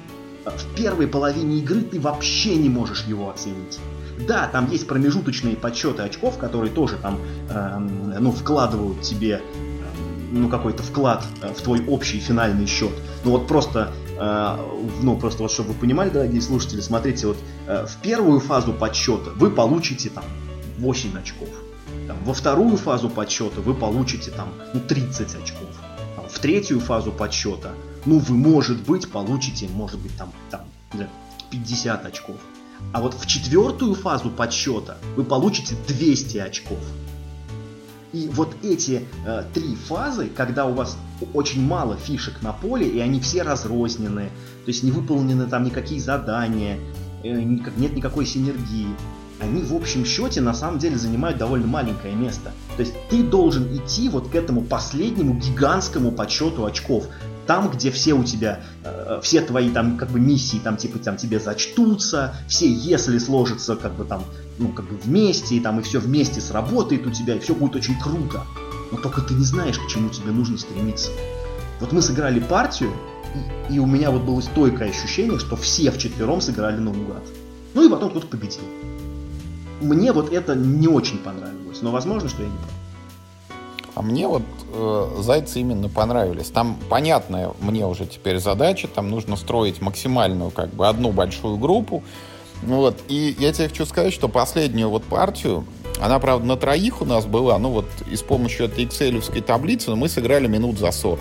э, 0.44 0.50
в 0.50 0.74
первой 0.74 1.06
половине 1.06 1.58
игры 1.58 1.82
ты 1.82 2.00
вообще 2.00 2.56
не 2.56 2.68
можешь 2.68 3.04
его 3.04 3.30
оценить. 3.30 3.78
Да, 4.26 4.48
там 4.48 4.68
есть 4.70 4.88
промежуточные 4.88 5.56
подсчеты 5.56 6.02
очков, 6.02 6.38
которые 6.38 6.72
тоже 6.72 6.96
там, 6.96 7.20
э, 7.50 7.78
ну, 8.18 8.32
вкладывают 8.32 9.00
тебе 9.02 9.40
ну, 10.32 10.48
какой-то 10.48 10.82
вклад 10.82 11.24
в 11.42 11.62
твой 11.62 11.86
общий 11.86 12.18
финальный 12.18 12.66
счет. 12.66 12.92
Ну 13.22 13.32
вот 13.32 13.46
просто 13.46 13.92
Э, 14.11 14.11
ну, 15.02 15.16
просто 15.16 15.42
вот 15.42 15.50
чтобы 15.50 15.70
вы 15.70 15.74
понимали, 15.74 16.10
дорогие 16.10 16.40
слушатели, 16.40 16.80
смотрите, 16.80 17.26
вот 17.26 17.38
э, 17.66 17.86
в 17.86 17.96
первую 18.02 18.40
фазу 18.40 18.72
подсчета 18.72 19.30
вы 19.36 19.50
получите 19.50 20.10
там 20.10 20.24
8 20.78 21.18
очков. 21.18 21.48
Там, 22.06 22.16
во 22.24 22.34
вторую 22.34 22.76
фазу 22.76 23.08
подсчета 23.08 23.60
вы 23.60 23.74
получите 23.74 24.30
там 24.30 24.50
ну, 24.74 24.80
30 24.80 25.34
очков. 25.34 25.68
Там, 26.16 26.28
в 26.28 26.38
третью 26.38 26.78
фазу 26.80 27.10
подсчета, 27.10 27.72
ну, 28.04 28.18
вы, 28.18 28.34
может 28.36 28.82
быть, 28.82 29.10
получите, 29.10 29.68
может 29.68 29.98
быть, 30.00 30.16
там, 30.16 30.32
там 30.50 30.62
50 31.50 32.06
очков. 32.06 32.36
А 32.92 33.00
вот 33.00 33.14
в 33.14 33.26
четвертую 33.26 33.94
фазу 33.94 34.30
подсчета 34.30 34.98
вы 35.16 35.24
получите 35.24 35.74
200 35.88 36.38
очков. 36.38 36.78
И 38.12 38.28
вот 38.28 38.54
эти 38.62 39.06
э, 39.26 39.44
три 39.54 39.74
фазы, 39.74 40.28
когда 40.28 40.66
у 40.66 40.74
вас 40.74 40.98
очень 41.32 41.62
мало 41.66 41.96
фишек 41.96 42.42
на 42.42 42.52
поле, 42.52 42.86
и 42.86 43.00
они 43.00 43.20
все 43.20 43.42
разрознены, 43.42 44.26
то 44.64 44.68
есть 44.68 44.82
не 44.82 44.90
выполнены 44.90 45.46
там 45.46 45.64
никакие 45.64 46.00
задания, 46.00 46.78
э, 47.22 47.40
нет 47.40 47.96
никакой 47.96 48.26
синергии, 48.26 48.88
они 49.42 49.62
в 49.62 49.74
общем 49.74 50.04
счете 50.04 50.40
на 50.40 50.54
самом 50.54 50.78
деле 50.78 50.96
занимают 50.96 51.38
довольно 51.38 51.66
маленькое 51.66 52.14
место. 52.14 52.52
То 52.76 52.82
есть 52.82 52.94
ты 53.10 53.22
должен 53.22 53.76
идти 53.76 54.08
вот 54.08 54.28
к 54.28 54.34
этому 54.34 54.62
последнему 54.62 55.34
гигантскому 55.34 56.12
подсчету 56.12 56.64
очков. 56.64 57.06
Там, 57.46 57.70
где 57.70 57.90
все 57.90 58.12
у 58.12 58.22
тебя, 58.22 58.60
э, 58.84 59.20
все 59.22 59.40
твои 59.40 59.68
там 59.70 59.96
как 59.96 60.10
бы 60.10 60.20
миссии 60.20 60.58
там 60.58 60.76
типа 60.76 60.98
там 61.00 61.16
тебе 61.16 61.40
зачтутся, 61.40 62.36
все 62.46 62.72
если 62.72 63.18
сложатся 63.18 63.74
как 63.74 63.94
бы 63.94 64.04
там 64.04 64.22
ну, 64.62 64.68
как 64.68 64.86
бы 64.86 64.96
вместе, 64.96 65.56
и 65.56 65.60
там 65.60 65.80
и 65.80 65.82
все 65.82 65.98
вместе 65.98 66.40
сработает 66.40 67.06
у 67.06 67.10
тебя, 67.10 67.34
и 67.34 67.38
все 67.38 67.54
будет 67.54 67.76
очень 67.76 67.98
круто. 67.98 68.44
Но 68.90 68.98
только 68.98 69.20
ты 69.20 69.34
не 69.34 69.44
знаешь, 69.44 69.78
к 69.78 69.88
чему 69.88 70.08
тебе 70.10 70.32
нужно 70.32 70.58
стремиться. 70.58 71.10
Вот 71.80 71.92
мы 71.92 72.02
сыграли 72.02 72.40
партию, 72.40 72.92
и, 73.68 73.74
и 73.74 73.78
у 73.78 73.86
меня 73.86 74.10
вот 74.10 74.22
было 74.22 74.40
стойкое 74.40 74.90
ощущение, 74.90 75.38
что 75.38 75.56
все 75.56 75.90
вчетвером 75.90 76.40
сыграли 76.40 76.78
наугад. 76.78 77.22
Ну 77.74 77.86
и 77.86 77.90
потом 77.90 78.10
кто-то 78.10 78.26
победил. 78.26 78.62
Мне 79.80 80.12
вот 80.12 80.32
это 80.32 80.54
не 80.54 80.86
очень 80.86 81.18
понравилось, 81.18 81.82
но 81.82 81.90
возможно, 81.90 82.28
что 82.28 82.42
я 82.42 82.48
не 82.48 82.56
прав. 82.56 82.70
А 83.94 84.02
мне 84.02 84.26
вот 84.26 84.42
э, 84.72 85.06
зайцы 85.20 85.60
именно 85.60 85.88
понравились. 85.88 86.48
Там 86.48 86.78
понятная 86.88 87.52
мне 87.60 87.86
уже 87.86 88.06
теперь 88.06 88.38
задача, 88.38 88.88
там 88.88 89.10
нужно 89.10 89.36
строить 89.36 89.82
максимальную 89.82 90.50
как 90.50 90.70
бы 90.70 90.88
одну 90.88 91.12
большую 91.12 91.58
группу, 91.58 92.02
ну 92.62 92.76
вот, 92.76 93.00
и 93.08 93.36
я 93.38 93.52
тебе 93.52 93.68
хочу 93.68 93.86
сказать, 93.86 94.12
что 94.12 94.28
последнюю 94.28 94.88
вот 94.88 95.04
партию, 95.04 95.64
она, 96.00 96.18
правда, 96.18 96.46
на 96.46 96.56
троих 96.56 97.02
у 97.02 97.04
нас 97.04 97.26
была, 97.26 97.58
ну 97.58 97.70
вот, 97.70 97.86
и 98.10 98.16
с 98.16 98.22
помощью 98.22 98.66
этой 98.66 98.84
excel 98.84 99.42
таблицы, 99.42 99.90
но 99.90 99.96
мы 99.96 100.08
сыграли 100.08 100.46
минут 100.46 100.78
за 100.78 100.90
40. 100.90 101.20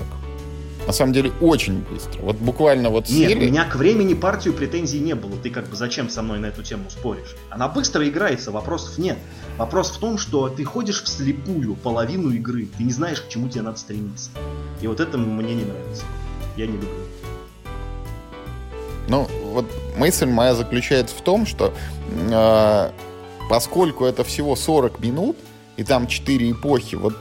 На 0.88 0.94
самом 0.94 1.14
деле, 1.14 1.32
очень 1.42 1.84
быстро. 1.84 2.22
Вот 2.22 2.38
буквально 2.38 2.90
вот 2.90 3.08
сели... 3.08 3.36
Нет, 3.36 3.38
у 3.38 3.52
меня 3.52 3.66
к 3.66 3.76
времени 3.76 4.16
партию 4.16 4.54
претензий 4.54 5.00
не 5.00 5.14
было. 5.14 5.38
Ты 5.38 5.52
как 5.52 5.70
бы 5.70 5.76
зачем 5.76 6.10
со 6.10 6.24
мной 6.24 6.40
на 6.40 6.48
эту 6.48 6.64
тему 6.64 6.90
споришь? 6.90 7.36
Она 7.52 7.68
быстро 7.68 8.08
играется, 8.08 8.52
вопросов 8.52 8.98
нет. 8.98 9.18
Вопрос 9.58 9.92
в 9.92 10.00
том, 10.00 10.18
что 10.18 10.50
ты 10.50 10.64
ходишь 10.64 11.04
вслепую 11.04 11.76
половину 11.76 12.32
игры. 12.32 12.68
Ты 12.78 12.84
не 12.84 12.92
знаешь, 12.92 13.22
к 13.22 13.30
чему 13.30 13.48
тебе 13.48 13.62
надо 13.62 13.78
стремиться. 13.78 14.32
И 14.82 14.88
вот 14.88 15.00
это 15.00 15.18
мне 15.20 15.54
не 15.54 15.66
нравится. 15.66 16.04
Я 16.58 16.66
не 16.66 16.74
люблю. 16.74 16.90
Ну, 19.12 19.28
вот 19.52 19.66
мысль 19.98 20.28
моя 20.28 20.56
заключается 20.56 21.14
в 21.14 21.20
том, 21.20 21.46
что 21.46 21.74
э, 22.10 22.92
поскольку 23.50 24.06
это 24.06 24.24
всего 24.24 24.56
40 24.56 25.02
минут, 25.02 25.36
и 25.76 25.84
там 25.84 26.08
4 26.08 26.52
эпохи, 26.52 26.96
вот, 26.96 27.14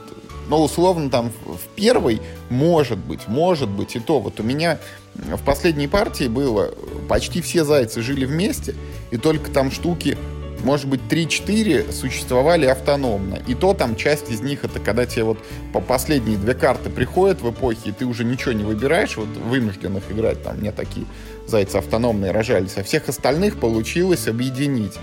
ну, 0.48 0.62
условно, 0.62 1.10
там 1.10 1.32
в 1.44 1.66
первой, 1.74 2.22
может 2.48 2.98
быть, 2.98 3.26
может 3.26 3.68
быть, 3.68 3.96
и 3.96 3.98
то. 3.98 4.20
Вот 4.20 4.38
у 4.38 4.44
меня 4.44 4.78
в 5.16 5.42
последней 5.42 5.88
партии 5.88 6.28
было, 6.28 6.72
почти 7.08 7.40
все 7.40 7.64
зайцы 7.64 8.02
жили 8.02 8.24
вместе, 8.24 8.76
и 9.10 9.16
только 9.16 9.50
там 9.50 9.72
штуки 9.72 10.16
может 10.64 10.86
быть, 10.86 11.00
3-4 11.08 11.92
существовали 11.92 12.66
автономно. 12.66 13.38
И 13.46 13.54
то 13.54 13.74
там 13.74 13.96
часть 13.96 14.30
из 14.30 14.40
них, 14.40 14.64
это 14.64 14.80
когда 14.80 15.06
тебе 15.06 15.24
вот 15.24 15.38
по 15.72 15.80
последние 15.80 16.38
две 16.38 16.54
карты 16.54 16.90
приходят 16.90 17.40
в 17.40 17.50
эпохе, 17.50 17.90
и 17.90 17.92
ты 17.92 18.06
уже 18.06 18.24
ничего 18.24 18.52
не 18.52 18.64
выбираешь, 18.64 19.16
вот 19.16 19.28
вынужденных 19.28 20.10
играть, 20.10 20.42
там 20.42 20.58
мне 20.58 20.72
такие 20.72 21.06
зайцы 21.46 21.76
автономные 21.76 22.30
рожались, 22.30 22.76
а 22.76 22.82
всех 22.82 23.08
остальных 23.08 23.58
получилось 23.58 24.28
объединить. 24.28 24.94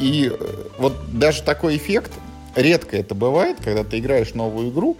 И 0.00 0.30
э, 0.32 0.46
вот 0.78 0.94
даже 1.12 1.42
такой 1.42 1.76
эффект, 1.76 2.12
редко 2.54 2.96
это 2.96 3.14
бывает, 3.14 3.58
когда 3.62 3.84
ты 3.84 3.98
играешь 3.98 4.34
новую 4.34 4.70
игру, 4.70 4.96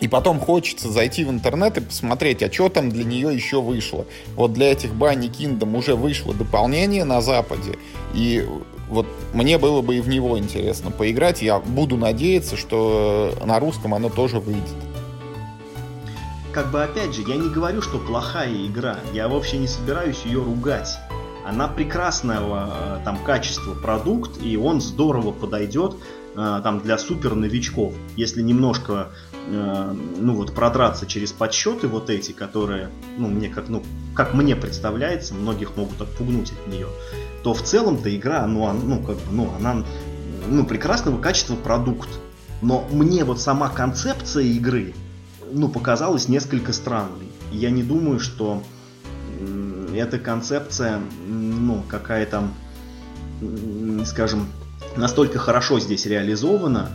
и 0.00 0.08
потом 0.08 0.40
хочется 0.40 0.88
зайти 0.88 1.24
в 1.24 1.30
интернет 1.30 1.76
и 1.76 1.82
посмотреть, 1.82 2.42
а 2.42 2.50
что 2.50 2.68
там 2.70 2.88
для 2.90 3.04
нее 3.04 3.34
еще 3.34 3.60
вышло. 3.60 4.06
Вот 4.34 4.54
для 4.54 4.72
этих 4.72 4.90
Bunny 4.90 5.30
Kingdom 5.30 5.76
уже 5.76 5.94
вышло 5.94 6.32
дополнение 6.32 7.04
на 7.04 7.20
Западе, 7.20 7.78
и 8.14 8.46
вот 8.90 9.06
мне 9.32 9.56
было 9.56 9.82
бы 9.82 9.96
и 9.96 10.00
в 10.00 10.08
него 10.08 10.38
интересно 10.38 10.90
поиграть. 10.90 11.42
Я 11.42 11.58
буду 11.58 11.96
надеяться, 11.96 12.56
что 12.56 13.32
на 13.44 13.58
русском 13.60 13.94
оно 13.94 14.08
тоже 14.08 14.40
выйдет. 14.40 14.76
Как 16.52 16.72
бы 16.72 16.82
опять 16.82 17.14
же, 17.14 17.22
я 17.22 17.36
не 17.36 17.48
говорю, 17.48 17.80
что 17.80 17.98
плохая 17.98 18.66
игра. 18.66 18.98
Я 19.12 19.28
вообще 19.28 19.58
не 19.58 19.68
собираюсь 19.68 20.22
ее 20.24 20.42
ругать. 20.42 20.98
Она 21.46 21.68
прекрасного 21.68 22.70
э, 22.70 23.04
там 23.04 23.18
качества 23.24 23.74
продукт, 23.74 24.42
и 24.42 24.56
он 24.56 24.80
здорово 24.80 25.30
подойдет 25.30 25.94
э, 26.34 26.60
там 26.62 26.80
для 26.80 26.98
супер 26.98 27.36
новичков. 27.36 27.94
Если 28.16 28.42
немножко 28.42 29.08
э, 29.48 29.94
ну 30.18 30.34
вот 30.34 30.52
продраться 30.52 31.06
через 31.06 31.32
подсчеты 31.32 31.86
вот 31.86 32.10
эти, 32.10 32.32
которые, 32.32 32.90
ну 33.16 33.28
мне 33.28 33.48
как, 33.48 33.68
ну 33.68 33.82
как 34.14 34.34
мне 34.34 34.56
представляется, 34.56 35.34
многих 35.34 35.76
могут 35.76 36.00
отпугнуть 36.00 36.52
от 36.52 36.66
нее 36.66 36.88
то 37.42 37.54
в 37.54 37.62
целом-то 37.62 38.14
игра, 38.14 38.46
ну, 38.46 38.70
ну, 38.72 39.00
как 39.00 39.16
бы, 39.16 39.32
ну, 39.32 39.50
она, 39.56 39.84
ну, 40.48 40.64
прекрасного 40.64 41.20
качества 41.20 41.56
продукт. 41.56 42.08
Но 42.62 42.86
мне 42.90 43.24
вот 43.24 43.40
сама 43.40 43.70
концепция 43.70 44.44
игры, 44.44 44.94
ну, 45.50 45.68
показалась 45.68 46.28
несколько 46.28 46.72
странной. 46.72 47.28
Я 47.50 47.70
не 47.70 47.82
думаю, 47.82 48.20
что 48.20 48.62
эта 49.94 50.18
концепция, 50.18 51.00
ну, 51.26 51.82
какая-то, 51.88 52.48
скажем, 54.04 54.46
настолько 54.96 55.38
хорошо 55.38 55.80
здесь 55.80 56.04
реализована, 56.06 56.90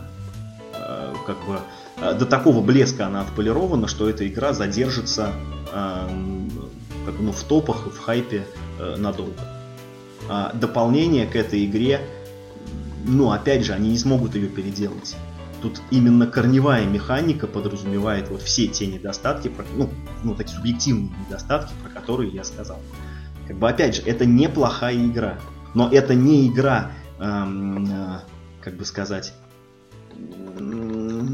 э, 0.72 1.14
как 1.26 1.36
бы 1.46 1.60
э, 1.96 2.14
до 2.14 2.26
такого 2.26 2.62
блеска 2.62 3.06
она 3.06 3.22
отполирована, 3.22 3.88
что 3.88 4.08
эта 4.08 4.26
игра 4.26 4.52
задержится 4.52 5.32
э, 5.72 6.08
как, 7.04 7.14
ну, 7.18 7.32
в 7.32 7.42
топах, 7.42 7.86
в 7.86 7.98
хайпе 7.98 8.46
надолго 8.96 9.55
а, 10.28 10.52
дополнение 10.52 11.26
к 11.26 11.36
этой 11.36 11.64
игре, 11.64 12.00
ну, 13.04 13.30
опять 13.30 13.64
же, 13.64 13.72
они 13.72 13.90
не 13.90 13.98
смогут 13.98 14.34
ее 14.34 14.48
переделать. 14.48 15.16
Тут 15.62 15.80
именно 15.90 16.26
корневая 16.26 16.86
механика 16.86 17.46
подразумевает 17.46 18.28
вот 18.28 18.42
все 18.42 18.66
те 18.66 18.86
недостатки, 18.86 19.50
ну, 19.76 19.90
ну, 20.22 20.34
такие 20.34 20.56
субъективные 20.56 21.10
недостатки, 21.26 21.72
про 21.82 21.90
которые 21.90 22.30
я 22.30 22.44
сказал. 22.44 22.78
Как 23.46 23.56
бы, 23.58 23.68
опять 23.68 23.96
же, 23.96 24.02
это 24.02 24.26
неплохая 24.26 24.96
игра, 24.96 25.38
но 25.74 25.88
это 25.90 26.14
не 26.14 26.48
игра, 26.48 26.90
эм, 27.18 27.86
э, 27.86 28.20
как 28.60 28.76
бы 28.76 28.84
сказать, 28.84 29.32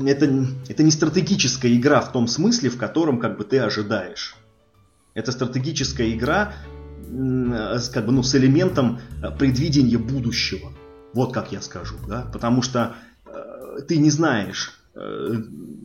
это, 0.06 0.46
это 0.68 0.82
не 0.82 0.90
стратегическая 0.90 1.74
игра 1.74 2.00
в 2.00 2.12
том 2.12 2.26
смысле, 2.26 2.70
в 2.70 2.76
котором 2.76 3.18
как 3.18 3.38
бы 3.38 3.44
ты 3.44 3.58
ожидаешь. 3.58 4.36
Это 5.14 5.30
стратегическая 5.32 6.10
игра, 6.12 6.54
как 7.92 8.06
бы, 8.06 8.12
ну, 8.12 8.22
с 8.22 8.34
элементом 8.34 9.00
предвидения 9.38 9.98
будущего. 9.98 10.72
Вот 11.14 11.32
как 11.32 11.52
я 11.52 11.60
скажу, 11.60 11.96
да, 12.08 12.26
потому 12.32 12.62
что 12.62 12.94
э, 13.26 13.82
ты 13.86 13.98
не 13.98 14.10
знаешь, 14.10 14.80
э, 14.94 15.34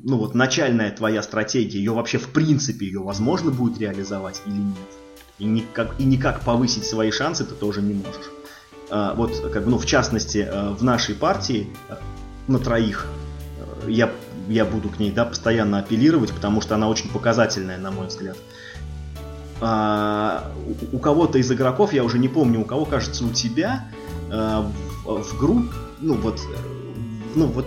ну 0.04 0.18
вот 0.18 0.36
начальная 0.36 0.90
твоя 0.92 1.22
стратегия, 1.22 1.80
ее 1.80 1.92
вообще 1.92 2.18
в 2.18 2.30
принципе 2.30 2.86
ее 2.86 3.00
возможно 3.00 3.52
будет 3.52 3.78
реализовать 3.78 4.42
или 4.46 4.56
нет. 4.56 4.88
И 5.40 5.46
никак, 5.46 6.00
и 6.00 6.06
никак 6.06 6.42
повысить 6.42 6.86
свои 6.86 7.12
шансы 7.12 7.44
ты 7.44 7.56
тоже 7.56 7.82
не 7.82 7.94
можешь. 7.94 8.32
Э, 8.90 9.14
вот, 9.16 9.38
как 9.52 9.66
бы, 9.66 9.72
ну, 9.72 9.78
в 9.78 9.86
частности, 9.86 10.48
э, 10.50 10.70
в 10.70 10.84
нашей 10.84 11.14
партии 11.14 11.68
э, 11.90 11.96
на 12.48 12.60
троих 12.60 13.08
э, 13.86 13.92
я, 13.92 14.10
я 14.48 14.64
буду 14.64 14.88
к 14.90 14.98
ней, 14.98 15.12
да, 15.12 15.26
постоянно 15.26 15.80
апеллировать, 15.80 16.32
потому 16.32 16.62
что 16.62 16.76
она 16.76 16.88
очень 16.88 17.10
показательная, 17.10 17.78
на 17.78 17.92
мой 17.92 18.08
взгляд. 18.08 18.38
А, 19.60 20.52
у, 20.92 21.00
кого-то 21.00 21.40
из 21.40 21.52
игроков, 21.52 21.94
я 21.94 22.04
уже 22.04 22.20
не 22.20 22.28
помню, 22.28 22.62
у 22.62 22.66
кого, 22.66 22.86
кажется, 22.86 23.26
у 23.26 23.30
тебя, 23.30 23.88
э, 24.30 24.64
в 25.06 25.38
групп, 25.38 25.74
ну 26.00 26.14
вот, 26.14 26.40
ну 27.36 27.48
вот 27.48 27.66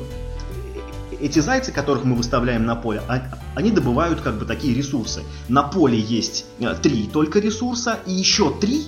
эти 1.21 1.39
зайцы, 1.39 1.73
которых 1.73 2.05
мы 2.05 2.17
выставляем 2.17 2.65
на 2.65 2.77
поле, 2.77 3.03
а, 3.09 3.23
они 3.55 3.71
добывают 3.71 4.21
как 4.21 4.39
бы 4.39 4.47
такие 4.47 4.75
ресурсы. 4.75 5.23
На 5.49 5.63
поле 5.63 5.99
есть 5.99 6.47
э, 6.59 6.75
три 6.81 7.07
только 7.07 7.41
ресурса, 7.41 7.99
и 8.07 8.13
еще 8.13 8.53
три 8.59 8.87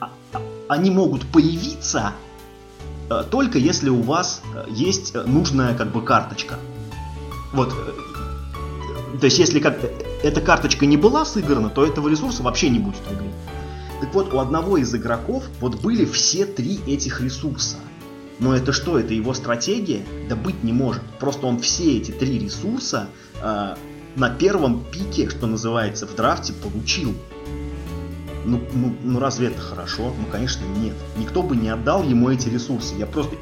а, 0.00 0.10
а, 0.32 0.40
они 0.68 0.90
могут 0.90 1.26
появиться 1.26 2.12
э, 3.08 3.24
только 3.30 3.58
если 3.58 3.88
у 3.88 4.02
вас 4.02 4.42
э, 4.54 4.66
есть 4.68 5.14
нужная 5.14 5.74
как 5.74 5.92
бы 5.92 6.02
карточка. 6.02 6.58
Вот. 7.52 7.72
То 9.20 9.24
есть 9.24 9.38
если 9.38 9.60
как 9.60 9.78
эта 10.22 10.40
карточка 10.40 10.86
не 10.86 10.96
была 10.96 11.24
сыграна, 11.24 11.70
то 11.70 11.84
этого 11.84 12.08
ресурса 12.08 12.42
вообще 12.42 12.68
не 12.68 12.78
будет 12.78 12.96
в 13.08 13.14
игре. 13.14 13.30
Так 14.00 14.14
вот, 14.14 14.34
у 14.34 14.38
одного 14.38 14.76
из 14.76 14.94
игроков 14.94 15.44
вот 15.60 15.80
были 15.80 16.04
все 16.04 16.44
три 16.46 16.80
этих 16.86 17.20
ресурса. 17.20 17.76
Но 18.38 18.54
это 18.54 18.72
что? 18.72 18.98
Это 18.98 19.14
его 19.14 19.32
стратегия? 19.32 20.04
Да 20.28 20.36
быть 20.36 20.62
не 20.62 20.72
может. 20.72 21.02
Просто 21.18 21.46
он 21.46 21.58
все 21.60 21.96
эти 21.96 22.10
три 22.10 22.38
ресурса 22.38 23.08
э, 23.40 23.74
на 24.16 24.30
первом 24.30 24.84
пике, 24.84 25.30
что 25.30 25.46
называется, 25.46 26.06
в 26.06 26.14
драфте 26.14 26.52
получил. 26.52 27.14
Ну, 28.44 28.60
ну, 28.74 28.94
ну 29.02 29.18
разве 29.18 29.48
это 29.48 29.60
хорошо? 29.60 30.12
Ну, 30.18 30.26
конечно, 30.30 30.64
нет. 30.78 30.94
Никто 31.16 31.42
бы 31.42 31.56
не 31.56 31.70
отдал 31.70 32.02
ему 32.02 32.28
эти 32.30 32.48
ресурсы. 32.48 32.94
Я 32.96 33.06
просто... 33.06 33.36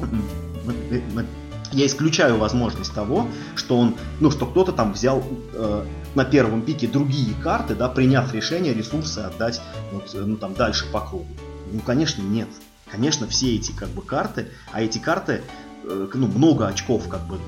Я 1.72 1.86
исключаю 1.86 2.36
возможность 2.36 2.92
того, 2.92 3.28
что 3.54 3.76
он, 3.78 3.96
ну, 4.18 4.30
что 4.30 4.46
кто-то 4.46 4.72
там 4.72 4.92
взял 4.92 5.22
э, 5.52 5.86
на 6.14 6.24
первом 6.24 6.62
пике 6.62 6.88
другие 6.88 7.34
карты, 7.34 7.74
да, 7.74 7.88
приняв 7.88 8.32
решение 8.34 8.74
ресурсы 8.74 9.20
отдать 9.20 9.60
вот, 9.92 10.10
ну, 10.12 10.36
там, 10.36 10.54
дальше 10.54 10.86
по 10.90 11.00
кругу. 11.00 11.28
Ну, 11.72 11.80
конечно, 11.80 12.22
нет. 12.22 12.48
Конечно, 12.90 13.28
все 13.28 13.54
эти 13.54 13.70
как 13.70 13.88
бы 13.90 14.02
карты, 14.02 14.48
а 14.72 14.82
эти 14.82 14.98
карты, 14.98 15.42
э, 15.84 16.08
ну, 16.12 16.26
много 16.26 16.66
очков 16.66 17.08
как 17.08 17.26
бы 17.28 17.38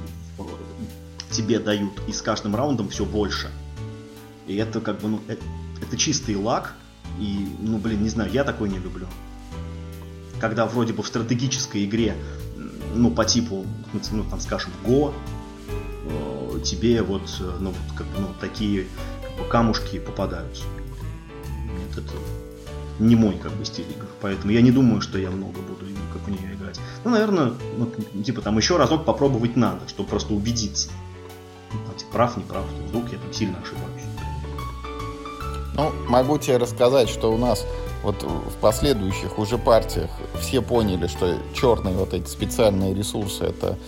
тебе 1.30 1.58
дают, 1.58 1.92
и 2.06 2.12
с 2.12 2.22
каждым 2.22 2.54
раундом 2.54 2.88
все 2.90 3.04
больше. 3.04 3.50
И 4.46 4.56
это 4.56 4.80
как 4.80 5.00
бы, 5.00 5.08
ну, 5.08 5.20
это, 5.26 5.42
это 5.80 5.96
чистый 5.96 6.36
лак, 6.36 6.74
и, 7.18 7.48
ну, 7.60 7.78
блин, 7.78 8.02
не 8.02 8.08
знаю, 8.08 8.30
я 8.30 8.44
такой 8.44 8.68
не 8.68 8.78
люблю. 8.78 9.06
Когда 10.40 10.66
вроде 10.66 10.92
бы 10.92 11.02
в 11.02 11.06
стратегической 11.06 11.84
игре, 11.84 12.14
ну, 12.94 13.10
по 13.10 13.24
типу, 13.24 13.66
ну, 13.92 14.24
там, 14.24 14.40
скажем, 14.40 14.70
Go, 14.84 15.12
тебе 16.62 17.02
вот, 17.02 17.22
э, 17.40 17.56
ну, 17.60 17.70
вот, 17.70 17.96
как, 17.96 18.06
ну 18.18 18.28
такие 18.40 18.86
как 19.22 19.44
бы, 19.44 19.50
камушки 19.50 19.98
попадаются. 19.98 20.64
Нет, 21.64 21.98
это 21.98 22.14
не 22.98 23.16
мой 23.16 23.36
как 23.36 23.52
бы 23.52 23.64
стиль 23.64 23.90
игр. 23.90 24.06
Поэтому 24.20 24.52
я 24.52 24.60
не 24.60 24.70
думаю, 24.70 25.00
что 25.00 25.18
я 25.18 25.30
много 25.30 25.60
буду 25.60 25.86
как 26.12 26.22
в 26.22 26.30
нее 26.30 26.54
играть. 26.54 26.78
Ну, 27.04 27.10
наверное, 27.10 27.52
ну, 27.76 28.22
типа 28.22 28.42
там 28.42 28.56
еще 28.56 28.76
разок 28.76 29.04
попробовать 29.04 29.56
надо, 29.56 29.88
чтобы 29.88 30.08
просто 30.08 30.34
убедиться. 30.34 30.90
Ну, 31.72 31.78
там, 31.86 31.94
типа, 31.96 32.12
прав, 32.12 32.36
не 32.36 32.44
прав, 32.44 32.64
вдруг 32.88 33.10
я 33.12 33.18
там 33.18 33.32
сильно 33.32 33.58
ошибаюсь. 33.58 34.02
Ну, 35.74 35.90
могу 36.08 36.36
тебе 36.38 36.58
рассказать, 36.58 37.08
что 37.08 37.32
у 37.32 37.38
нас 37.38 37.66
вот 38.02 38.22
в 38.22 38.60
последующих 38.60 39.38
уже 39.38 39.58
партиях 39.58 40.10
все 40.40 40.60
поняли, 40.60 41.06
что 41.06 41.36
черные 41.54 41.94
вот 41.94 42.14
эти 42.14 42.28
специальные 42.28 42.94
ресурсы 42.94 43.44
это 43.44 43.78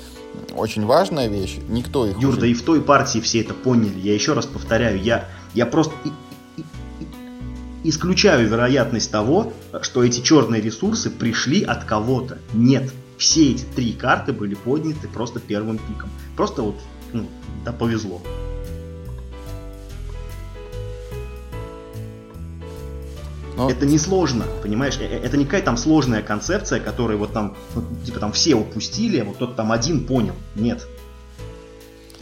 очень 0.57 0.85
важная 0.87 1.29
вещь. 1.29 1.59
Никто 1.69 2.07
их... 2.07 2.19
Юр, 2.19 2.31
уже... 2.31 2.41
да 2.41 2.47
и 2.47 2.55
в 2.55 2.63
той 2.63 2.81
партии 2.81 3.21
все 3.21 3.41
это 3.41 3.55
поняли. 3.55 3.99
Я 3.99 4.15
еще 4.15 4.33
раз 4.33 4.47
повторяю, 4.47 5.01
я, 5.01 5.29
я 5.55 5.67
просто 5.67 5.95
исключаю 7.83 8.49
вероятность 8.49 9.11
того, 9.11 9.53
что 9.83 10.03
эти 10.03 10.21
черные 10.21 10.61
ресурсы 10.61 11.11
пришли 11.11 11.63
от 11.63 11.85
кого-то. 11.85 12.39
Нет. 12.53 12.93
Все 13.19 13.53
эти 13.53 13.63
три 13.63 13.93
карты 13.93 14.33
были 14.33 14.55
подняты 14.55 15.07
просто 15.07 15.39
первым 15.39 15.79
пиком. 15.79 16.11
Просто 16.37 16.63
вот, 16.63 16.77
ну, 17.13 17.27
да, 17.65 17.73
повезло. 17.73 18.21
Но... 23.57 23.71
Это 23.71 23.87
не 23.87 23.99
сложно, 23.99 24.45
понимаешь? 24.63 24.97
Э, 24.99 25.05
э, 25.05 25.21
это 25.25 25.37
не 25.37 25.45
какая-то 25.45 25.67
там 25.67 25.77
сложная 25.77 26.23
концепция, 26.23 26.81
которую 26.81 27.19
вот 27.19 27.33
там, 27.33 27.57
ну, 27.75 27.85
типа 28.05 28.21
там 28.21 28.33
все 28.33 28.55
упустили, 28.55 29.19
а 29.19 29.25
вот 29.25 29.39
тот 29.39 29.57
там 29.57 29.71
один 29.73 30.07
понял. 30.07 30.35
Нет. 30.55 30.87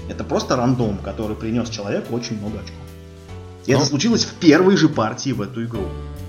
Это 0.08 0.24
просто 0.24 0.56
рандом, 0.56 0.98
который 0.98 1.36
принес 1.36 1.70
человеку 1.70 2.14
очень 2.14 2.38
много 2.38 2.58
очков. 2.58 2.76
И 3.66 3.72
Но... 3.72 3.78
это 3.78 3.84
ну, 3.84 3.90
случилось 3.90 4.24
в 4.24 4.34
первой 4.34 4.76
же 4.76 4.88
партии 4.88 5.30
в 5.30 5.40
эту 5.40 5.64
игру. 5.64 5.84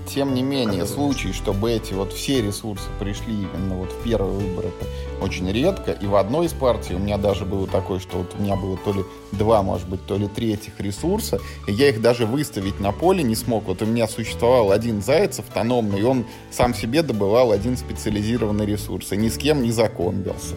Тем 0.06 0.34
не 0.34 0.42
менее, 0.42 0.84
случай, 0.84 1.32
чтобы 1.32 1.70
эти 1.72 1.94
вот 1.94 2.12
все 2.12 2.42
ресурсы 2.42 2.84
пришли 3.00 3.32
именно 3.32 3.76
вот 3.76 3.90
в 3.90 4.02
первый 4.04 4.32
выбор, 4.32 4.66
это 4.66 5.24
очень 5.24 5.50
редко. 5.50 5.92
И 5.92 6.06
в 6.06 6.16
одной 6.16 6.46
из 6.46 6.52
партий 6.52 6.94
у 6.94 6.98
меня 6.98 7.16
даже 7.16 7.46
было 7.46 7.66
такое, 7.66 8.00
что 8.00 8.18
вот 8.18 8.34
у 8.38 8.42
меня 8.42 8.54
было 8.54 8.76
то 8.84 8.92
ли 8.92 9.02
два, 9.32 9.62
может 9.62 9.88
быть, 9.88 10.04
то 10.06 10.16
ли 10.16 10.28
три 10.28 10.52
этих 10.52 10.78
ресурса, 10.78 11.40
и 11.66 11.72
я 11.72 11.88
их 11.88 12.02
даже 12.02 12.26
выставить 12.26 12.80
на 12.80 12.92
поле 12.92 13.22
не 13.22 13.34
смог. 13.34 13.64
Вот 13.64 13.80
у 13.80 13.86
меня 13.86 14.06
существовал 14.06 14.72
один 14.72 15.02
заяц 15.02 15.38
автономный, 15.38 16.00
и 16.00 16.04
он 16.04 16.26
сам 16.50 16.74
себе 16.74 17.02
добывал 17.02 17.50
один 17.50 17.78
специализированный 17.78 18.66
ресурс, 18.66 19.12
и 19.12 19.16
ни 19.16 19.30
с 19.30 19.38
кем 19.38 19.62
не 19.62 19.72
законбился. 19.72 20.56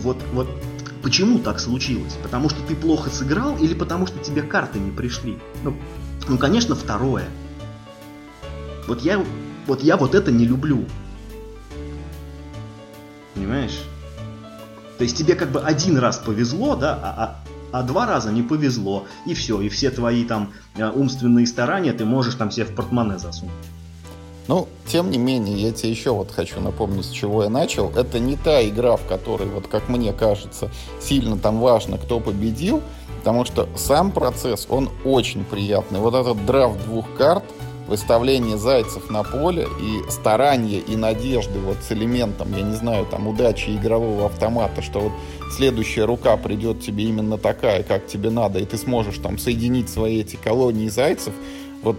Вот, 0.00 0.16
вот 0.32 0.48
почему 1.02 1.38
так 1.38 1.60
случилось? 1.60 2.16
Потому 2.22 2.48
что 2.48 2.60
ты 2.62 2.74
плохо 2.74 3.10
сыграл 3.10 3.56
или 3.58 3.74
потому 3.74 4.06
что 4.06 4.18
тебе 4.18 4.42
карты 4.42 4.78
не 4.78 4.90
пришли? 4.90 5.38
Ну, 5.62 5.76
ну 6.28 6.38
конечно, 6.38 6.74
второе. 6.74 7.28
Вот 8.86 9.02
я, 9.02 9.24
вот 9.66 9.82
я 9.82 9.96
вот 9.96 10.14
это 10.14 10.30
не 10.30 10.44
люблю. 10.44 10.84
Понимаешь? 13.34 13.78
То 14.98 15.04
есть 15.04 15.16
тебе 15.16 15.34
как 15.34 15.50
бы 15.50 15.60
один 15.60 15.98
раз 15.98 16.18
повезло, 16.18 16.74
да, 16.74 16.94
а, 16.94 17.42
а, 17.72 17.80
а 17.80 17.82
два 17.82 18.06
раза 18.06 18.32
не 18.32 18.42
повезло. 18.42 19.06
И 19.26 19.34
все, 19.34 19.60
и 19.60 19.68
все 19.68 19.90
твои 19.90 20.24
там 20.24 20.52
э, 20.76 20.88
умственные 20.88 21.46
старания 21.46 21.92
ты 21.92 22.04
можешь 22.04 22.34
там 22.34 22.50
себе 22.50 22.66
в 22.66 22.74
портмоне 22.74 23.18
засунуть. 23.18 23.52
Ну, 24.48 24.68
тем 24.86 25.10
не 25.10 25.18
менее, 25.18 25.56
я 25.56 25.72
тебе 25.72 25.90
еще 25.90 26.12
вот 26.12 26.30
хочу 26.30 26.60
напомнить, 26.60 27.04
с 27.04 27.10
чего 27.10 27.42
я 27.42 27.48
начал. 27.48 27.90
Это 27.90 28.18
не 28.18 28.36
та 28.36 28.66
игра, 28.66 28.96
в 28.96 29.04
которой, 29.06 29.48
вот 29.48 29.66
как 29.66 29.88
мне 29.88 30.12
кажется, 30.12 30.70
сильно 31.00 31.36
там 31.36 31.60
важно, 31.60 31.98
кто 31.98 32.20
победил, 32.20 32.80
потому 33.18 33.44
что 33.44 33.68
сам 33.76 34.12
процесс, 34.12 34.66
он 34.70 34.88
очень 35.04 35.44
приятный. 35.44 35.98
Вот 35.98 36.14
этот 36.14 36.44
драфт 36.46 36.84
двух 36.84 37.06
карт– 37.16 37.44
выставление 37.88 38.58
зайцев 38.58 39.10
на 39.10 39.22
поле 39.22 39.68
и 39.80 40.10
старания 40.10 40.78
и 40.78 40.96
надежды 40.96 41.58
вот 41.58 41.78
с 41.82 41.92
элементом, 41.92 42.52
я 42.56 42.62
не 42.62 42.74
знаю, 42.74 43.06
там 43.06 43.28
удачи 43.28 43.70
игрового 43.70 44.26
автомата, 44.26 44.82
что 44.82 45.00
вот 45.00 45.12
следующая 45.56 46.04
рука 46.04 46.36
придет 46.36 46.80
тебе 46.80 47.04
именно 47.04 47.38
такая, 47.38 47.82
как 47.82 48.06
тебе 48.06 48.30
надо, 48.30 48.58
и 48.58 48.64
ты 48.64 48.76
сможешь 48.76 49.18
там 49.18 49.38
соединить 49.38 49.88
свои 49.88 50.20
эти 50.20 50.36
колонии 50.36 50.88
зайцев, 50.88 51.32
вот 51.86 51.98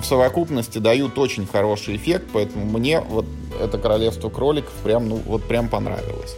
в 0.00 0.04
совокупности 0.04 0.78
дают 0.78 1.18
очень 1.18 1.46
хороший 1.46 1.96
эффект, 1.96 2.28
поэтому 2.32 2.64
мне 2.64 3.00
вот 3.00 3.26
это 3.60 3.76
королевство 3.76 4.30
кроликов 4.30 4.72
прям, 4.82 5.06
ну, 5.06 5.16
вот 5.16 5.44
прям 5.44 5.68
понравилось. 5.68 6.34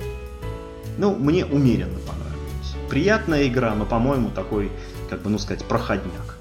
Ну, 0.99 1.15
мне 1.15 1.47
умеренно 1.47 2.01
понравилось. 2.01 2.75
Приятная 2.89 3.47
игра, 3.47 3.77
но, 3.77 3.87
по-моему, 3.87 4.31
такой, 4.31 4.73
как 5.09 5.23
бы, 5.23 5.31
ну 5.31 5.39
сказать, 5.39 5.65
проходняк. 5.65 6.37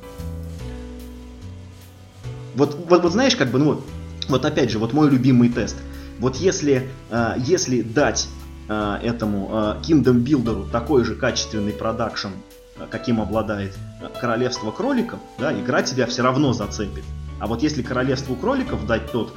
Вот, 2.55 2.75
вот, 2.89 3.03
вот 3.03 3.11
знаешь, 3.11 3.35
как 3.35 3.51
бы, 3.51 3.59
ну, 3.59 3.81
вот 4.27 4.43
опять 4.43 4.71
же, 4.71 4.79
вот 4.79 4.91
мой 4.91 5.07
любимый 5.07 5.49
тест. 5.49 5.77
Вот 6.17 6.35
если, 6.37 6.89
э, 7.11 7.33
если 7.37 7.83
дать 7.83 8.27
э, 8.67 8.99
этому 9.03 9.49
э, 9.51 9.81
Kingdom 9.83 10.23
Builder 10.23 10.69
такой 10.71 11.03
же 11.03 11.13
качественный 11.15 11.73
продакшн, 11.73 12.29
э, 12.77 12.87
каким 12.89 13.21
обладает 13.21 13.77
Королевство 14.21 14.71
Кроликов, 14.71 15.19
да, 15.37 15.53
игра 15.53 15.81
тебя 15.83 16.05
все 16.07 16.21
равно 16.21 16.53
зацепит. 16.53 17.03
А 17.39 17.47
вот 17.47 17.61
если 17.63 17.81
Королевству 17.81 18.35
Кроликов 18.35 18.85
дать 18.85 19.11
тот, 19.11 19.33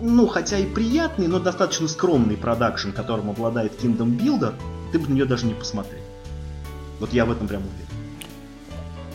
ну, 0.00 0.26
хотя 0.26 0.58
и 0.58 0.66
приятный, 0.66 1.26
но 1.26 1.38
достаточно 1.38 1.88
скромный 1.88 2.36
продакшн, 2.36 2.90
которым 2.90 3.30
обладает 3.30 3.72
Kingdom 3.82 4.18
Builder, 4.18 4.54
ты 4.92 4.98
бы 4.98 5.08
на 5.08 5.14
нее 5.14 5.24
даже 5.24 5.46
не 5.46 5.54
посмотрел. 5.54 6.02
Вот 7.00 7.12
я 7.12 7.24
в 7.24 7.30
этом 7.32 7.46
прям 7.48 7.62
уверен. 7.62 7.86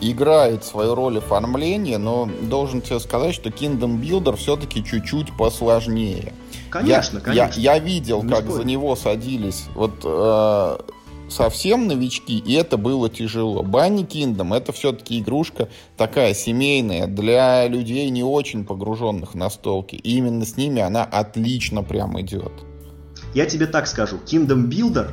играет 0.02 0.64
свою 0.64 0.96
роль 0.96 1.20
оформления, 1.20 1.98
но 2.00 2.28
должен 2.44 2.82
тебе 2.82 3.00
сказать, 3.00 3.36
что 3.36 3.50
Kingdom 3.50 4.00
Builder 4.02 4.36
все-таки 4.36 4.84
чуть-чуть 4.84 5.36
посложнее. 5.38 6.34
Конечно, 6.72 7.18
я, 7.18 7.24
конечно. 7.24 7.60
Я, 7.60 7.74
я 7.74 7.80
видел, 7.80 8.24
Не 8.24 8.30
как 8.30 8.44
спорю. 8.44 8.54
за 8.58 8.64
него 8.64 8.96
садились 8.96 9.66
вот 9.76 9.94
э, 10.04 10.78
совсем 11.32 11.88
новички, 11.88 12.38
и 12.38 12.54
это 12.54 12.78
было 12.78 13.10
тяжело. 13.10 13.64
Банни 13.64 14.04
Kingdom 14.06 14.56
это 14.56 14.72
все-таки 14.72 15.20
игрушка 15.20 15.70
такая 15.98 16.34
семейная 16.34 17.08
для 17.08 17.68
людей 17.68 18.10
не 18.10 18.24
очень 18.24 18.66
погруженных 18.66 19.34
на 19.34 19.50
столки. 19.50 19.96
И 19.96 20.18
именно 20.18 20.46
с 20.46 20.58
ними 20.58 20.82
она 20.82 21.04
отлично 21.04 21.84
прям 21.84 22.20
идет. 22.22 22.52
Я 23.34 23.46
тебе 23.46 23.66
так 23.66 23.88
скажу, 23.88 24.18
Kingdom 24.26 24.68
Builder 24.68 25.10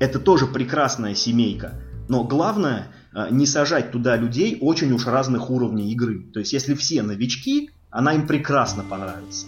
это 0.00 0.18
тоже 0.18 0.46
прекрасная 0.46 1.14
семейка, 1.14 1.80
но 2.08 2.24
главное 2.24 2.88
э, 3.14 3.28
не 3.30 3.46
сажать 3.46 3.92
туда 3.92 4.16
людей 4.16 4.58
очень 4.60 4.92
уж 4.92 5.06
разных 5.06 5.50
уровней 5.50 5.90
игры. 5.92 6.26
То 6.32 6.40
есть 6.40 6.52
если 6.52 6.74
все 6.74 7.02
новички, 7.02 7.70
она 7.90 8.14
им 8.14 8.26
прекрасно 8.26 8.82
понравится. 8.82 9.46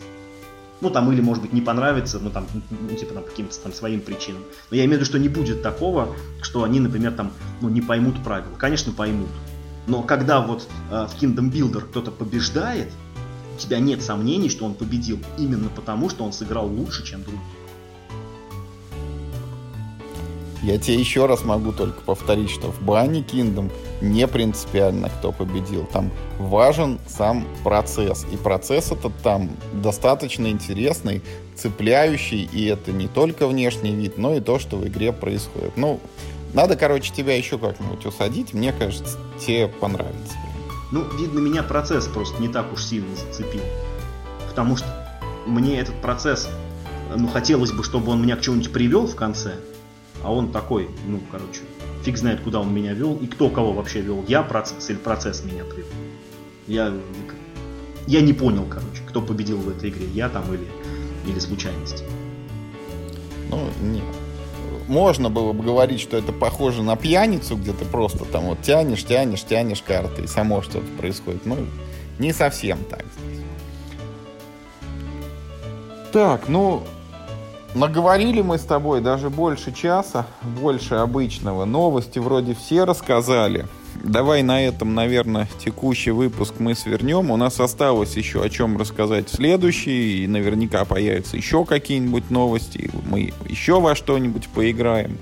Ну 0.80 0.90
там 0.90 1.10
или 1.10 1.20
может 1.20 1.42
быть 1.42 1.52
не 1.52 1.60
понравится, 1.62 2.18
ну 2.18 2.30
там, 2.30 2.46
ну 2.70 2.96
типа 2.96 3.14
там 3.14 3.24
каким-то 3.24 3.58
там 3.58 3.72
своим 3.72 4.00
причинам. 4.00 4.42
Но 4.70 4.76
я 4.76 4.84
имею 4.84 4.98
в 4.98 5.00
виду, 5.00 5.06
что 5.06 5.18
не 5.18 5.28
будет 5.28 5.62
такого, 5.62 6.14
что 6.42 6.64
они, 6.64 6.80
например, 6.80 7.12
там, 7.12 7.32
ну 7.60 7.68
не 7.68 7.80
поймут 7.80 8.22
правил. 8.22 8.50
Конечно, 8.58 8.92
поймут. 8.92 9.28
Но 9.86 10.02
когда 10.02 10.40
вот 10.40 10.68
э, 10.90 11.06
в 11.06 11.22
Kingdom 11.22 11.50
Builder 11.50 11.80
кто-то 11.80 12.10
побеждает, 12.10 12.90
у 13.54 13.58
тебя 13.58 13.78
нет 13.78 14.02
сомнений, 14.02 14.50
что 14.50 14.66
он 14.66 14.74
победил 14.74 15.18
именно 15.38 15.70
потому, 15.70 16.10
что 16.10 16.24
он 16.24 16.32
сыграл 16.32 16.66
лучше, 16.66 17.04
чем 17.04 17.22
другие. 17.22 17.42
Я 20.66 20.78
тебе 20.78 20.96
еще 20.96 21.26
раз 21.26 21.44
могу 21.44 21.70
только 21.70 22.00
повторить, 22.00 22.50
что 22.50 22.72
в 22.72 22.82
Банни 22.82 23.24
Kingdom 23.24 23.70
не 24.00 24.26
принципиально, 24.26 25.10
кто 25.10 25.30
победил. 25.30 25.86
Там 25.92 26.10
важен 26.40 26.98
сам 27.06 27.46
процесс. 27.62 28.26
И 28.32 28.36
процесс 28.36 28.90
этот 28.90 29.16
там 29.22 29.48
достаточно 29.74 30.48
интересный, 30.48 31.22
цепляющий. 31.54 32.50
И 32.52 32.66
это 32.66 32.90
не 32.90 33.06
только 33.06 33.46
внешний 33.46 33.94
вид, 33.94 34.18
но 34.18 34.34
и 34.34 34.40
то, 34.40 34.58
что 34.58 34.76
в 34.76 34.84
игре 34.88 35.12
происходит. 35.12 35.76
Ну, 35.76 36.00
надо, 36.52 36.74
короче, 36.74 37.14
тебя 37.14 37.36
еще 37.36 37.58
как-нибудь 37.58 38.04
усадить. 38.04 38.52
Мне 38.52 38.72
кажется, 38.72 39.18
тебе 39.38 39.68
понравится. 39.68 40.34
Ну, 40.90 41.04
видно, 41.16 41.38
меня 41.38 41.62
процесс 41.62 42.08
просто 42.08 42.42
не 42.42 42.48
так 42.48 42.72
уж 42.72 42.82
сильно 42.82 43.14
зацепил. 43.14 43.62
Потому 44.48 44.76
что 44.76 44.88
мне 45.46 45.78
этот 45.78 45.94
процесс, 46.02 46.48
ну, 47.14 47.28
хотелось 47.28 47.70
бы, 47.70 47.84
чтобы 47.84 48.10
он 48.10 48.20
меня 48.20 48.34
к 48.34 48.40
чему-нибудь 48.40 48.72
привел 48.72 49.06
в 49.06 49.14
конце. 49.14 49.54
А 50.26 50.32
он 50.32 50.50
такой, 50.50 50.88
ну, 51.06 51.20
короче, 51.30 51.60
фиг 52.02 52.18
знает, 52.18 52.40
куда 52.40 52.58
он 52.58 52.74
меня 52.74 52.94
вел 52.94 53.14
и 53.14 53.28
кто 53.28 53.48
кого 53.48 53.72
вообще 53.72 54.00
вел. 54.00 54.24
Я 54.26 54.42
процесс 54.42 54.90
или 54.90 54.96
процесс 54.96 55.44
меня 55.44 55.62
привел. 55.62 55.86
Я, 56.66 56.92
я 58.08 58.20
не 58.22 58.32
понял, 58.32 58.66
короче, 58.68 59.02
кто 59.06 59.22
победил 59.22 59.58
в 59.58 59.68
этой 59.68 59.90
игре. 59.90 60.08
Я 60.08 60.28
там 60.28 60.52
или, 60.52 60.66
или 61.28 61.38
случайность. 61.38 62.02
Ну, 63.50 63.68
нет. 63.80 64.02
Можно 64.88 65.30
было 65.30 65.52
бы 65.52 65.62
говорить, 65.62 66.00
что 66.00 66.16
это 66.16 66.32
похоже 66.32 66.82
на 66.82 66.96
пьяницу, 66.96 67.54
где 67.54 67.72
ты 67.72 67.84
просто 67.84 68.24
там 68.24 68.46
вот 68.46 68.62
тянешь, 68.62 69.04
тянешь, 69.04 69.44
тянешь 69.44 69.82
карты, 69.82 70.22
и 70.22 70.26
само 70.26 70.60
что-то 70.60 70.88
происходит. 70.98 71.46
Ну, 71.46 71.56
не 72.18 72.32
совсем 72.32 72.80
так 72.90 73.04
здесь. 73.16 73.44
Так, 76.10 76.48
ну, 76.48 76.82
наговорили 77.76 78.42
мы 78.42 78.58
с 78.58 78.62
тобой 78.62 79.00
даже 79.00 79.30
больше 79.30 79.72
часа, 79.72 80.26
больше 80.42 80.94
обычного. 80.96 81.64
Новости 81.64 82.18
вроде 82.18 82.54
все 82.54 82.84
рассказали. 82.84 83.66
Давай 84.02 84.42
на 84.42 84.62
этом, 84.62 84.94
наверное, 84.94 85.48
текущий 85.58 86.10
выпуск 86.10 86.54
мы 86.58 86.74
свернем. 86.74 87.30
У 87.30 87.36
нас 87.36 87.60
осталось 87.60 88.16
еще 88.16 88.42
о 88.42 88.48
чем 88.48 88.78
рассказать 88.78 89.28
в 89.28 89.34
следующий. 89.34 90.24
И 90.24 90.26
наверняка 90.26 90.84
появятся 90.84 91.36
еще 91.36 91.64
какие-нибудь 91.64 92.30
новости. 92.30 92.90
Мы 93.08 93.32
еще 93.48 93.80
во 93.80 93.94
что-нибудь 93.94 94.48
поиграем. 94.48 95.18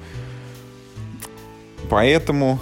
Поэтому, 1.89 2.59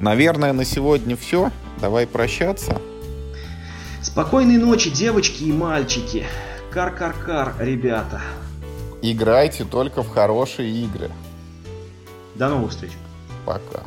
наверное, 0.00 0.52
на 0.52 0.64
сегодня 0.64 1.16
все. 1.16 1.50
Давай 1.80 2.06
прощаться. 2.06 2.80
Спокойной 4.02 4.58
ночи, 4.58 4.90
девочки 4.90 5.44
и 5.44 5.52
мальчики. 5.52 6.24
Кар-кар-кар, 6.70 7.54
ребята. 7.58 8.20
Играйте 9.08 9.64
только 9.64 10.02
в 10.02 10.08
хорошие 10.08 10.68
игры. 10.68 11.12
До 12.34 12.48
новых 12.48 12.72
встреч. 12.72 12.90
Пока. 13.44 13.84